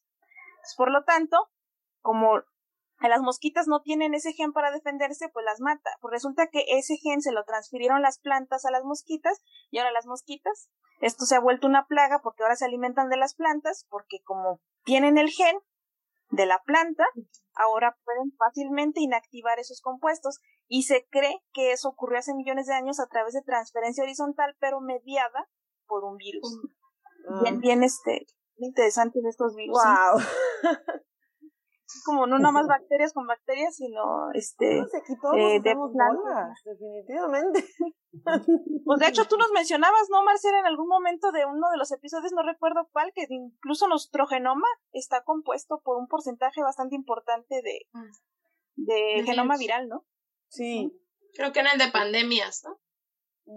por 0.76 0.90
lo 0.90 1.04
tanto, 1.04 1.50
como 2.00 2.42
las 3.00 3.20
mosquitas 3.20 3.66
no 3.68 3.82
tienen 3.82 4.14
ese 4.14 4.32
gen 4.32 4.52
para 4.52 4.70
defenderse, 4.70 5.28
pues 5.28 5.44
las 5.44 5.60
mata. 5.60 5.90
Pues 6.00 6.12
resulta 6.12 6.46
que 6.48 6.64
ese 6.68 6.96
gen 6.96 7.20
se 7.20 7.32
lo 7.32 7.44
transfirieron 7.44 8.02
las 8.02 8.18
plantas 8.18 8.64
a 8.64 8.70
las 8.70 8.84
mosquitas 8.84 9.42
y 9.70 9.78
ahora 9.78 9.92
las 9.92 10.06
mosquitas, 10.06 10.70
esto 11.00 11.26
se 11.26 11.36
ha 11.36 11.40
vuelto 11.40 11.66
una 11.66 11.86
plaga 11.86 12.20
porque 12.22 12.42
ahora 12.42 12.56
se 12.56 12.64
alimentan 12.64 13.08
de 13.10 13.16
las 13.16 13.34
plantas 13.34 13.86
porque 13.90 14.22
como 14.24 14.60
tienen 14.84 15.18
el 15.18 15.30
gen, 15.30 15.56
de 16.30 16.46
la 16.46 16.60
planta, 16.64 17.04
ahora 17.54 17.96
pueden 18.04 18.32
fácilmente 18.36 19.00
inactivar 19.00 19.58
esos 19.58 19.80
compuestos 19.80 20.40
y 20.66 20.84
se 20.84 21.06
cree 21.10 21.40
que 21.52 21.72
eso 21.72 21.88
ocurrió 21.88 22.18
hace 22.18 22.34
millones 22.34 22.66
de 22.66 22.74
años 22.74 23.00
a 23.00 23.06
través 23.06 23.34
de 23.34 23.42
transferencia 23.42 24.04
horizontal, 24.04 24.56
pero 24.58 24.80
mediada 24.80 25.48
por 25.86 26.04
un 26.04 26.16
virus. 26.16 26.60
Bien, 27.42 27.60
bien 27.60 27.82
este, 27.82 28.26
interesante 28.56 29.20
de 29.22 29.28
estos 29.28 29.54
virus. 29.54 29.78
Wow. 29.78 30.20
como 32.04 32.26
no 32.26 32.38
nada 32.38 32.52
más 32.52 32.66
bacterias 32.66 33.12
con 33.12 33.26
bacterias, 33.26 33.76
sino 33.76 34.30
este 34.32 34.78
eh, 34.78 35.60
de 35.62 35.74
plantas. 35.92 36.62
definitivamente. 36.64 37.64
Pues 38.84 39.00
de 39.00 39.08
hecho 39.08 39.24
tú 39.24 39.36
nos 39.36 39.50
mencionabas, 39.50 40.08
¿no, 40.08 40.22
Marcela, 40.22 40.60
en 40.60 40.66
algún 40.66 40.86
momento 40.86 41.32
de 41.32 41.46
uno 41.46 41.68
de 41.70 41.76
los 41.76 41.90
episodios, 41.90 42.32
no 42.32 42.44
recuerdo 42.44 42.88
cuál, 42.92 43.10
que 43.12 43.26
incluso 43.28 43.88
nuestro 43.88 44.28
genoma 44.28 44.68
está 44.92 45.24
compuesto 45.24 45.80
por 45.82 45.96
un 45.96 46.06
porcentaje 46.06 46.62
bastante 46.62 46.94
importante 46.94 47.60
de, 47.62 47.80
mm. 47.92 48.84
de 48.84 49.22
genoma 49.24 49.56
viral, 49.56 49.88
¿no? 49.88 50.04
Sí. 50.48 50.92
Creo 51.34 51.52
que 51.52 51.58
en 51.60 51.66
el 51.66 51.78
de 51.78 51.90
pandemias, 51.90 52.62
¿no? 52.64 52.78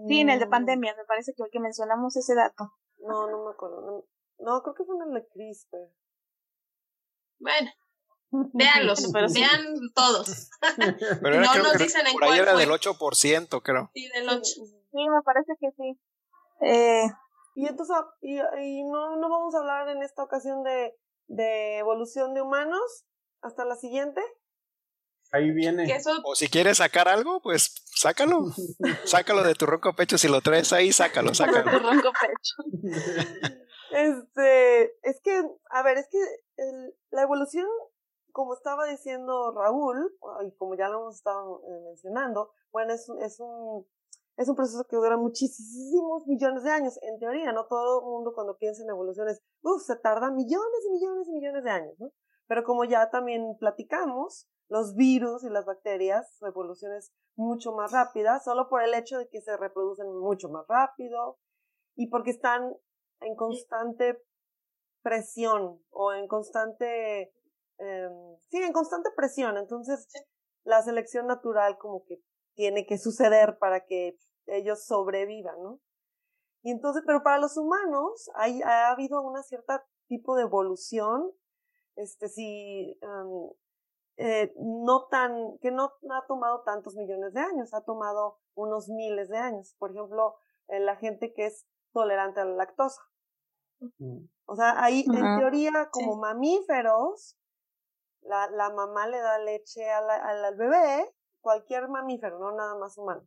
Sí, 0.08 0.20
en 0.20 0.30
el 0.30 0.40
de 0.40 0.46
mm. 0.46 0.50
pandemias, 0.50 0.96
me 0.96 1.04
parece 1.04 1.34
que, 1.36 1.44
que 1.52 1.60
mencionamos 1.60 2.16
ese 2.16 2.34
dato. 2.34 2.72
No, 2.98 3.30
no 3.30 3.44
me 3.44 3.50
acuerdo. 3.52 4.06
No, 4.38 4.62
creo 4.62 4.74
que 4.74 4.84
fue 4.84 4.96
en 4.96 5.02
el 5.02 5.22
de 5.22 5.28
CRISPR. 5.28 5.92
Bueno, 7.38 7.70
Veanlos, 8.30 9.08
pero 9.12 9.26
vean 9.32 9.74
todos. 9.94 10.50
Pero 11.22 11.40
no 11.40 11.54
nos 11.62 11.78
dicen 11.78 12.06
en 12.06 12.12
por 12.12 12.24
ahí 12.24 12.38
era 12.38 12.54
del 12.54 12.68
8%, 12.68 13.62
creo. 13.62 13.90
Sí, 13.94 14.08
del 14.14 14.28
8. 14.28 14.42
Sí, 14.42 15.08
me 15.08 15.22
parece 15.24 15.52
que 15.58 15.70
sí. 15.76 15.98
Eh, 16.60 17.04
y 17.54 17.66
entonces, 17.66 17.96
y, 18.20 18.36
y, 18.36 18.84
no, 18.84 19.16
no 19.16 19.28
vamos 19.30 19.54
a 19.54 19.58
hablar 19.58 19.88
en 19.88 20.02
esta 20.02 20.22
ocasión 20.22 20.62
de, 20.62 20.94
de 21.26 21.78
evolución 21.78 22.34
de 22.34 22.42
humanos. 22.42 23.04
Hasta 23.40 23.64
la 23.64 23.76
siguiente. 23.76 24.20
Ahí 25.32 25.50
viene. 25.50 25.86
O 26.24 26.34
si 26.34 26.48
quieres 26.48 26.78
sacar 26.78 27.08
algo, 27.08 27.40
pues 27.40 27.74
sácalo. 27.94 28.46
sácalo 29.04 29.42
de 29.42 29.54
tu 29.54 29.66
ronco 29.66 29.94
pecho. 29.94 30.18
Si 30.18 30.28
lo 30.28 30.40
traes 30.40 30.72
ahí, 30.72 30.92
sácalo, 30.92 31.34
sácalo. 31.34 31.70
De 31.70 31.78
tu 31.78 31.86
ronco 31.86 32.12
pecho. 32.20 33.58
Este, 33.90 34.84
es 35.02 35.18
que, 35.24 35.42
a 35.70 35.82
ver, 35.82 35.96
es 35.96 36.08
que 36.10 36.18
el, 36.58 36.94
la 37.10 37.22
evolución 37.22 37.66
como 38.38 38.54
estaba 38.54 38.86
diciendo 38.86 39.50
Raúl, 39.50 40.16
y 40.46 40.52
como 40.58 40.76
ya 40.76 40.88
lo 40.88 41.00
hemos 41.00 41.16
estado 41.16 41.60
eh, 41.66 41.80
mencionando, 41.86 42.52
bueno, 42.70 42.92
es, 42.92 43.08
es, 43.20 43.40
un, 43.40 43.84
es 44.36 44.48
un 44.48 44.54
proceso 44.54 44.84
que 44.88 44.94
dura 44.94 45.16
muchísimos 45.16 46.24
millones 46.28 46.62
de 46.62 46.70
años. 46.70 47.00
En 47.02 47.18
teoría, 47.18 47.50
no 47.50 47.66
todo 47.66 47.98
el 47.98 48.06
mundo 48.06 48.30
cuando 48.32 48.56
piensa 48.56 48.84
en 48.84 48.90
evoluciones, 48.90 49.42
uff, 49.62 49.82
se 49.82 49.96
tarda 49.96 50.30
millones 50.30 50.86
y 50.86 50.92
millones 50.92 51.26
y 51.26 51.32
millones 51.32 51.64
de 51.64 51.70
años, 51.70 51.94
¿no? 51.98 52.12
Pero 52.46 52.62
como 52.62 52.84
ya 52.84 53.10
también 53.10 53.56
platicamos, 53.58 54.48
los 54.68 54.94
virus 54.94 55.42
y 55.42 55.50
las 55.50 55.64
bacterias, 55.64 56.32
su 56.38 56.46
evolución 56.46 56.92
es 56.92 57.12
mucho 57.34 57.72
más 57.72 57.90
rápida, 57.90 58.38
solo 58.38 58.68
por 58.68 58.84
el 58.84 58.94
hecho 58.94 59.18
de 59.18 59.28
que 59.28 59.40
se 59.40 59.56
reproducen 59.56 60.16
mucho 60.16 60.48
más 60.48 60.64
rápido 60.68 61.40
y 61.96 62.08
porque 62.08 62.30
están 62.30 62.72
en 63.18 63.34
constante 63.34 64.22
presión 65.02 65.82
o 65.90 66.12
en 66.12 66.28
constante 66.28 67.32
eh, 67.78 68.08
sí, 68.50 68.58
en 68.58 68.72
constante 68.72 69.10
presión. 69.16 69.56
Entonces, 69.56 70.08
la 70.64 70.82
selección 70.82 71.26
natural 71.26 71.78
como 71.78 72.04
que 72.04 72.20
tiene 72.54 72.86
que 72.86 72.98
suceder 72.98 73.58
para 73.58 73.84
que 73.84 74.18
ellos 74.46 74.84
sobrevivan, 74.84 75.62
¿no? 75.62 75.80
Y 76.62 76.72
entonces, 76.72 77.02
pero 77.06 77.22
para 77.22 77.38
los 77.38 77.56
humanos 77.56 78.30
hay, 78.34 78.60
ha 78.62 78.90
habido 78.90 79.22
una 79.22 79.42
cierta 79.42 79.86
tipo 80.08 80.34
de 80.34 80.42
evolución, 80.42 81.30
este, 81.94 82.28
sí, 82.28 82.98
eh, 84.16 84.52
no 84.56 85.06
tan, 85.06 85.58
que 85.58 85.70
no 85.70 85.92
ha 86.10 86.26
tomado 86.26 86.62
tantos 86.62 86.96
millones 86.96 87.32
de 87.32 87.40
años, 87.40 87.72
ha 87.74 87.84
tomado 87.84 88.38
unos 88.54 88.88
miles 88.88 89.28
de 89.28 89.38
años. 89.38 89.76
Por 89.78 89.92
ejemplo, 89.92 90.36
la 90.68 90.96
gente 90.96 91.32
que 91.32 91.46
es 91.46 91.66
tolerante 91.92 92.40
a 92.40 92.44
la 92.44 92.56
lactosa. 92.56 93.00
O 94.46 94.56
sea, 94.56 94.82
ahí, 94.82 95.04
en 95.06 95.38
teoría, 95.38 95.88
como 95.92 96.16
mamíferos, 96.16 97.37
la, 98.22 98.50
la 98.50 98.70
mamá 98.70 99.06
le 99.06 99.20
da 99.20 99.38
leche 99.38 99.88
al 99.90 100.56
bebé, 100.56 101.14
cualquier 101.40 101.88
mamífero, 101.88 102.38
no 102.38 102.52
nada 102.52 102.76
más 102.76 102.98
humano. 102.98 103.26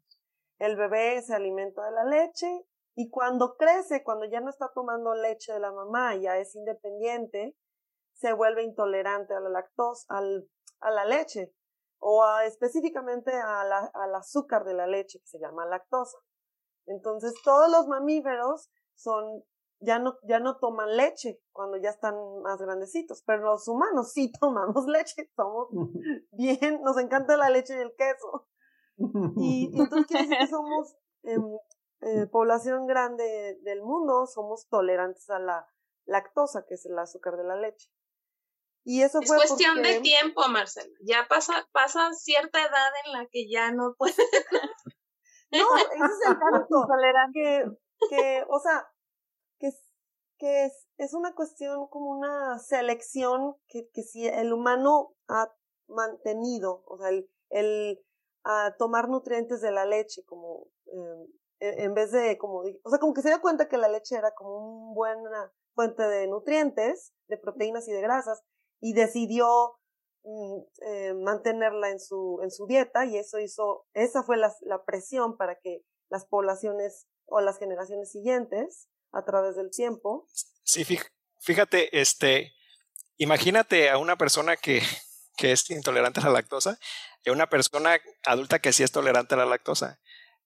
El 0.60 0.76
bebé 0.76 1.22
se 1.22 1.34
alimenta 1.34 1.84
de 1.84 1.92
la 1.92 2.04
leche 2.04 2.66
y 2.96 3.10
cuando 3.10 3.56
crece, 3.56 4.04
cuando 4.04 4.26
ya 4.26 4.42
no 4.42 4.50
está 4.50 4.72
tomando 4.74 5.16
leche 5.16 5.54
de 5.54 5.60
la 5.60 5.72
mamá, 5.72 6.16
ya 6.16 6.38
es 6.38 6.56
independiente, 6.56 7.56
se 8.14 8.34
vuelve 8.34 8.64
intolerante 8.64 9.34
a 9.34 9.40
la 9.40 9.50
lactosa, 9.50 10.06
al, 10.10 10.48
a 10.82 10.92
la 10.92 11.06
leche 11.06 11.54
o 12.00 12.24
específicamente 12.40 13.32
a 13.32 13.64
la, 13.64 13.92
al 13.94 14.16
azúcar 14.16 14.66
de 14.66 14.74
la 14.74 14.88
leche 14.88 15.20
que 15.20 15.28
se 15.28 15.40
llama 15.40 15.66
lactosa. 15.66 16.18
Entonces 16.86 17.34
todos 17.44 17.72
los 17.72 17.88
mamíferos 17.88 18.70
son 18.96 19.44
ya 19.82 20.00
no, 20.00 20.18
ya 20.24 20.40
no 20.40 20.58
toman 20.58 20.96
leche 20.96 21.42
cuando 21.52 21.78
ya 21.78 21.90
están 21.90 22.16
más 22.44 22.62
grandecitos, 22.62 23.24
pero 23.26 23.44
los 23.44 23.68
humanos 23.68 24.14
sí 24.14 24.32
tomamos 24.40 24.86
leche, 24.86 25.30
somos 25.36 25.70
bien, 26.32 26.82
nos 26.84 26.98
encanta 26.98 27.36
la 27.36 27.50
leche 27.50 27.76
y 27.76 27.82
el 27.82 27.94
queso. 27.96 28.48
Y, 29.38 29.72
entonces 29.74 30.06
quiere 30.06 30.28
decir 30.28 30.38
que 30.38 30.48
somos 30.48 30.96
em, 31.24 31.58
eh, 32.02 32.28
población 32.28 32.86
grande 32.86 33.58
del 33.64 33.82
mundo, 33.82 34.28
somos 34.28 34.68
tolerantes 34.70 35.28
a 35.32 35.40
la 35.40 35.68
lactosa, 36.06 36.66
que 36.68 36.76
es 36.76 36.86
el 36.86 37.00
azúcar 37.00 37.36
de 37.36 37.44
la 37.44 37.56
leche. 37.56 37.90
Y 38.84 39.02
eso 39.02 39.20
es 39.22 39.32
cuestión 39.32 39.82
de 39.82 40.02
tiempo, 40.02 40.48
Marcela. 40.50 40.94
Ya 41.02 41.28
pasa, 41.28 41.68
pasa 41.72 42.14
cierta 42.14 42.60
edad 42.60 42.92
en 43.06 43.14
la 43.14 43.26
que 43.28 43.50
ya 43.50 43.72
no 43.72 43.96
puede. 43.98 44.14
no, 45.52 45.78
ese 45.78 46.06
es 46.06 46.30
el 46.30 46.38
punto. 46.38 46.88
que, 47.34 47.66
que, 48.10 48.46
o 48.50 48.60
sea, 48.60 48.88
que 50.42 50.66
es, 50.66 50.88
es 50.98 51.14
una 51.14 51.36
cuestión 51.36 51.88
como 51.90 52.10
una 52.10 52.58
selección 52.58 53.56
que, 53.68 53.88
que 53.94 54.02
si 54.02 54.28
el 54.28 54.52
humano 54.52 55.14
ha 55.28 55.54
mantenido, 55.88 56.84
o 56.88 56.98
sea, 56.98 57.10
el, 57.10 57.30
el 57.52 58.04
a 58.44 58.76
tomar 58.80 59.08
nutrientes 59.08 59.62
de 59.62 59.72
la 59.72 59.86
leche 59.86 60.24
como 60.26 60.66
em, 60.88 61.28
e, 61.60 61.84
en 61.84 61.94
vez 61.94 62.12
de 62.12 62.40
como 62.40 62.62
o 62.62 62.90
sea 62.90 62.98
como 62.98 63.14
que 63.14 63.22
se 63.22 63.28
dio 63.28 63.40
cuenta 63.40 63.70
que 63.70 63.78
la 63.78 63.88
leche 63.88 64.16
era 64.16 64.34
como 64.34 64.90
una 64.90 64.96
buena 64.96 65.54
fuente 65.76 66.02
de 66.02 66.28
nutrientes 66.28 67.14
de 67.28 67.38
proteínas 67.38 67.88
y 67.88 67.92
de 67.92 68.02
grasas 68.02 68.42
y 68.80 68.94
decidió 68.94 69.78
mm, 70.24 70.60
eh, 70.88 71.14
mantenerla 71.14 71.92
en 71.92 72.00
su 72.00 72.40
en 72.42 72.50
su 72.50 72.66
dieta 72.66 73.06
y 73.06 73.16
eso 73.16 73.38
hizo 73.38 73.86
esa 73.94 74.24
fue 74.24 74.38
la, 74.38 74.52
la 74.62 74.84
presión 74.86 75.38
para 75.38 75.60
que 75.60 75.84
las 76.10 76.26
poblaciones 76.26 77.06
o 77.28 77.42
las 77.42 77.60
generaciones 77.60 78.12
siguientes 78.12 78.90
a 79.12 79.24
través 79.24 79.56
del 79.56 79.72
tiempo 79.72 80.28
sí 80.64 80.86
fíjate 81.40 82.00
este 82.00 82.54
imagínate 83.18 83.90
a 83.90 83.98
una 83.98 84.18
persona 84.18 84.58
que 84.58 84.82
que 85.42 85.52
es 85.52 85.70
intolerante 85.72 86.20
a 86.20 86.26
la 86.26 86.30
lactosa 86.30 86.78
y 87.24 87.30
a 87.30 87.34
una 87.34 87.50
persona 87.50 88.00
adulta 88.24 88.60
que 88.60 88.72
sí 88.72 88.84
es 88.84 88.92
tolerante 88.92 89.34
a 89.34 89.38
la 89.40 89.46
lactosa. 89.46 90.00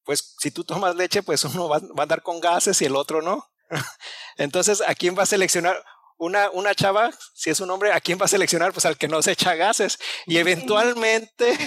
Pues 0.04 0.36
si 0.40 0.52
tú 0.52 0.64
tomas 0.64 0.96
leche, 0.96 1.22
pues 1.22 1.44
uno 1.44 1.68
va, 1.68 1.78
a 1.78 2.02
andar 2.02 2.22
con 2.22 2.40
gases 2.40 2.82
y 2.82 2.86
el 2.86 2.96
otro 2.96 3.22
no. 3.22 3.52
Entonces, 4.38 4.82
¿a 4.86 4.96
quién 4.96 5.18
va 5.18 5.24
a 5.24 5.28
seleccionar? 5.28 5.84
Una, 6.18 6.50
una 6.52 6.74
chava, 6.74 7.12
si 7.34 7.50
es 7.50 7.60
un 7.60 7.70
hombre, 7.72 7.92
¿a 7.92 8.00
quién 8.00 8.18
va 8.20 8.26
a 8.26 8.30
seleccionar? 8.30 8.72
Pues 8.72 8.86
al 8.86 8.98
que 8.98 9.08
no 9.08 9.22
se 9.22 9.34
echa 9.34 9.56
gases. 9.56 10.00
Y 10.26 10.38
eventualmente 10.38 11.58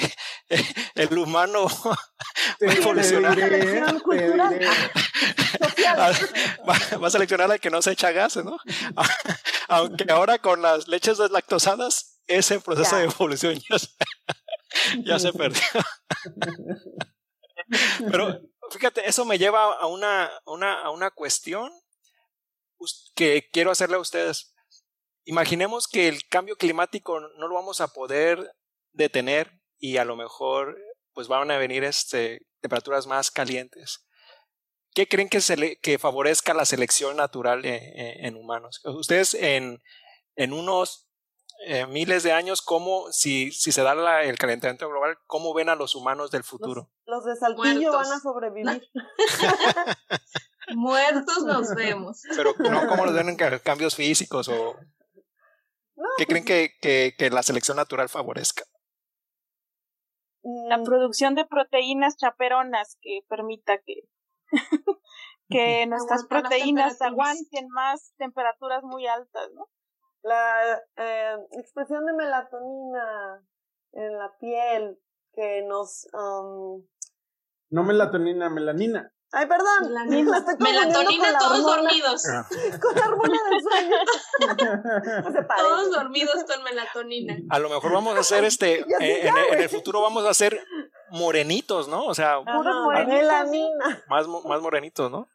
el 0.95 1.19
humano 1.19 1.67
va 1.85 2.73
a 2.73 2.75
evolucionar. 2.75 3.39
Va, 6.69 7.07
a 7.07 7.11
seleccionar 7.11 7.51
al 7.53 7.61
que 7.61 7.71
no 7.71 7.83
se 7.83 7.93
echa 7.93 8.11
gases, 8.13 8.45
¿no? 8.45 8.57
Aunque 9.69 10.11
ahora 10.11 10.39
con 10.39 10.63
las 10.63 10.89
leches 10.89 11.19
deslactosadas 11.19 12.19
ese 12.27 12.61
proceso 12.61 12.97
de 12.97 13.05
evolución 13.05 13.59
ya, 15.05 15.19
se 15.19 15.33
perdió. 15.33 15.63
Pero 18.11 18.41
fíjate, 18.71 19.09
eso 19.09 19.25
me 19.25 19.39
lleva 19.39 19.75
a 19.75 19.87
una, 19.87 20.31
una, 20.47 20.83
a 20.83 20.91
una 20.91 21.11
cuestión 21.11 21.73
que 23.15 23.49
quiero 23.53 23.71
hacerle 23.71 23.97
a 23.97 24.01
ustedes. 24.01 24.55
Imaginemos 25.25 25.87
que 25.87 26.09
el 26.09 26.27
cambio 26.29 26.57
climático 26.57 27.21
no 27.21 27.49
lo 27.49 27.55
vamos 27.55 27.81
a 27.81 27.89
poder 27.89 28.53
detener 28.93 29.61
y 29.79 29.99
a 29.99 30.05
lo 30.05 30.17
mejor 30.17 30.79
pues 31.13 31.29
van 31.29 31.51
a 31.51 31.59
venir 31.59 31.85
este, 31.85 32.47
temperaturas 32.61 33.07
más 33.07 33.31
calientes. 33.31 34.07
¿Qué 34.95 35.07
creen 35.07 35.29
que, 35.29 35.41
se 35.41 35.79
que 35.81 35.99
favorezca 35.99 36.55
la 36.55 36.65
selección 36.65 37.17
natural 37.17 37.65
en, 37.65 38.25
en 38.25 38.37
humanos? 38.37 38.81
Ustedes 38.85 39.35
en, 39.35 39.83
en 40.37 40.53
unos 40.53 41.08
eh, 41.67 41.87
miles 41.87 42.23
de 42.23 42.33
años, 42.33 42.63
cómo, 42.63 43.11
si, 43.11 43.51
si 43.51 43.73
se 43.73 43.83
da 43.83 44.23
el 44.23 44.39
calentamiento 44.39 44.89
global, 44.89 45.19
cómo 45.27 45.53
ven 45.55 45.69
a 45.69 45.75
los 45.75 45.95
humanos 45.95 46.31
del 46.31 46.45
futuro. 46.45 46.91
Los, 47.07 47.25
de 47.25 47.37
Saltillo 47.37 47.93
van 47.93 48.13
a 48.13 48.21
sobrevivir. 48.21 48.91
Muertos 50.75 51.45
nos 51.45 51.75
vemos. 51.75 52.23
Pero 52.37 52.55
no 52.59 52.87
como 52.89 53.07
los 53.07 53.15
ven 53.15 53.31
en 53.31 53.37
cambios 53.37 53.95
físicos 53.95 54.49
o... 54.49 54.77
¿Qué 56.17 56.27
creen 56.27 56.45
pues 56.45 56.71
que, 56.81 57.15
que, 57.17 57.31
la 57.31 57.43
selección 57.43 57.77
natural 57.77 58.09
favorezca? 58.09 58.65
La 60.69 60.79
mm. 60.79 60.85
producción 60.85 61.35
de 61.35 61.45
proteínas 61.45 62.17
chaperonas 62.17 62.97
que 63.01 63.21
permita 63.29 63.79
que, 63.79 64.03
que 65.49 65.87
nuestras 65.89 66.25
proteínas 66.27 67.01
aguanten 67.03 67.69
más 67.71 68.13
temperaturas 68.17 68.83
muy 68.85 69.07
altas, 69.07 69.49
¿no? 69.55 69.69
La 70.29 70.83
eh, 70.97 71.37
expresión 71.53 72.07
de 72.07 72.13
melatonina 72.13 73.43
en 73.93 74.19
la 74.19 74.37
piel 74.39 74.99
que 75.33 75.63
nos... 75.63 76.07
Um... 76.13 76.85
No 77.71 77.83
melatonina, 77.85 78.49
melanina. 78.49 79.13
Ay, 79.31 79.47
perdón. 79.47 79.89
Melanina, 79.89 80.45
melatonina 80.59 81.39
todos 81.39 81.63
dormidos. 81.63 82.23
Ah. 82.29 82.47
Con 82.81 82.95
la 82.95 83.09
hormona 83.09 83.39
del 83.51 83.63
sueño. 83.63 85.47
todos 85.57 85.91
dormidos 85.91 86.45
con 86.45 86.65
melatonina. 86.65 87.37
A 87.51 87.59
lo 87.59 87.69
mejor 87.69 87.93
vamos 87.93 88.17
a 88.17 88.21
hacer 88.21 88.45
este, 88.45 88.81
eh, 89.01 89.29
en, 89.29 89.61
el 89.61 89.69
futuro 89.69 90.01
vamos 90.01 90.25
a 90.25 90.31
hacer 90.31 90.65
morenitos, 91.11 91.89
¿no? 91.89 92.05
O 92.07 92.15
sea, 92.15 92.41
melanina. 93.07 94.03
Más, 94.09 94.27
más 94.27 94.63
morenitos, 94.63 95.11
¿no? 95.11 95.29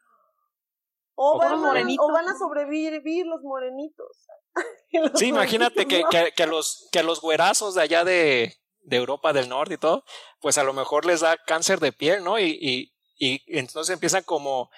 O, 1.16 1.38
van, 1.38 1.54
o 1.98 2.12
van 2.12 2.28
a 2.28 2.38
sobrevivir 2.38 3.26
los 3.26 3.42
morenitos. 3.42 4.26
Sí, 5.16 5.26
imagínate 5.26 5.86
que, 5.86 6.04
que, 6.36 6.46
los, 6.46 6.88
que 6.92 7.02
los 7.02 7.20
güerazos 7.20 7.74
de 7.74 7.82
allá 7.82 8.04
de, 8.04 8.54
de, 8.82 8.96
Europa 8.96 9.32
del 9.32 9.48
Norte 9.48 9.74
y 9.74 9.78
todo, 9.78 10.04
pues 10.40 10.58
a 10.58 10.62
lo 10.62 10.72
mejor 10.72 11.04
les 11.04 11.20
da 11.20 11.36
cáncer 11.36 11.80
de 11.80 11.90
piel, 11.90 12.22
¿no? 12.22 12.38
Y, 12.38 12.56
y, 12.60 12.92
y 13.18 13.42
entonces 13.58 13.92
empiezan 13.92 14.22
como 14.22 14.70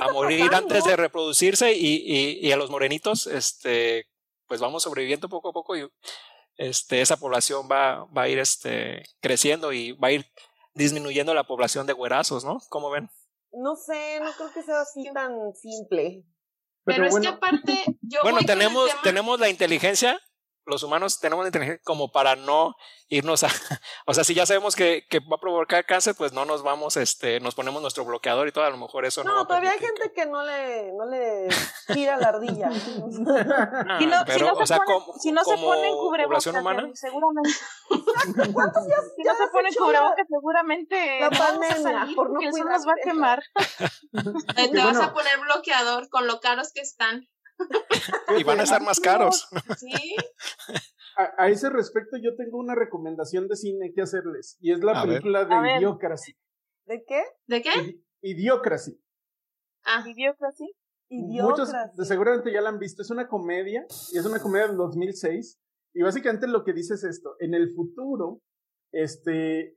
a 0.00 0.12
morir 0.12 0.52
antes 0.52 0.82
de 0.82 0.96
reproducirse 0.96 1.72
y, 1.74 2.02
y, 2.04 2.44
y, 2.44 2.50
a 2.50 2.56
los 2.56 2.70
morenitos, 2.70 3.28
este, 3.28 4.08
pues 4.48 4.60
vamos 4.60 4.82
sobreviviendo 4.82 5.28
poco 5.28 5.50
a 5.50 5.52
poco 5.52 5.76
y 5.76 5.88
este, 6.56 7.00
esa 7.00 7.16
población 7.16 7.68
va, 7.70 8.06
va 8.06 8.22
a 8.22 8.28
ir 8.28 8.40
este, 8.40 9.04
creciendo 9.20 9.72
y 9.72 9.92
va 9.92 10.08
a 10.08 10.12
ir 10.12 10.26
disminuyendo 10.74 11.34
la 11.34 11.44
población 11.44 11.86
de 11.86 11.92
güerazos, 11.92 12.44
¿no? 12.44 12.60
¿Cómo 12.68 12.90
ven? 12.90 13.10
No 13.52 13.76
sé, 13.76 14.20
no 14.20 14.32
creo 14.32 14.52
que 14.52 14.62
sea 14.62 14.80
así 14.80 15.10
tan 15.12 15.54
simple. 15.54 16.24
Pero, 16.84 17.06
es 17.06 17.18
que 17.18 17.28
aparte, 17.28 17.84
yo 18.02 18.20
bueno, 18.22 18.38
tenemos, 18.46 18.90
tenemos 19.02 19.38
la 19.38 19.48
inteligencia 19.48 20.20
los 20.66 20.82
humanos 20.82 21.20
tenemos 21.20 21.46
inteligencia 21.46 21.82
como 21.84 22.12
para 22.12 22.36
no 22.36 22.76
irnos 23.08 23.42
a, 23.42 23.48
o 24.06 24.14
sea, 24.14 24.24
si 24.24 24.34
ya 24.34 24.46
sabemos 24.46 24.76
que, 24.76 25.04
que, 25.10 25.18
va 25.18 25.36
a 25.36 25.40
provocar 25.40 25.84
cáncer, 25.84 26.14
pues 26.16 26.32
no 26.32 26.44
nos 26.44 26.62
vamos, 26.62 26.96
este, 26.96 27.40
nos 27.40 27.54
ponemos 27.54 27.82
nuestro 27.82 28.04
bloqueador 28.04 28.46
y 28.46 28.52
todo, 28.52 28.64
a 28.64 28.70
lo 28.70 28.76
mejor 28.76 29.04
eso 29.04 29.24
no. 29.24 29.34
No, 29.34 29.46
todavía 29.46 29.72
hay 29.72 29.78
gente 29.78 30.12
que... 30.14 30.26
no 30.26 30.44
le, 30.44 30.92
no 30.92 31.06
le 31.06 31.48
tira 31.92 32.16
la 32.16 32.28
ardilla. 32.28 32.70
Ah, 33.90 33.98
si 33.98 34.06
no, 34.06 34.16
pero, 34.26 34.38
si 34.38 34.44
no 34.44 34.52
o 34.52 34.66
sea, 34.66 34.76
pone, 34.78 34.86
como, 34.86 35.12
si 35.18 35.32
no 35.32 35.44
se 35.44 35.56
ponen 35.56 35.92
cubrebocas, 35.94 36.46
humana? 36.46 36.88
seguramente. 36.94 37.50
¿Cuántos 38.52 38.86
días 38.86 39.00
si 39.16 39.22
no 39.22 39.34
se 39.34 39.46
ponen 39.48 39.74
cubrebocas, 39.74 40.26
seguramente 40.28 41.20
la 41.20 41.30
pandemia, 41.30 42.08
por 42.14 42.30
no 42.30 42.40
eso 42.40 42.64
nos 42.64 42.86
va 42.86 42.92
a 42.92 43.02
quemar. 43.02 43.42
Te 44.54 44.84
vas 44.84 44.98
a 44.98 45.12
poner 45.12 45.38
bloqueador 45.40 46.08
con 46.08 46.26
lo 46.26 46.40
caros 46.40 46.72
que 46.72 46.80
están. 46.80 47.28
Y 48.38 48.44
van 48.44 48.60
a 48.60 48.64
estar 48.64 48.82
más 48.82 49.00
caros. 49.00 49.48
Sí. 49.76 50.16
A, 51.16 51.48
ese 51.48 51.68
respecto, 51.68 52.16
yo 52.16 52.34
tengo 52.36 52.58
una 52.58 52.74
recomendación 52.74 53.46
de 53.48 53.56
cine 53.56 53.92
que 53.94 54.00
hacerles. 54.00 54.56
Y 54.60 54.72
es 54.72 54.82
la 54.82 55.02
película 55.02 55.44
de 55.44 55.76
Idiocracy. 55.78 56.36
¿De 56.86 57.04
qué? 57.06 57.22
¿De 57.46 57.62
qué? 57.62 58.00
Idiocracy. 58.22 58.98
Ah, 59.84 60.02
Idiocracy. 60.06 60.74
Muchos 61.10 61.72
seguramente 62.04 62.52
ya 62.52 62.60
la 62.60 62.70
han 62.70 62.78
visto. 62.78 63.02
Es 63.02 63.10
una 63.10 63.28
comedia. 63.28 63.86
Y 64.12 64.18
es 64.18 64.24
una 64.24 64.38
comedia 64.38 64.68
del 64.68 64.76
2006. 64.76 65.60
Y 65.94 66.02
básicamente 66.02 66.46
lo 66.46 66.64
que 66.64 66.72
dice 66.72 66.94
es 66.94 67.04
esto. 67.04 67.34
En 67.40 67.54
el 67.54 67.70
futuro, 67.74 68.40
este, 68.92 69.76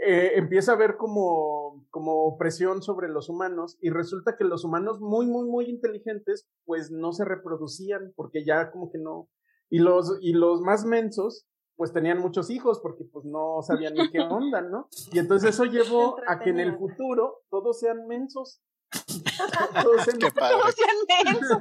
eh, 0.00 0.32
empieza 0.36 0.72
a 0.72 0.74
haber 0.74 0.96
como, 0.96 1.86
como 1.90 2.36
presión 2.38 2.82
sobre 2.82 3.08
los 3.08 3.28
humanos 3.28 3.78
y 3.80 3.90
resulta 3.90 4.36
que 4.36 4.44
los 4.44 4.64
humanos 4.64 5.00
muy, 5.00 5.26
muy, 5.26 5.48
muy 5.48 5.66
inteligentes 5.66 6.48
pues 6.64 6.90
no 6.90 7.12
se 7.12 7.24
reproducían 7.24 8.12
porque 8.16 8.44
ya 8.44 8.70
como 8.70 8.90
que 8.90 8.98
no. 8.98 9.28
Y 9.70 9.78
los, 9.78 10.18
y 10.20 10.32
los 10.32 10.60
más 10.60 10.84
mensos 10.84 11.46
pues 11.76 11.92
tenían 11.92 12.18
muchos 12.18 12.50
hijos 12.50 12.80
porque 12.80 13.04
pues 13.04 13.24
no 13.24 13.62
sabían 13.62 13.94
ni 13.94 14.10
qué 14.10 14.20
onda, 14.30 14.60
¿no? 14.60 14.88
Y 15.12 15.18
entonces 15.18 15.50
eso 15.50 15.64
llevó 15.64 16.16
a 16.26 16.40
que 16.40 16.50
en 16.50 16.60
el 16.60 16.76
futuro 16.76 17.42
todos 17.50 17.78
sean 17.80 18.06
mensos. 18.06 18.60
todos 19.82 20.02
sean, 20.04 20.18
todos 20.18 20.74
sean 20.74 21.32
mensos. 21.32 21.58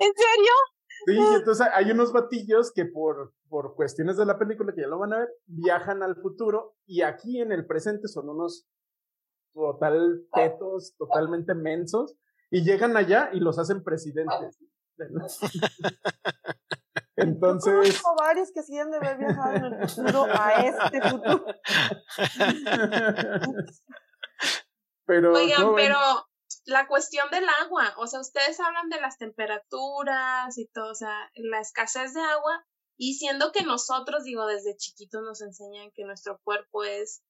¿En 0.00 0.12
serio? 0.14 0.52
Sí, 1.06 1.18
entonces 1.34 1.66
hay 1.72 1.90
unos 1.90 2.12
batillos 2.12 2.72
que 2.72 2.86
por, 2.86 3.34
por 3.48 3.74
cuestiones 3.74 4.16
de 4.16 4.26
la 4.26 4.38
película 4.38 4.72
que 4.74 4.82
ya 4.82 4.86
lo 4.86 4.98
van 4.98 5.12
a 5.12 5.18
ver, 5.18 5.28
viajan 5.46 6.02
al 6.02 6.16
futuro 6.16 6.76
y 6.86 7.02
aquí 7.02 7.40
en 7.40 7.52
el 7.52 7.66
presente 7.66 8.08
son 8.08 8.28
unos 8.28 8.66
total 9.52 10.26
tetos, 10.32 10.94
totalmente 10.96 11.54
mensos. 11.54 12.16
y 12.50 12.62
llegan 12.62 12.96
allá 12.96 13.30
y 13.32 13.40
los 13.40 13.58
hacen 13.58 13.82
presidentes. 13.82 14.58
Entonces. 17.16 17.72
Conozco 17.72 18.16
varios 18.18 18.52
que 18.52 18.62
sí 18.62 18.78
han 18.78 18.90
de 18.90 18.96
haber 18.96 19.18
viajado 19.18 19.54
en 19.54 19.64
el 19.64 19.88
futuro 19.88 20.26
a 20.30 20.52
este 20.62 21.00
futuro. 21.00 21.44
pero. 25.06 25.32
Oigan, 25.32 25.74
pero 25.74 25.96
la 26.64 26.86
cuestión 26.86 27.30
del 27.30 27.46
agua, 27.62 27.94
o 27.98 28.06
sea, 28.06 28.20
ustedes 28.20 28.58
hablan 28.60 28.88
de 28.88 29.00
las 29.00 29.18
temperaturas 29.18 30.56
y 30.56 30.66
todo, 30.68 30.92
o 30.92 30.94
sea, 30.94 31.30
la 31.34 31.60
escasez 31.60 32.14
de 32.14 32.20
agua, 32.20 32.66
y 32.96 33.14
siendo 33.14 33.52
que 33.52 33.62
nosotros, 33.64 34.24
digo, 34.24 34.46
desde 34.46 34.76
chiquitos 34.76 35.22
nos 35.22 35.40
enseñan 35.42 35.90
que 35.94 36.04
nuestro 36.04 36.40
cuerpo 36.44 36.84
es 36.84 37.22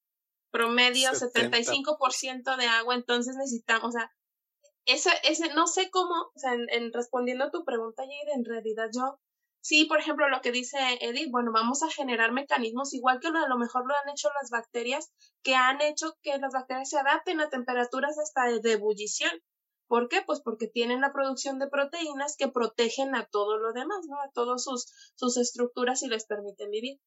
promedio 0.50 1.10
75% 1.10 2.56
de 2.56 2.66
agua, 2.66 2.94
entonces 2.94 3.34
necesitamos, 3.36 3.88
o 3.88 3.92
sea, 3.98 4.12
ese, 4.86 5.10
ese, 5.24 5.52
no 5.54 5.66
sé 5.66 5.90
cómo, 5.90 6.14
o 6.14 6.38
sea, 6.38 6.52
en, 6.54 6.92
respondiendo 6.92 7.44
a 7.44 7.50
tu 7.50 7.64
pregunta, 7.64 8.02
Jade, 8.02 8.34
en 8.34 8.44
realidad 8.44 8.88
yo, 8.94 9.18
sí, 9.64 9.86
por 9.86 9.98
ejemplo, 9.98 10.28
lo 10.28 10.42
que 10.42 10.52
dice 10.52 10.76
Edith, 11.00 11.30
bueno, 11.30 11.50
vamos 11.50 11.82
a 11.82 11.90
generar 11.90 12.32
mecanismos 12.32 12.92
igual 12.92 13.18
que 13.18 13.28
a 13.28 13.48
lo 13.48 13.56
mejor 13.56 13.86
lo 13.86 13.94
han 13.96 14.10
hecho 14.10 14.28
las 14.40 14.50
bacterias, 14.50 15.10
que 15.42 15.54
han 15.54 15.80
hecho 15.80 16.16
que 16.22 16.36
las 16.38 16.52
bacterias 16.52 16.90
se 16.90 16.98
adapten 16.98 17.40
a 17.40 17.48
temperaturas 17.48 18.18
hasta 18.18 18.58
de 18.60 18.72
ebullición. 18.72 19.32
¿Por 19.88 20.08
qué? 20.08 20.20
Pues 20.20 20.40
porque 20.42 20.68
tienen 20.68 21.00
la 21.00 21.12
producción 21.12 21.58
de 21.58 21.68
proteínas 21.68 22.36
que 22.36 22.48
protegen 22.48 23.14
a 23.14 23.26
todo 23.26 23.56
lo 23.56 23.72
demás, 23.72 24.04
¿no? 24.06 24.20
A 24.20 24.30
todas 24.32 24.62
sus, 24.62 24.86
sus 25.14 25.38
estructuras 25.38 26.02
y 26.02 26.08
les 26.08 26.26
permiten 26.26 26.70
vivir. 26.70 27.00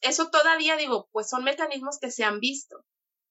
Eso 0.00 0.30
todavía 0.30 0.76
digo, 0.76 1.08
pues 1.12 1.28
son 1.28 1.44
mecanismos 1.44 1.98
que 2.00 2.10
se 2.10 2.24
han 2.24 2.40
visto. 2.40 2.84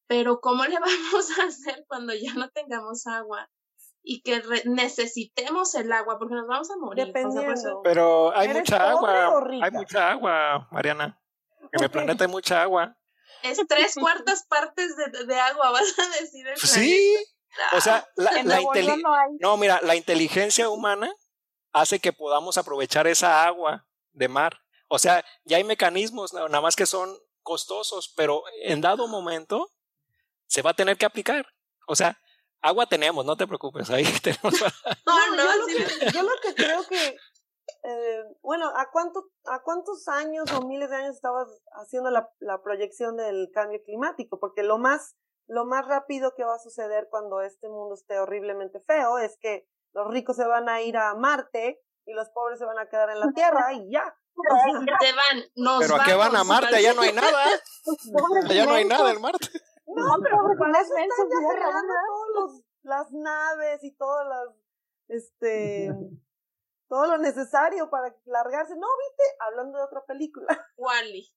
Pero 0.07 0.39
¿cómo 0.39 0.63
le 0.65 0.79
vamos 0.79 1.37
a 1.37 1.43
hacer 1.43 1.83
cuando 1.87 2.13
ya 2.13 2.33
no 2.33 2.49
tengamos 2.49 3.07
agua? 3.07 3.49
Y 4.09 4.21
que 4.21 4.41
necesitemos 4.63 5.75
el 5.75 5.91
agua 5.91 6.17
porque 6.17 6.33
nos 6.33 6.47
vamos 6.47 6.71
a 6.71 6.77
morir. 6.77 7.11
Pero 7.83 8.33
hay 8.33 8.47
mucha 8.47 8.89
agua, 8.91 9.43
hay 9.61 9.71
mucha 9.71 10.11
agua, 10.11 10.67
Mariana. 10.71 11.21
En 11.73 11.83
el 11.83 11.91
planeta 11.91 12.23
hay 12.23 12.29
mucha 12.29 12.61
agua. 12.61 12.97
Es 13.43 13.59
tres 13.67 13.95
cuartas 13.95 14.45
partes 14.47 14.95
de, 14.95 15.25
de, 15.25 15.39
agua, 15.39 15.71
vas 15.71 15.93
a 15.99 16.21
decir. 16.21 16.47
El 16.47 16.57
sí, 16.57 17.17
o 17.73 17.81
sea, 17.81 18.07
la, 18.15 18.31
la 18.43 18.61
no, 19.41 19.57
mira, 19.57 19.81
la 19.83 19.95
inteligencia 19.97 20.69
humana 20.69 21.13
hace 21.73 21.99
que 21.99 22.13
podamos 22.13 22.57
aprovechar 22.57 23.07
esa 23.07 23.45
agua 23.45 23.87
de 24.13 24.29
mar. 24.29 24.57
O 24.87 24.99
sea, 24.99 25.25
ya 25.43 25.57
hay 25.57 25.65
mecanismos, 25.65 26.33
nada 26.33 26.61
más 26.61 26.77
que 26.77 26.85
son 26.85 27.13
costosos, 27.43 28.13
pero 28.15 28.43
en 28.63 28.79
dado 28.79 29.09
momento 29.09 29.69
se 30.47 30.61
va 30.61 30.69
a 30.69 30.75
tener 30.75 30.97
que 30.97 31.05
aplicar. 31.05 31.45
O 31.87 31.95
sea, 31.97 32.17
agua 32.61 32.85
tenemos, 32.85 33.25
no 33.25 33.35
te 33.35 33.47
preocupes, 33.47 33.89
ahí 33.89 34.03
tenemos. 34.23 34.53
no, 35.05 35.35
no, 35.35 35.43
yo, 35.43 35.55
lo 35.55 35.65
que, 35.65 36.11
yo, 36.11 36.23
lo 36.23 36.29
que, 36.41 36.55
creo 36.55 36.83
que, 36.87 37.17
eh, 37.83 38.23
bueno, 38.41 38.71
¿a, 38.75 38.89
cuánto, 38.91 39.29
¿a 39.45 39.61
cuántos 39.61 40.07
años 40.07 40.51
o 40.53 40.65
miles 40.65 40.89
de 40.89 40.97
años 40.97 41.15
estabas 41.15 41.47
haciendo 41.81 42.11
la, 42.11 42.29
la 42.39 42.61
proyección 42.61 43.17
del 43.17 43.49
cambio 43.53 43.81
climático? 43.83 44.39
Porque 44.39 44.63
lo 44.63 44.77
más, 44.77 45.15
lo 45.47 45.65
más 45.65 45.85
rápido 45.87 46.33
que 46.35 46.43
va 46.43 46.55
a 46.55 46.59
suceder 46.59 47.07
cuando 47.09 47.41
este 47.41 47.69
mundo 47.69 47.95
esté 47.95 48.19
horriblemente 48.19 48.79
feo 48.81 49.19
es 49.19 49.37
que 49.39 49.67
los 49.93 50.07
ricos 50.09 50.35
se 50.35 50.45
van 50.45 50.69
a 50.69 50.81
ir 50.81 50.97
a 50.97 51.15
Marte 51.15 51.81
y 52.05 52.13
los 52.13 52.29
pobres 52.29 52.59
se 52.59 52.65
van 52.65 52.79
a 52.79 52.89
quedar 52.89 53.09
en 53.09 53.19
la 53.19 53.31
Tierra 53.33 53.73
y 53.73 53.91
ya. 53.91 54.15
Se 55.01 55.13
van, 55.13 55.43
nos 55.55 55.79
Pero 55.79 55.95
a 55.95 56.03
qué 56.05 56.13
van 56.13 56.35
a 56.35 56.43
Marte, 56.43 56.75
allá 56.75 56.93
no 56.93 57.01
hay 57.01 57.11
nada. 57.11 57.43
allá 58.49 58.65
no 58.65 58.73
hay 58.73 58.85
nada 58.85 59.11
en 59.11 59.19
Marte. 59.19 59.47
No, 59.87 60.15
pero 60.21 60.37
para 60.59 60.81
eso 60.81 60.95
están 60.97 61.29
ya 61.29 61.47
todas 61.47 62.61
las 62.83 63.11
naves 63.11 63.83
y 63.83 63.95
todas 63.95 64.27
las, 64.27 64.55
este, 65.07 65.89
todo 66.89 67.07
lo 67.07 67.17
necesario 67.17 67.89
para 67.89 68.15
largarse. 68.25 68.75
No, 68.75 68.87
viste, 68.97 69.23
hablando 69.39 69.77
de 69.77 69.83
otra 69.83 70.05
película. 70.05 70.47
Wally. 70.77 71.33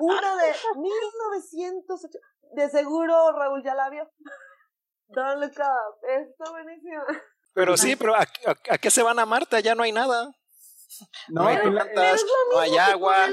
Una 0.00 0.36
de 0.36 0.54
1980. 0.76 2.18
De 2.54 2.70
seguro 2.70 3.32
Raúl 3.32 3.62
ya 3.62 3.74
la 3.74 3.90
vio. 3.90 4.10
Don't 5.08 5.40
look 5.40 5.58
up. 5.58 5.98
Está 6.06 6.50
buenísima. 6.50 7.04
Pero 7.54 7.76
sí, 7.76 7.96
pero 7.96 8.14
¿a, 8.14 8.20
a, 8.20 8.78
qué 8.78 8.90
se 8.90 9.02
van 9.02 9.18
a 9.18 9.26
Marte? 9.26 9.62
Ya 9.62 9.74
no 9.74 9.82
hay 9.82 9.92
nada. 9.92 10.30
No, 11.28 11.46
hay 11.46 11.58
plantas, 11.58 12.24
no 12.52 12.58
hay 12.60 12.76
agua. 12.76 13.28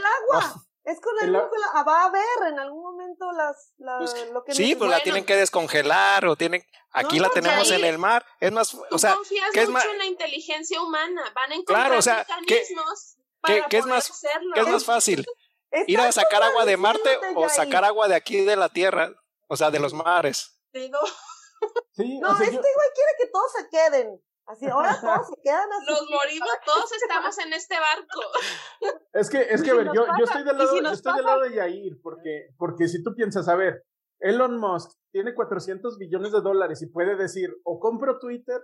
Es 0.85 1.01
con 1.01 1.13
el, 1.21 1.33
la... 1.33 1.49
Ah, 1.73 1.83
va 1.83 2.03
a 2.03 2.05
haber 2.05 2.51
en 2.51 2.59
algún 2.59 2.83
momento 2.83 3.31
las, 3.31 3.73
pues, 3.77 4.31
lo 4.31 4.43
que 4.43 4.53
Sí, 4.53 4.75
pues 4.75 4.89
la 4.89 5.01
tienen 5.01 5.25
que 5.25 5.35
descongelar 5.35 6.25
o 6.25 6.35
tienen 6.35 6.63
aquí 6.91 7.19
la 7.19 7.29
tenemos 7.29 7.69
en 7.71 7.83
el 7.83 7.97
mar, 7.97 8.25
es 8.39 8.51
más, 8.51 8.73
o 8.91 8.99
sea, 8.99 9.15
confías 9.15 9.47
mucho 9.47 9.61
es 9.61 9.69
más... 9.69 9.85
en 9.85 9.97
la 9.97 10.05
inteligencia 10.05 10.81
humana, 10.81 11.23
van 11.33 11.51
a 11.51 11.55
encontrar 11.55 11.87
claro, 11.87 11.99
o 11.99 12.01
sea, 12.01 12.25
mecanismos 12.39 13.15
¿qué, 13.17 13.21
para 13.41 13.67
¿qué 13.67 13.77
es 13.79 13.85
más 13.85 14.21
¿qué 14.53 14.59
es 14.61 14.67
más 14.67 14.85
fácil? 14.85 15.25
¿Ir 15.87 15.99
a 15.99 16.11
sacar 16.11 16.43
agua 16.43 16.65
de 16.65 16.77
Marte 16.77 17.19
o 17.35 17.49
sacar 17.49 17.83
agua 17.83 18.07
de 18.07 18.15
aquí 18.15 18.45
de 18.45 18.55
la 18.55 18.69
Tierra? 18.69 19.11
O 19.47 19.57
sea, 19.57 19.71
de 19.71 19.79
los 19.79 19.93
mares. 19.93 20.59
Digo. 20.71 20.99
Sí, 21.95 22.19
no, 22.19 22.31
este 22.33 22.51
güey 22.51 22.89
quiere 22.93 23.11
que 23.17 23.27
todos 23.31 23.51
se 23.53 23.69
queden. 23.69 24.21
Así, 24.47 24.67
ahora 24.67 24.95
todos 25.01 25.27
se 25.27 25.41
quedan 25.41 25.71
así. 25.73 25.91
Nos 25.91 26.09
morimos, 26.09 26.49
todos 26.65 26.91
estamos 26.91 27.37
en 27.39 27.53
este 27.53 27.75
barco. 27.79 28.21
Es 29.13 29.29
que, 29.29 29.41
es 29.41 29.63
que, 29.63 29.71
a 29.71 29.75
ver, 29.75 29.87
yo, 29.93 30.05
yo 30.19 30.25
estoy 30.25 30.43
del 30.43 30.57
lado, 30.57 30.81
yo 30.81 30.89
estoy 30.89 31.15
del 31.15 31.25
lado 31.25 31.41
de 31.41 31.55
Yair, 31.55 31.99
porque, 32.01 32.49
porque 32.57 32.87
si 32.87 33.03
tú 33.03 33.15
piensas, 33.15 33.47
a 33.47 33.55
ver, 33.55 33.83
Elon 34.19 34.57
Musk 34.57 34.91
tiene 35.11 35.33
400 35.33 35.97
billones 35.97 36.31
de 36.31 36.41
dólares 36.41 36.81
y 36.81 36.87
puede 36.87 37.15
decir, 37.15 37.55
o 37.63 37.79
compro 37.79 38.19
Twitter, 38.19 38.61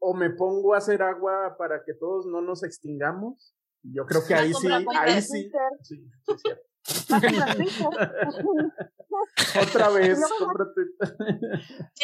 o 0.00 0.14
me 0.14 0.30
pongo 0.30 0.74
a 0.74 0.78
hacer 0.78 1.02
agua 1.02 1.56
para 1.56 1.84
que 1.84 1.94
todos 1.94 2.26
no 2.26 2.42
nos 2.42 2.62
extingamos. 2.62 3.54
Yo 3.82 4.04
creo 4.06 4.22
que 4.26 4.34
ahí 4.34 4.52
sí, 4.52 4.68
ahí 4.70 5.22
sí. 5.22 5.50
Sí, 5.82 6.10
sí, 6.22 6.32
cierto. 6.38 6.64
Otra 9.62 9.88
vez, 9.90 10.20
compra 10.38 10.66
Twitter. 10.74 11.16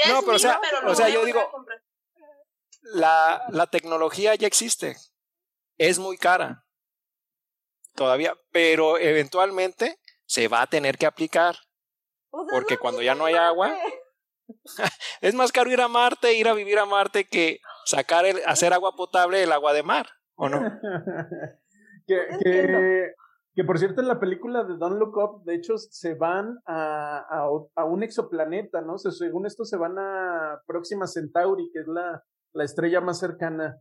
no, 0.09 0.23
pero 0.23 0.37
o 0.37 0.39
sea, 0.39 0.59
o 0.87 0.95
sea 0.95 1.11
yo 1.11 1.25
digo, 1.25 1.41
la, 2.83 3.43
la 3.51 3.67
tecnología 3.67 4.35
ya 4.35 4.47
existe. 4.47 4.97
Es 5.79 5.99
muy 5.99 6.17
cara. 6.17 6.65
Todavía, 7.95 8.35
pero 8.53 8.99
eventualmente 8.99 9.99
se 10.27 10.49
va 10.49 10.63
a 10.63 10.67
tener 10.67 10.97
que 10.97 11.07
aplicar. 11.07 11.57
porque 12.51 12.79
cuando 12.79 13.03
ya 13.03 13.15
no 13.15 13.25
hay 13.25 13.35
agua, 13.35 13.77
es 15.21 15.35
más 15.35 15.53
caro 15.53 15.71
ir 15.71 15.81
a 15.81 15.89
Marte, 15.89 16.35
ir 16.35 16.49
a 16.49 16.55
vivir 16.55 16.79
a 16.79 16.87
Marte 16.87 17.25
que 17.25 17.61
sacar 17.85 18.25
el, 18.25 18.41
hacer 18.47 18.73
agua 18.73 18.95
potable 18.97 19.43
el 19.43 19.53
agua 19.53 19.73
de 19.73 19.83
mar, 19.83 20.07
¿o 20.37 20.49
no? 20.49 20.61
que, 22.07 22.27
que, 22.45 23.13
que, 23.55 23.65
por 23.65 23.79
cierto 23.79 24.01
en 24.01 24.09
la 24.09 24.21
película 24.21 24.65
de 24.65 24.77
Don't 24.77 24.99
Look 24.99 25.17
Up, 25.17 25.45
de 25.45 25.57
hecho 25.57 25.77
se 25.79 26.15
van 26.15 26.59
a, 26.67 27.19
a, 27.19 27.49
a 27.75 27.85
un 27.85 28.03
exoplaneta, 28.03 28.81
¿no? 28.83 28.99
según 28.99 29.47
esto 29.47 29.65
se 29.65 29.77
van 29.77 29.99
a 29.99 30.63
Próxima 30.67 31.07
Centauri, 31.09 31.71
que 31.73 31.81
es 31.81 31.89
la, 31.89 32.23
la 32.53 32.65
estrella 32.65 33.01
más 33.01 33.19
cercana 33.19 33.81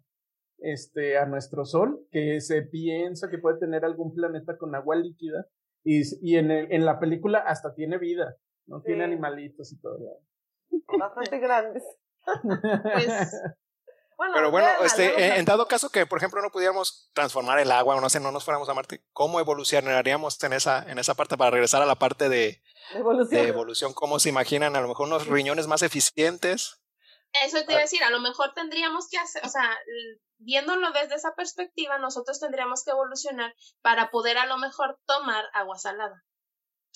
este, 0.59 1.17
a 1.17 1.25
nuestro 1.25 1.65
Sol, 1.65 2.05
que 2.11 2.41
se 2.41 2.61
piensa 2.63 3.29
que 3.29 3.37
puede 3.37 3.59
tener 3.59 3.85
algún 3.85 4.13
planeta 4.13 4.57
con 4.57 4.75
agua 4.75 4.95
líquida, 4.95 5.47
y, 5.83 6.01
y 6.21 6.37
en, 6.37 6.51
el, 6.51 6.71
en 6.71 6.85
la 6.85 6.99
película 6.99 7.39
hasta 7.39 7.73
tiene 7.73 7.97
vida, 7.97 8.35
¿no? 8.67 8.81
Tiene 8.81 9.05
animalitos 9.05 9.71
y 9.71 9.79
todo. 9.79 9.97
Bastante 10.99 11.39
grandes. 11.39 11.83
pues, 12.25 12.43
bueno, 14.17 14.33
Pero 14.35 14.51
bueno, 14.51 14.67
este, 14.83 15.37
en 15.37 15.45
dado 15.45 15.67
caso 15.67 15.89
que, 15.89 16.05
por 16.05 16.17
ejemplo, 16.17 16.41
no 16.41 16.51
pudiéramos 16.51 17.09
transformar 17.13 17.59
el 17.59 17.71
agua 17.71 17.95
o 17.95 18.01
no 18.01 18.09
sé, 18.09 18.19
no 18.19 18.31
nos 18.31 18.43
fuéramos 18.43 18.67
a 18.69 18.73
Marte, 18.73 19.01
¿cómo 19.13 19.39
evolucionaríamos 19.39 20.43
en 20.43 20.53
esa, 20.53 20.83
en 20.89 20.99
esa 20.99 21.13
parte 21.13 21.37
para 21.37 21.51
regresar 21.51 21.81
a 21.81 21.85
la 21.85 21.95
parte 21.95 22.29
de 22.29 22.61
evolución? 22.93 23.41
de 23.41 23.47
evolución? 23.47 23.93
¿Cómo 23.93 24.19
se 24.19 24.29
imaginan? 24.29 24.75
A 24.75 24.81
lo 24.81 24.89
mejor 24.89 25.07
unos 25.07 25.27
riñones 25.27 25.67
más 25.67 25.81
eficientes. 25.81 26.78
Eso 27.43 27.57
te 27.65 27.73
iba 27.73 27.79
a 27.79 27.83
decir, 27.83 28.03
a 28.03 28.09
lo 28.09 28.19
mejor 28.19 28.53
tendríamos 28.55 29.07
que 29.09 29.17
hacer, 29.17 29.41
o 29.45 29.49
sea, 29.49 29.69
viéndolo 30.39 30.91
desde 30.91 31.15
esa 31.15 31.33
perspectiva, 31.35 31.99
nosotros 31.99 32.39
tendríamos 32.39 32.83
que 32.83 32.91
evolucionar 32.91 33.53
para 33.81 34.09
poder 34.09 34.37
a 34.37 34.47
lo 34.47 34.57
mejor 34.57 34.97
tomar 35.05 35.45
agua 35.53 35.77
salada. 35.77 36.23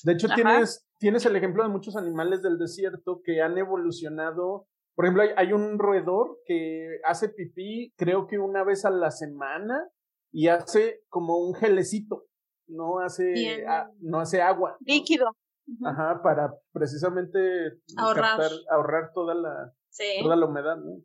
De 0.04 0.14
hecho, 0.14 0.28
tienes, 0.34 0.86
tienes 0.98 1.26
el 1.26 1.36
ejemplo 1.36 1.64
de 1.64 1.70
muchos 1.70 1.96
animales 1.96 2.42
del 2.42 2.58
desierto 2.58 3.22
que 3.24 3.42
han 3.42 3.58
evolucionado. 3.58 4.68
Por 4.96 5.06
ejemplo, 5.06 5.24
hay, 5.24 5.30
hay, 5.38 5.54
un 5.54 5.78
roedor 5.78 6.40
que 6.46 7.00
hace 7.06 7.30
pipí, 7.30 7.94
creo 7.96 8.28
que 8.28 8.40
una 8.40 8.64
vez 8.64 8.86
a 8.86 8.90
la 8.90 9.12
semana, 9.12 9.88
y 10.32 10.48
hace 10.48 11.04
como 11.10 11.38
un 11.38 11.54
gelecito, 11.54 12.26
no 12.68 13.00
hace, 13.00 13.64
no 14.00 14.20
hace 14.20 14.42
agua. 14.42 14.78
Líquido. 14.82 15.28
Ajá, 15.86 16.22
para 16.22 16.54
precisamente 16.74 17.40
ahorrar, 17.98 18.52
ahorrar 18.70 19.12
toda 19.14 19.34
la, 19.36 19.72
toda 20.22 20.36
la 20.36 20.46
humedad, 20.46 20.78
¿no? 20.78 21.04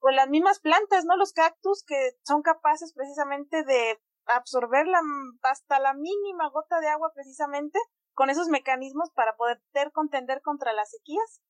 Pues 0.00 0.16
las 0.16 0.28
mismas 0.28 0.60
plantas, 0.60 1.04
¿no? 1.04 1.16
Los 1.16 1.32
cactus 1.32 1.82
que 1.86 2.12
son 2.22 2.42
capaces 2.42 2.92
precisamente 2.94 3.64
de 3.64 3.98
absorber 4.26 4.86
la, 4.86 5.00
hasta 5.42 5.78
la 5.78 5.94
mínima 5.94 6.48
gota 6.50 6.80
de 6.80 6.88
agua 6.88 7.10
precisamente 7.14 7.78
con 8.12 8.30
esos 8.30 8.48
mecanismos 8.48 9.10
para 9.14 9.36
poder 9.36 9.60
contender 9.92 10.40
contra 10.42 10.72
las 10.72 10.90
sequías. 10.90 11.42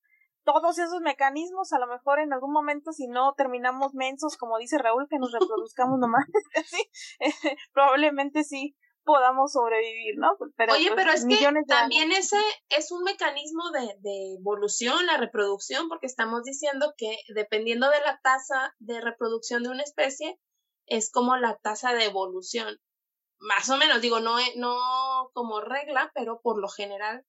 todos 0.44 0.78
esos 0.78 1.00
mecanismos, 1.00 1.72
a 1.72 1.78
lo 1.78 1.86
mejor 1.86 2.18
en 2.18 2.32
algún 2.32 2.52
momento, 2.52 2.92
si 2.92 3.06
no 3.06 3.32
terminamos 3.34 3.94
mensos, 3.94 4.36
como 4.36 4.58
dice 4.58 4.76
Raúl, 4.78 5.08
que 5.08 5.18
nos 5.18 5.32
reproduzcamos 5.32 5.98
nomás, 5.98 6.26
sí, 6.66 6.90
probablemente 7.72 8.44
sí 8.44 8.76
podamos 9.04 9.52
sobrevivir, 9.52 10.16
¿no? 10.18 10.36
Pero, 10.56 10.74
Oye, 10.74 10.90
pues, 10.92 10.96
pero 10.96 11.12
es 11.12 11.26
que 11.26 11.64
también 11.66 12.12
ese 12.12 12.38
es 12.70 12.90
un 12.90 13.04
mecanismo 13.04 13.70
de, 13.70 13.96
de, 14.00 14.34
evolución, 14.38 15.06
la 15.06 15.16
reproducción, 15.16 15.88
porque 15.88 16.06
estamos 16.06 16.42
diciendo 16.42 16.94
que 16.96 17.18
dependiendo 17.34 17.88
de 17.90 18.00
la 18.00 18.18
tasa 18.22 18.74
de 18.78 19.00
reproducción 19.00 19.62
de 19.62 19.70
una 19.70 19.82
especie, 19.82 20.40
es 20.86 21.10
como 21.10 21.36
la 21.36 21.56
tasa 21.58 21.92
de 21.94 22.04
evolución. 22.04 22.80
Más 23.38 23.68
o 23.70 23.76
menos, 23.76 24.00
digo, 24.00 24.20
no, 24.20 24.36
no 24.56 25.30
como 25.34 25.60
regla, 25.60 26.10
pero 26.14 26.40
por 26.40 26.58
lo 26.58 26.68
general, 26.68 27.24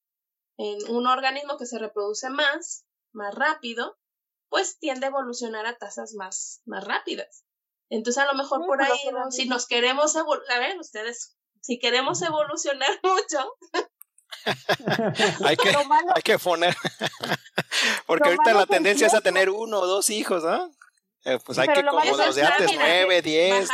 en 0.57 0.77
un 0.89 1.07
organismo 1.07 1.57
que 1.57 1.65
se 1.65 1.79
reproduce 1.79 2.29
más, 2.29 2.85
más 3.11 3.35
rápido, 3.35 3.97
pues 4.49 4.79
tiende 4.79 5.07
a 5.07 5.09
evolucionar 5.09 5.65
a 5.65 5.77
tasas 5.77 6.13
más, 6.13 6.61
más 6.65 6.83
rápidas. 6.85 7.45
Entonces, 7.89 8.23
a 8.23 8.27
lo 8.27 8.35
mejor 8.35 8.65
por 8.65 8.81
ahí, 8.81 8.97
si 9.29 9.47
nos 9.47 9.67
queremos 9.67 10.15
evolucionar, 10.15 10.57
a 10.57 10.67
ver, 10.67 10.79
ustedes 10.79 11.37
si 11.65 11.79
queremos 11.79 12.21
evolucionar 12.21 12.91
mucho. 13.03 13.55
hay, 15.43 15.57
que, 15.57 15.75
hay 16.13 16.21
que 16.21 16.37
poner. 16.37 16.75
Porque 18.05 18.29
ahorita 18.29 18.53
la 18.53 18.67
tendencia 18.67 19.07
es 19.07 19.13
a 19.15 19.21
tener 19.21 19.49
uno 19.49 19.79
o 19.79 19.87
dos 19.87 20.11
hijos, 20.11 20.43
¿no? 20.43 20.71
Eh, 21.23 21.39
pues 21.43 21.57
hay 21.57 21.67
que, 21.67 21.83
como 21.83 22.05
los 22.05 22.35
de 22.35 22.43
antes, 22.45 22.71
nueve, 22.75 23.23
diez. 23.23 23.67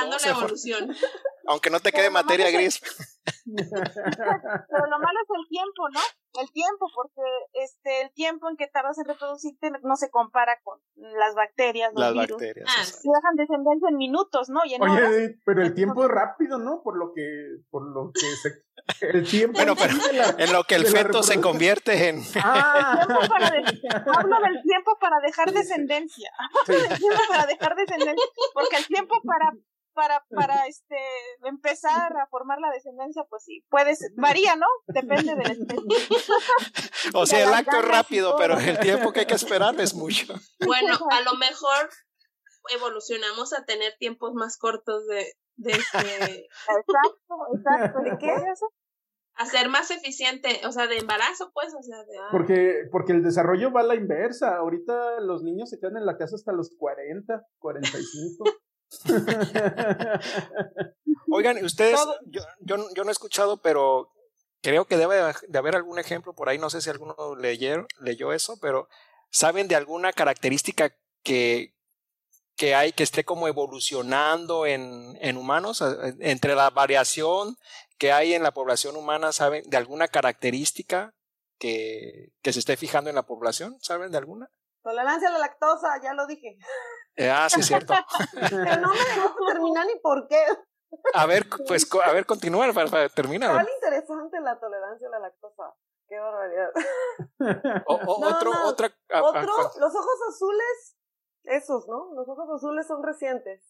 Aunque 1.48 1.70
no 1.70 1.82
te 1.82 1.92
quede 1.92 2.10
materia 2.10 2.50
gris. 2.50 2.80
Pero 3.46 4.86
lo 4.88 5.00
malo 5.00 5.20
es 5.22 5.30
el 5.38 5.48
tiempo, 5.50 5.90
¿no? 5.90 6.00
El 6.40 6.52
tiempo, 6.52 6.88
porque 6.96 7.22
este 7.54 8.02
el 8.02 8.12
tiempo 8.14 8.50
en 8.50 8.58
que 8.58 8.68
tardas 8.68 8.98
en 9.00 9.06
reproducirte 9.06 9.72
no 9.84 9.96
se 9.96 10.10
compara 10.10 10.60
con 10.64 10.80
las 10.96 11.36
bacterias, 11.36 11.92
los 11.94 12.02
las 12.02 12.14
virus. 12.14 12.32
bacterias. 12.32 12.68
Ah, 12.70 12.84
dejan 12.84 13.36
descendencia 13.36 13.90
en 13.90 13.98
minutos, 13.98 14.50
¿no? 14.50 14.62
Y 14.66 14.76
en 14.76 14.82
Oye, 14.82 15.40
pero 15.46 15.62
el 15.62 15.74
tiempo 15.74 16.06
es 16.06 16.10
rápido, 16.10 16.58
¿no? 16.58 16.82
Por 16.84 16.98
lo 16.98 17.14
que, 17.14 17.58
por 17.70 17.84
lo 17.84 18.12
que 18.14 18.22
se 18.22 18.64
el 19.02 19.28
tiempo 19.28 19.58
bueno, 19.58 19.76
pero 19.76 19.94
en 20.38 20.54
lo 20.54 20.64
que 20.64 20.76
el 20.76 20.86
feto 20.86 21.24
se 21.24 21.40
convierte 21.40 22.10
en. 22.10 22.22
Ah. 22.36 23.02
hablo 23.02 24.40
del 24.40 24.62
tiempo 24.64 24.98
para 25.00 25.20
dejar 25.20 25.52
descendencia. 25.52 26.32
Hablo 26.68 26.82
del 26.82 26.98
tiempo 26.98 27.22
para 27.30 27.46
dejar 27.46 27.76
descendencia. 27.76 28.26
Porque 28.54 28.78
el 28.78 28.88
tiempo 28.88 29.22
para 29.24 29.52
para, 29.94 30.24
para 30.30 30.68
este 30.68 30.98
empezar 31.44 32.16
a 32.18 32.28
formar 32.28 32.60
la 32.60 32.72
descendencia, 32.72 33.24
pues 33.30 33.44
sí, 33.44 33.66
puede 33.70 33.96
ser, 33.96 34.12
varía, 34.16 34.56
¿no? 34.56 34.68
Depende 34.88 35.36
de 35.36 35.44
la 35.44 35.54
especie. 35.54 35.84
o 37.14 37.26
sea, 37.26 37.44
el 37.44 37.54
acto 37.54 37.78
es 37.78 37.88
rápido, 37.88 38.36
pero 38.38 38.60
el 38.60 38.80
tiempo 38.80 39.12
que 39.12 39.22
hay 39.22 39.26
que 39.26 39.36
esperar 39.36 39.80
es 39.80 39.94
mucho. 39.94 40.34
Bueno, 40.66 40.98
a 41.10 41.22
lo 41.22 41.36
mejor 41.36 41.90
evolucionamos 42.74 43.52
a 43.54 43.66
tener 43.66 43.94
tiempos 43.98 44.34
más 44.34 44.58
cortos 44.58 45.06
de, 45.08 45.34
de 45.56 45.72
este... 45.72 45.98
Exacto, 45.98 47.36
exacto. 47.56 48.00
¿De 48.02 48.18
qué 48.18 48.34
es 48.34 48.44
eso? 48.54 48.68
A 49.34 49.46
ser 49.46 49.70
más 49.70 49.92
eficiente, 49.92 50.62
o 50.66 50.72
sea, 50.72 50.88
de 50.88 50.98
embarazo, 50.98 51.52
pues, 51.54 51.74
o 51.78 51.82
sea, 51.82 51.98
de... 52.04 52.18
Porque, 52.32 52.84
porque 52.92 53.14
el 53.14 53.24
desarrollo 53.24 53.72
va 53.72 53.82
a 53.82 53.86
la 53.86 53.96
inversa. 53.96 54.56
Ahorita 54.58 55.20
los 55.22 55.44
niños 55.44 55.70
se 55.70 55.80
quedan 55.80 55.98
en 55.98 56.06
la 56.06 56.18
casa 56.18 56.36
hasta 56.36 56.54
los 56.54 56.76
40, 56.78 57.42
45. 57.58 58.44
Oigan, 61.32 61.64
ustedes, 61.64 62.00
yo, 62.26 62.42
yo, 62.60 62.78
yo, 62.94 63.04
no 63.04 63.10
he 63.10 63.14
escuchado, 63.14 63.58
pero 63.62 64.12
creo 64.62 64.86
que 64.86 64.98
debe 64.98 65.34
de 65.48 65.58
haber 65.58 65.76
algún 65.76 66.00
ejemplo 66.00 66.34
por 66.34 66.50
ahí, 66.50 66.58
no 66.58 66.70
sé 66.70 66.82
si 66.82 66.90
alguno 66.90 67.36
leyó, 67.36 67.88
leyó 68.00 68.34
eso, 68.34 68.58
pero 68.60 68.90
¿saben 69.30 69.68
de 69.68 69.76
alguna 69.76 70.12
característica 70.12 70.94
que, 71.24 71.74
que 72.56 72.76
hay 72.76 72.92
que 72.92 73.04
esté 73.04 73.24
como 73.24 73.48
evolucionando 73.48 74.66
en, 74.66 75.18
en 75.22 75.38
humanos? 75.38 75.84
Entre 76.20 76.56
la 76.56 76.70
variación 76.70 77.58
que 77.98 78.12
hay 78.12 78.34
en 78.34 78.44
la 78.44 78.52
población 78.52 78.96
humana, 78.98 79.32
¿saben 79.32 79.64
de 79.70 79.78
alguna 79.78 80.08
característica 80.08 81.14
que, 81.58 82.34
que 82.42 82.54
se 82.54 82.60
esté 82.60 82.76
fijando 82.76 83.10
en 83.10 83.16
la 83.16 83.24
población? 83.24 83.78
¿Saben 83.82 84.12
de 84.12 84.18
alguna? 84.18 84.50
Tolerancia 84.84 85.30
a 85.30 85.32
la 85.32 85.38
lactosa, 85.38 86.02
ya 86.02 86.14
lo 86.14 86.26
dije. 86.26 86.58
Eh, 87.22 87.30
ah, 87.30 87.48
sí, 87.48 87.60
es 87.60 87.68
cierto. 87.68 87.94
Pero 88.34 88.82
no 88.82 88.90
me 88.90 89.00
dejó 89.00 89.46
terminar 89.46 89.86
ni 89.86 90.00
por 90.00 90.28
qué. 90.28 90.44
A 91.14 91.26
ver, 91.28 91.48
pues, 91.68 91.88
a 92.04 92.12
ver, 92.12 92.26
continúa 92.26 92.74
para, 92.74 93.10
terminar. 93.10 93.56
Tan 93.56 93.68
interesante 93.76 94.40
la 94.42 94.60
tolerancia 94.60 95.08
a 95.08 95.12
la 95.12 95.20
lactosa. 95.20 95.76
Qué 96.08 96.18
barbaridad. 96.18 96.72
otro, 97.86 98.52
otra. 98.66 98.92
otro, 99.22 99.72
los 99.80 99.96
ojos 99.96 100.20
azules, 100.30 100.98
esos, 101.44 101.88
¿no? 101.88 102.12
Los 102.16 102.28
ojos 102.28 102.50
azules 102.56 102.88
son 102.88 103.04
recientes. 103.04 103.64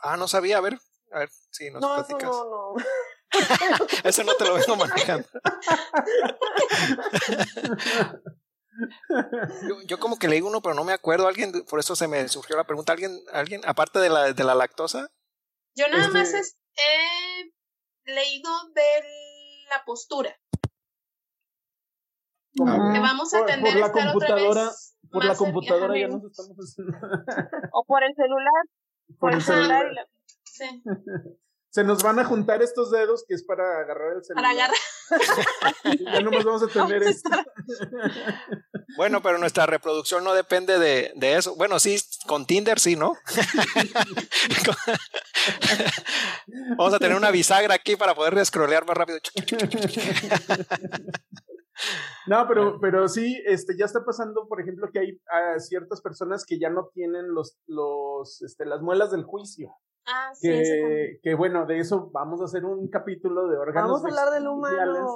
Ah, 0.00 0.16
no 0.16 0.28
sabía, 0.28 0.56
a 0.56 0.60
ver, 0.62 0.78
a 1.12 1.18
ver, 1.20 1.28
sí, 1.50 1.70
nos 1.70 1.82
no, 1.82 1.94
platicas. 1.94 2.22
Eso 2.22 2.44
no, 2.44 2.72
no. 2.72 3.86
eso 4.02 4.24
no 4.24 4.34
te 4.34 4.44
lo 4.46 4.54
vengo 4.54 4.76
manejando. 4.76 5.28
Yo, 9.68 9.82
yo, 9.86 9.98
como 9.98 10.18
que 10.18 10.28
leí 10.28 10.40
uno, 10.40 10.62
pero 10.62 10.74
no 10.74 10.84
me 10.84 10.92
acuerdo. 10.92 11.28
Alguien, 11.28 11.52
por 11.68 11.80
eso 11.80 11.96
se 11.96 12.08
me 12.08 12.28
surgió 12.28 12.56
la 12.56 12.64
pregunta. 12.64 12.92
¿Alguien, 12.92 13.20
alguien 13.32 13.60
aparte 13.64 13.98
de 13.98 14.08
la, 14.08 14.32
de 14.32 14.44
la 14.44 14.54
lactosa? 14.54 15.08
Yo 15.74 15.88
nada 15.88 16.06
este 16.06 16.18
más 16.18 16.56
he 16.76 18.12
leído 18.12 18.50
de 18.74 19.04
la 19.68 19.84
postura. 19.84 20.36
Que 22.52 22.64
vamos 23.00 23.32
a 23.32 23.46
tener 23.46 23.72
por, 23.72 23.80
la 23.80 23.92
computadora, 23.92 24.70
por 25.10 25.24
la 25.24 25.36
computadora 25.36 25.98
ya 25.98 26.08
nos 26.08 26.24
estamos 26.24 26.76
o 27.72 27.84
por 27.84 28.02
el 28.02 28.14
celular. 28.14 28.64
Por, 29.18 29.34
el 29.34 29.42
celular. 29.42 30.08
Sí. 30.44 30.82
se 31.70 31.84
nos 31.84 32.02
van 32.02 32.18
a 32.18 32.24
juntar 32.24 32.62
estos 32.62 32.90
dedos 32.90 33.24
que 33.26 33.34
es 33.34 33.44
para 33.44 33.80
agarrar 33.80 34.16
el 34.16 34.24
celular. 34.24 34.42
Para 34.42 34.64
agarrar. 34.64 34.76
ya 36.14 36.20
no 36.20 36.32
nos 36.32 36.44
vamos 36.44 36.64
a 36.64 36.66
tener 36.66 37.04
esto. 37.04 37.30
Bueno, 38.96 39.22
pero 39.22 39.38
nuestra 39.38 39.66
reproducción 39.66 40.24
no 40.24 40.34
depende 40.34 40.76
de, 40.76 41.12
de, 41.14 41.36
eso. 41.36 41.54
Bueno, 41.54 41.78
sí, 41.78 41.96
con 42.26 42.44
Tinder 42.44 42.80
sí, 42.80 42.96
¿no? 42.96 43.14
vamos 46.76 46.92
a 46.92 46.98
tener 46.98 47.16
una 47.16 47.30
bisagra 47.30 47.74
aquí 47.74 47.94
para 47.94 48.16
poder 48.16 48.44
scrollear 48.44 48.84
más 48.84 48.96
rápido. 48.96 49.20
No, 52.26 52.48
pero, 52.48 52.80
pero 52.80 53.08
sí, 53.08 53.40
este, 53.46 53.76
ya 53.78 53.84
está 53.84 54.04
pasando, 54.04 54.48
por 54.48 54.60
ejemplo, 54.60 54.90
que 54.92 54.98
hay 54.98 55.20
ah, 55.32 55.60
ciertas 55.60 56.00
personas 56.00 56.44
que 56.44 56.58
ya 56.58 56.68
no 56.68 56.90
tienen 56.92 57.32
los, 57.32 57.60
los, 57.68 58.42
este, 58.42 58.66
las 58.66 58.82
muelas 58.82 59.12
del 59.12 59.22
juicio. 59.22 59.72
Ah, 60.06 60.32
que, 60.40 61.18
que 61.22 61.34
bueno, 61.34 61.66
de 61.66 61.78
eso 61.78 62.10
vamos 62.12 62.40
a 62.40 62.44
hacer 62.44 62.64
un 62.64 62.88
capítulo 62.88 63.48
de 63.48 63.58
órganos. 63.58 64.02
Vamos 64.02 64.04
a 64.04 64.08
hablar 64.08 64.34
del 64.34 64.48
humano. 64.48 65.08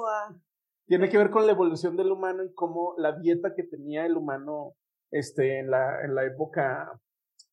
Tiene 0.87 1.09
que 1.09 1.17
ver 1.17 1.31
con 1.31 1.45
la 1.45 1.51
evolución 1.51 1.97
del 1.97 2.11
humano 2.11 2.43
y 2.43 2.53
cómo 2.53 2.93
la 2.97 3.17
dieta 3.17 3.53
que 3.55 3.63
tenía 3.63 4.05
el 4.05 4.15
humano 4.17 4.75
este, 5.11 5.59
en, 5.59 5.71
la, 5.71 6.03
en 6.03 6.13
la 6.13 6.25
época, 6.25 6.99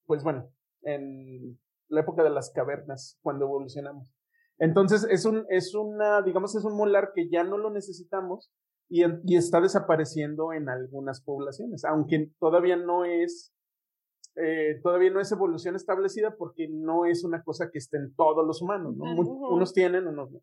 pues 0.04 0.22
bueno, 0.22 0.50
en 0.82 1.58
la 1.88 2.00
época 2.00 2.22
de 2.22 2.30
las 2.30 2.50
cavernas, 2.50 3.18
cuando 3.22 3.46
evolucionamos. 3.46 4.12
Entonces, 4.58 5.06
es 5.10 5.24
un, 5.24 5.46
es 5.48 5.74
una, 5.74 6.22
digamos, 6.22 6.54
es 6.54 6.64
un 6.64 6.76
molar 6.76 7.12
que 7.14 7.28
ya 7.30 7.42
no 7.42 7.56
lo 7.56 7.70
necesitamos 7.70 8.52
y, 8.88 9.02
y 9.24 9.36
está 9.36 9.60
desapareciendo 9.60 10.52
en 10.52 10.68
algunas 10.68 11.22
poblaciones, 11.22 11.84
aunque 11.84 12.30
todavía 12.38 12.76
no 12.76 13.04
es 13.04 13.52
eh, 14.36 14.80
todavía 14.82 15.10
no 15.10 15.20
es 15.20 15.30
evolución 15.30 15.76
establecida 15.76 16.36
porque 16.36 16.66
no 16.70 17.04
es 17.04 17.24
una 17.24 17.42
cosa 17.42 17.70
que 17.70 17.78
esté 17.78 17.98
en 17.98 18.14
todos 18.14 18.46
los 18.46 18.62
humanos, 18.62 18.94
¿no? 18.96 19.04
Unos 19.14 19.72
tienen, 19.74 20.06
unos 20.06 20.30
no. 20.30 20.40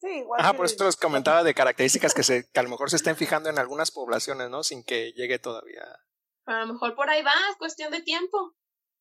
Sí, 0.00 0.08
igual. 0.18 0.40
Ah, 0.42 0.52
por 0.52 0.66
eso 0.66 0.84
les 0.84 0.96
comentaba 0.96 1.44
de 1.44 1.54
características 1.54 2.14
que, 2.14 2.22
se, 2.22 2.48
que 2.50 2.60
a 2.60 2.62
lo 2.62 2.68
mejor 2.68 2.90
se 2.90 2.96
estén 2.96 3.16
fijando 3.16 3.48
en 3.50 3.58
algunas 3.58 3.90
poblaciones, 3.90 4.50
¿no? 4.50 4.62
Sin 4.62 4.84
que 4.84 5.12
llegue 5.12 5.38
todavía. 5.38 5.82
A 6.46 6.64
lo 6.64 6.72
mejor 6.72 6.94
por 6.94 7.08
ahí 7.08 7.22
va, 7.22 7.32
es 7.50 7.56
cuestión 7.56 7.92
de 7.92 8.00
tiempo. 8.00 8.54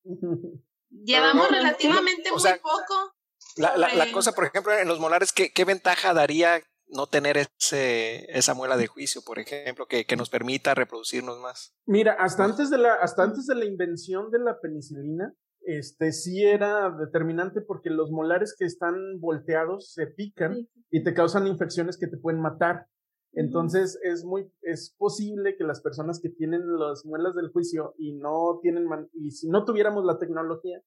Llevamos 0.89 1.49
relativamente 1.49 2.31
muy 2.31 2.59
poco. 2.61 3.13
La, 3.57 3.75
la, 3.77 3.93
la, 3.95 4.11
cosa, 4.11 4.33
por 4.33 4.45
ejemplo, 4.45 4.73
en 4.73 4.87
los 4.87 4.99
molares, 4.99 5.33
¿qué, 5.33 5.51
qué 5.51 5.65
ventaja 5.65 6.13
daría 6.13 6.61
no 6.91 7.07
tener 7.07 7.37
ese, 7.37 8.25
esa 8.37 8.53
muela 8.53 8.77
de 8.77 8.87
juicio, 8.87 9.21
por 9.25 9.39
ejemplo, 9.39 9.85
que, 9.87 10.05
que, 10.05 10.15
nos 10.15 10.29
permita 10.29 10.75
reproducirnos 10.75 11.39
más. 11.39 11.73
Mira, 11.85 12.13
hasta 12.19 12.43
antes 12.43 12.69
de 12.69 12.77
la, 12.77 12.95
hasta 12.95 13.23
antes 13.23 13.47
de 13.47 13.55
la 13.55 13.65
invención 13.65 14.29
de 14.29 14.39
la 14.39 14.59
penicilina, 14.59 15.33
este 15.61 16.11
sí 16.11 16.43
era 16.43 16.89
determinante 16.89 17.61
porque 17.61 17.89
los 17.89 18.11
molares 18.11 18.55
que 18.57 18.65
están 18.65 19.19
volteados 19.19 19.93
se 19.93 20.07
pican 20.07 20.67
y 20.89 21.03
te 21.03 21.13
causan 21.13 21.47
infecciones 21.47 21.97
que 21.97 22.07
te 22.07 22.17
pueden 22.17 22.41
matar. 22.41 22.87
Entonces 23.33 23.97
es 24.03 24.25
muy 24.25 24.51
es 24.61 24.93
posible 24.97 25.55
que 25.55 25.63
las 25.63 25.81
personas 25.81 26.19
que 26.19 26.29
tienen 26.29 26.61
las 26.77 27.05
muelas 27.05 27.35
del 27.35 27.51
juicio 27.51 27.93
y 27.97 28.13
no 28.13 28.59
tienen 28.61 28.87
y 29.13 29.31
si 29.31 29.49
no 29.49 29.63
tuviéramos 29.63 30.03
la 30.03 30.17
tecnología, 30.17 30.81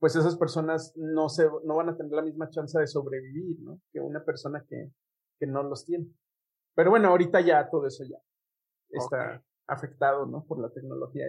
pues 0.00 0.16
esas 0.16 0.36
personas 0.36 0.92
no 0.96 1.28
se 1.28 1.48
no 1.64 1.76
van 1.76 1.90
a 1.90 1.96
tener 1.96 2.12
la 2.12 2.22
misma 2.22 2.50
chance 2.50 2.78
de 2.78 2.86
sobrevivir, 2.86 3.60
¿no? 3.60 3.80
Que 3.92 4.00
una 4.00 4.24
persona 4.24 4.64
que 4.68 4.90
que 5.38 5.46
no 5.46 5.62
los 5.62 5.84
tiene. 5.84 6.06
Pero 6.74 6.90
bueno, 6.90 7.08
ahorita 7.08 7.40
ya 7.40 7.70
todo 7.70 7.86
eso 7.86 8.04
ya 8.04 8.18
está, 8.90 9.42
afectado, 9.66 10.26
¿no? 10.26 10.44
Por 10.44 10.60
la 10.60 10.70
tecnología. 10.70 11.26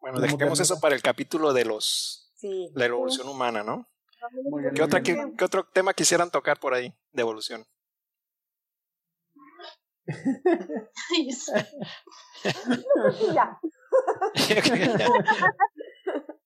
Bueno, 0.00 0.20
dejemos 0.20 0.60
eso 0.60 0.78
para 0.80 0.94
el 0.94 1.02
capítulo 1.02 1.52
de 1.52 1.64
los 1.64 2.34
la 2.74 2.86
evolución 2.86 3.28
humana, 3.28 3.62
¿no? 3.64 3.86
¿Qué, 4.74 4.82
otra, 4.82 5.02
qué, 5.02 5.16
otro 5.42 5.64
tema 5.72 5.94
quisieran 5.94 6.30
tocar 6.30 6.58
por 6.58 6.74
ahí 6.74 6.92
de 7.12 7.22
evolución? 7.22 7.64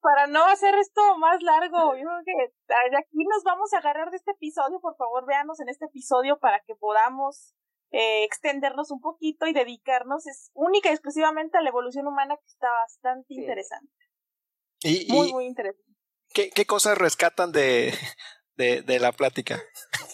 Para 0.03 0.27
no 0.27 0.45
hacer 0.47 0.75
esto 0.75 1.17
más 1.19 1.41
largo, 1.43 1.95
yo 1.95 2.03
creo 2.03 2.23
que 2.25 2.97
aquí 2.97 3.25
nos 3.31 3.45
vamos 3.45 3.73
a 3.73 3.79
agarrar 3.79 4.11
de 4.11 4.17
este 4.17 4.33
episodio. 4.33 4.81
Por 4.81 4.97
favor, 4.97 5.25
véanos 5.27 5.61
en 5.61 5.69
este 5.69 5.87
episodio 5.87 6.39
para 6.41 6.61
que 6.67 6.75
podamos 6.75 7.55
eh, 7.93 8.25
extendernos 8.25 8.91
un 8.91 9.01
poquito 9.01 9.47
y 9.47 9.53
dedicarnos 9.53 10.27
es 10.27 10.51
única 10.55 10.89
y 10.89 10.93
exclusivamente 10.93 11.59
a 11.59 11.63
la 11.63 11.69
evolución 11.69 12.07
humana 12.07 12.37
que 12.37 12.47
está 12.47 12.69
bastante 12.71 13.35
interesante. 13.35 13.93
muy, 15.09 15.33
muy 15.33 15.47
interesante. 15.47 15.93
¿Qué, 16.35 16.51
qué 16.51 16.67
cosas 16.67 16.99
rescatan 16.99 17.53
de, 17.53 17.95
de, 18.57 18.83
de 18.83 18.99
la 18.99 19.13
plática? 19.13 19.61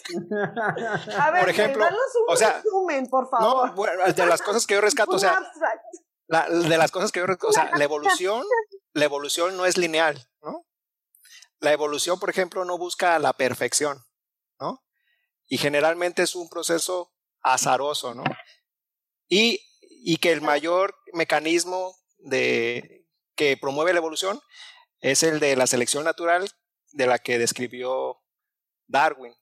A 1.17 1.31
ver, 1.31 1.41
por 1.41 1.49
ejemplo, 1.49 1.85
un 1.85 2.33
o 2.33 2.35
sea, 2.35 2.61
resumen, 2.61 3.07
por 3.07 3.29
favor. 3.29 3.73
No, 3.75 4.13
de 4.13 4.25
las 4.25 4.41
cosas 4.41 4.67
que 4.67 4.73
yo 4.75 4.81
rescato, 4.81 5.11
o 5.11 5.19
sea, 5.19 5.39
la, 6.27 6.49
de 6.49 6.77
las 6.77 6.91
cosas 6.91 7.11
que 7.11 7.19
yo 7.19 7.27
rescato, 7.27 7.47
o 7.47 7.53
sea, 7.53 7.71
la 7.75 7.83
evolución, 7.83 8.43
la 8.93 9.05
evolución 9.05 9.57
no 9.57 9.65
es 9.65 9.77
lineal, 9.77 10.29
¿no? 10.41 10.65
La 11.59 11.73
evolución, 11.73 12.19
por 12.19 12.29
ejemplo, 12.29 12.65
no 12.65 12.77
busca 12.77 13.19
la 13.19 13.33
perfección, 13.33 14.03
¿no? 14.59 14.83
Y 15.47 15.57
generalmente 15.57 16.23
es 16.23 16.35
un 16.35 16.49
proceso 16.49 17.13
azaroso, 17.41 18.13
¿no? 18.13 18.23
Y, 19.27 19.59
y 19.81 20.17
que 20.17 20.31
el 20.31 20.41
mayor 20.41 20.95
mecanismo 21.13 21.95
de, 22.17 23.07
que 23.35 23.57
promueve 23.57 23.93
la 23.93 23.99
evolución 23.99 24.41
es 24.99 25.23
el 25.23 25.39
de 25.39 25.55
la 25.55 25.67
selección 25.67 26.03
natural 26.03 26.49
de 26.91 27.07
la 27.07 27.19
que 27.19 27.37
describió 27.37 28.21
Darwin. 28.87 29.33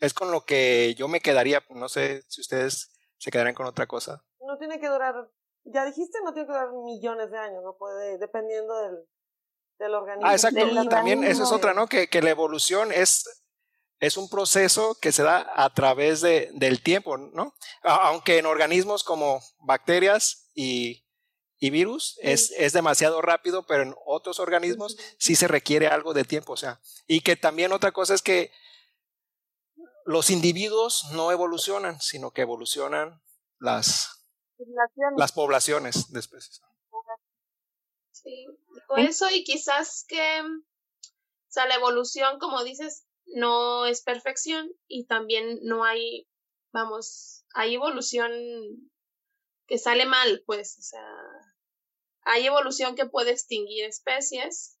Es 0.00 0.14
con 0.14 0.32
lo 0.32 0.44
que 0.44 0.94
yo 0.96 1.06
me 1.06 1.20
quedaría, 1.20 1.62
no 1.70 1.88
sé 1.88 2.24
si 2.28 2.40
ustedes 2.40 2.98
se 3.18 3.30
quedarán 3.30 3.54
con 3.54 3.66
otra 3.66 3.86
cosa. 3.86 4.24
No 4.40 4.56
tiene 4.58 4.80
que 4.80 4.88
durar, 4.88 5.14
ya 5.64 5.84
dijiste, 5.84 6.18
no 6.24 6.32
tiene 6.32 6.46
que 6.46 6.52
durar 6.52 6.72
millones 6.72 7.30
de 7.30 7.38
años, 7.38 7.62
no 7.62 7.76
puede, 7.76 8.18
dependiendo 8.18 8.74
del, 8.82 8.96
del 9.78 9.94
organismo. 9.94 10.28
Ah, 10.28 10.32
exacto, 10.32 10.66
y 10.66 10.88
también 10.88 11.24
eso 11.24 11.44
es 11.44 11.52
otra, 11.52 11.74
¿no? 11.74 11.86
Que, 11.86 12.08
que 12.08 12.22
la 12.22 12.30
evolución 12.30 12.92
es 12.92 13.24
es 14.00 14.16
un 14.16 14.28
proceso 14.28 14.96
que 15.00 15.12
se 15.12 15.22
da 15.22 15.50
a 15.56 15.72
través 15.74 16.20
de, 16.20 16.50
del 16.54 16.82
tiempo, 16.82 17.16
¿no? 17.16 17.54
Aunque 17.82 18.38
en 18.38 18.46
organismos 18.46 19.02
como 19.02 19.42
bacterias 19.58 20.50
y, 20.54 21.04
y 21.58 21.70
virus 21.70 22.16
es, 22.22 22.52
es, 22.52 22.72
demasiado 22.72 23.20
rápido, 23.22 23.66
pero 23.66 23.82
en 23.82 23.94
otros 24.06 24.38
organismos 24.38 24.96
sí 25.18 25.34
se 25.34 25.48
requiere 25.48 25.88
algo 25.88 26.14
de 26.14 26.24
tiempo, 26.24 26.52
o 26.52 26.56
sea, 26.56 26.80
y 27.06 27.22
que 27.22 27.36
también 27.36 27.72
otra 27.72 27.92
cosa 27.92 28.14
es 28.14 28.22
que 28.22 28.52
los 30.04 30.30
individuos 30.30 31.06
no 31.12 31.32
evolucionan, 31.32 32.00
sino 32.00 32.30
que 32.30 32.42
evolucionan 32.42 33.20
las, 33.58 34.17
las 35.16 35.32
poblaciones 35.32 36.12
de 36.12 36.20
especies. 36.20 36.60
Sí, 38.12 38.46
con 38.86 39.00
eso 39.00 39.30
y 39.30 39.44
quizás 39.44 40.04
que, 40.08 40.40
o 40.40 41.50
sea, 41.50 41.66
la 41.66 41.76
evolución, 41.76 42.38
como 42.38 42.64
dices, 42.64 43.06
no 43.26 43.86
es 43.86 44.02
perfección 44.02 44.70
y 44.86 45.06
también 45.06 45.60
no 45.62 45.84
hay, 45.84 46.28
vamos, 46.72 47.44
hay 47.54 47.74
evolución 47.74 48.32
que 49.66 49.78
sale 49.78 50.06
mal, 50.06 50.42
pues, 50.46 50.78
o 50.78 50.82
sea, 50.82 51.06
hay 52.22 52.46
evolución 52.46 52.96
que 52.96 53.06
puede 53.06 53.30
extinguir 53.30 53.84
especies, 53.84 54.78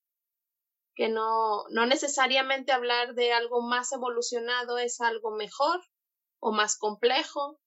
que 0.94 1.08
no, 1.08 1.68
no 1.70 1.86
necesariamente 1.86 2.72
hablar 2.72 3.14
de 3.14 3.32
algo 3.32 3.62
más 3.62 3.92
evolucionado 3.92 4.78
es 4.78 5.00
algo 5.00 5.30
mejor 5.30 5.80
o 6.40 6.50
más 6.50 6.76
complejo, 6.76 7.60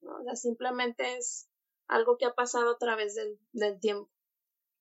¿no? 0.00 0.16
o 0.16 0.24
sea, 0.24 0.36
simplemente 0.36 1.18
es 1.18 1.49
algo 1.90 2.16
que 2.16 2.26
ha 2.26 2.34
pasado 2.34 2.70
a 2.72 2.78
través 2.78 3.14
del, 3.14 3.38
del 3.52 3.78
tiempo. 3.80 4.10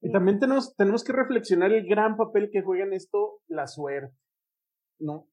Y 0.02 0.12
también 0.12 0.40
tenemos, 0.40 0.76
tenemos 0.76 1.04
que 1.04 1.12
reflexionar 1.12 1.74
el 1.74 1.86
gran 1.88 2.16
papel 2.16 2.50
que 2.52 2.62
juega 2.62 2.86
en 2.86 2.94
esto 2.94 3.42
la 3.48 3.68
suerte, 3.68 4.16
¿no? 5.00 5.28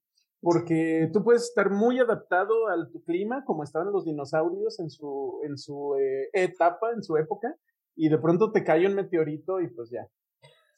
porque 0.46 1.10
tú 1.12 1.24
puedes 1.24 1.42
estar 1.42 1.70
muy 1.70 1.98
adaptado 1.98 2.68
al 2.68 2.90
tu 2.92 3.02
clima, 3.02 3.44
como 3.44 3.64
estaban 3.64 3.92
los 3.92 4.04
dinosaurios 4.04 4.78
en 4.78 4.90
su, 4.90 5.40
en 5.42 5.58
su 5.58 5.96
eh, 5.96 6.28
etapa, 6.32 6.92
en 6.94 7.02
su 7.02 7.16
época, 7.16 7.54
y 7.96 8.08
de 8.08 8.18
pronto 8.18 8.52
te 8.52 8.62
cae 8.62 8.86
un 8.86 8.94
meteorito 8.94 9.60
y 9.60 9.66
pues 9.68 9.90
ya. 9.90 10.06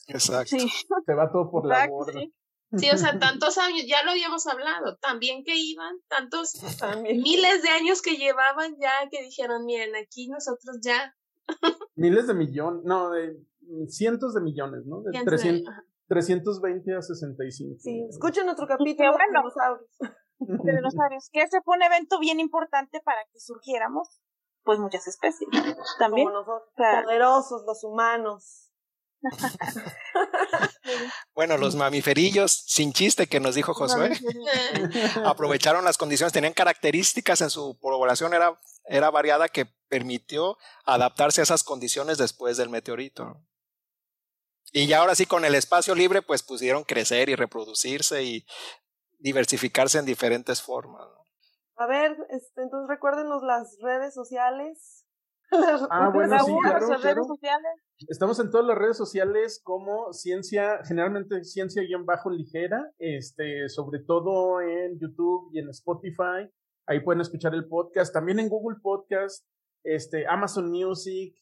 Exacto. 0.07 0.57
Te 1.05 1.15
va 1.15 1.31
todo 1.31 1.51
por 1.51 1.67
la 1.67 1.87
borda. 1.87 2.19
Sí. 2.19 2.35
O 2.71 2.99
sea, 2.99 3.19
tantos 3.19 3.57
años, 3.59 3.85
ya 3.87 4.03
lo 4.05 4.11
habíamos 4.11 4.47
hablado, 4.47 4.97
también 4.99 5.43
que 5.45 5.57
iban, 5.57 5.97
tantos 6.09 6.53
miles 7.03 7.63
de 7.63 7.69
años 7.71 8.03
que 8.03 8.17
llevaban 8.17 8.77
ya 8.79 9.09
que 9.11 9.23
dijeron, 9.23 9.65
miren, 9.65 9.97
aquí 9.97 10.29
nosotros 10.29 10.79
ya. 10.83 11.15
miles 11.97 12.27
de 12.27 12.35
millones, 12.35 12.83
no, 12.85 13.11
de 13.11 13.37
cientos 13.89 14.35
de 14.35 14.41
millones, 14.41 14.85
¿no? 14.87 15.03
De 15.03 15.13
300, 15.25 15.75
320 16.09 16.95
a 16.95 17.03
65. 17.03 17.77
Sí, 17.79 18.07
escuchen 18.09 18.49
otro 18.49 18.67
capítulo 18.67 19.13
de 19.13 19.25
dinosaurios. 19.27 19.91
De 20.41 20.73
dinosaurios, 20.73 21.31
que 21.33 21.43
ese 21.43 21.61
fue 21.63 21.77
un 21.77 21.83
evento 21.83 22.21
bien 22.21 22.39
importante 22.39 23.01
para 23.05 23.25
que 23.33 23.41
surgiéramos, 23.41 24.21
pues 24.63 24.79
muchas 24.79 25.09
especies. 25.09 25.51
También. 25.99 26.29
Como 26.29 26.39
nosotros, 26.39 26.71
poderosos 26.77 27.65
los 27.67 27.83
humanos. 27.83 28.68
Bueno, 31.35 31.57
los 31.57 31.75
mamiferillos, 31.77 32.53
sin 32.67 32.93
chiste 32.93 33.27
que 33.27 33.41
nos 33.41 33.55
dijo 33.55 33.75
Josué, 33.75 34.13
aprovecharon 35.25 35.85
las 35.85 35.99
condiciones, 35.99 36.33
tenían 36.33 36.53
características 36.53 37.41
en 37.41 37.51
su 37.51 37.79
población, 37.79 38.35
era, 38.35 38.61
era 38.85 39.11
variada 39.11 39.49
que 39.49 39.67
permitió 39.89 40.57
adaptarse 40.85 41.41
a 41.41 41.45
esas 41.45 41.63
condiciones 41.63 42.19
después 42.19 42.57
del 42.57 42.69
meteorito. 42.69 43.43
Y 44.73 44.87
ya 44.87 45.01
ahora 45.01 45.15
sí, 45.15 45.27
con 45.27 45.45
el 45.45 45.55
espacio 45.55 45.95
libre, 45.95 46.23
pues 46.23 46.43
pudieron 46.43 46.85
crecer 46.85 47.29
y 47.31 47.35
reproducirse 47.35 48.23
y 48.23 48.45
diversificarse 49.19 49.99
en 49.99 50.05
diferentes 50.05 50.63
formas. 50.63 51.09
A 51.77 51.87
ver, 51.87 52.17
este, 52.31 52.63
entonces 52.63 52.89
recuérdenos 52.89 53.43
las 53.43 53.79
redes 53.81 54.13
sociales. 54.13 55.07
ah, 55.91 56.11
bueno, 56.13 56.39
sí, 56.45 56.53
claro, 56.63 56.87
Redes 56.89 57.27
sociales. 57.27 57.73
Estamos 58.09 58.39
en 58.41 58.51
todas 58.51 58.67
las 58.67 58.77
redes 58.77 58.97
sociales 58.97 59.61
como 59.65 60.13
ciencia, 60.13 60.81
generalmente 60.85 61.43
ciencia-ligera, 61.45 62.93
este, 62.99 63.69
sobre 63.69 64.01
todo 64.01 64.61
en 64.61 64.99
YouTube 64.99 65.51
y 65.53 65.61
en 65.61 65.71
Spotify. 65.71 66.51
Ahí 66.87 67.01
pueden 67.01 67.21
escuchar 67.21 67.55
el 67.55 67.67
podcast, 67.67 68.13
también 68.13 68.39
en 68.39 68.49
Google 68.49 68.79
Podcast, 68.83 69.47
este, 69.85 70.27
Amazon 70.27 70.71
Music, 70.71 71.35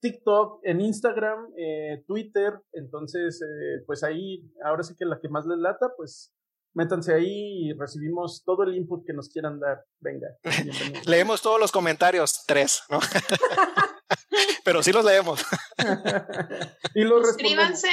TikTok, 0.00 0.60
en 0.62 0.80
Instagram, 0.80 1.52
eh, 1.56 2.04
Twitter, 2.06 2.60
entonces, 2.72 3.42
eh, 3.42 3.82
pues 3.86 4.04
ahí, 4.04 4.48
ahora 4.64 4.82
sí 4.84 4.94
que 4.96 5.04
la 5.04 5.18
que 5.20 5.28
más 5.28 5.46
les 5.46 5.58
lata, 5.58 5.92
pues 5.96 6.32
métanse 6.74 7.14
ahí 7.14 7.68
y 7.68 7.72
recibimos 7.72 8.42
todo 8.44 8.62
el 8.64 8.76
input 8.76 9.04
que 9.06 9.12
nos 9.12 9.28
quieran 9.28 9.58
dar. 9.60 9.84
Venga. 10.00 10.28
leemos 11.06 11.42
todos 11.42 11.60
los 11.60 11.72
comentarios, 11.72 12.44
tres, 12.46 12.82
¿no? 12.90 12.98
Pero 14.64 14.82
sí 14.82 14.92
los 14.92 15.04
leemos. 15.04 15.44
y 16.94 17.04
los 17.04 17.26
Suscríbanse 17.26 17.88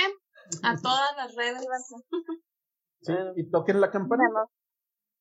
a 0.63 0.75
todas 0.81 1.15
las 1.17 1.35
redes. 1.35 1.65
Sí, 3.01 3.13
y 3.37 3.49
toquen 3.49 3.81
la 3.81 3.91
campana. 3.91 4.23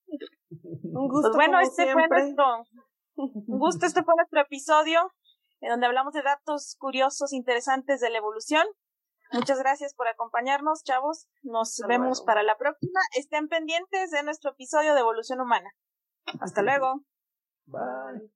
Un 0.07 1.09
gusto. 1.09 1.31
Pues 1.33 1.37
bueno, 1.37 1.61
este 1.61 1.93
fue 1.93 2.09
nuestro. 2.09 2.65
Un 3.17 3.59
gusto, 3.59 3.87
este 3.87 4.03
fue 4.03 4.15
nuestro 4.17 4.41
episodio 4.41 5.13
en 5.65 5.71
donde 5.71 5.87
hablamos 5.87 6.13
de 6.13 6.23
datos 6.23 6.77
curiosos, 6.79 7.33
interesantes 7.33 8.01
de 8.01 8.11
la 8.11 8.19
evolución. 8.19 8.67
Muchas 9.33 9.59
gracias 9.59 9.95
por 9.95 10.09
acompañarnos, 10.09 10.85
chavos. 10.85 11.27
Nos 11.43 11.81
vemos 11.89 12.22
para 12.22 12.43
la 12.43 12.57
próxima. 12.57 13.01
Estén 13.16 13.49
pendientes 13.49 14.11
de 14.11 14.22
nuestro 14.22 14.53
episodio 14.53 14.95
de 14.95 15.01
evolución 15.01 15.41
humana. 15.41 15.70
Hasta 16.41 16.62
luego. 16.62 17.01
Bye. 17.66 18.31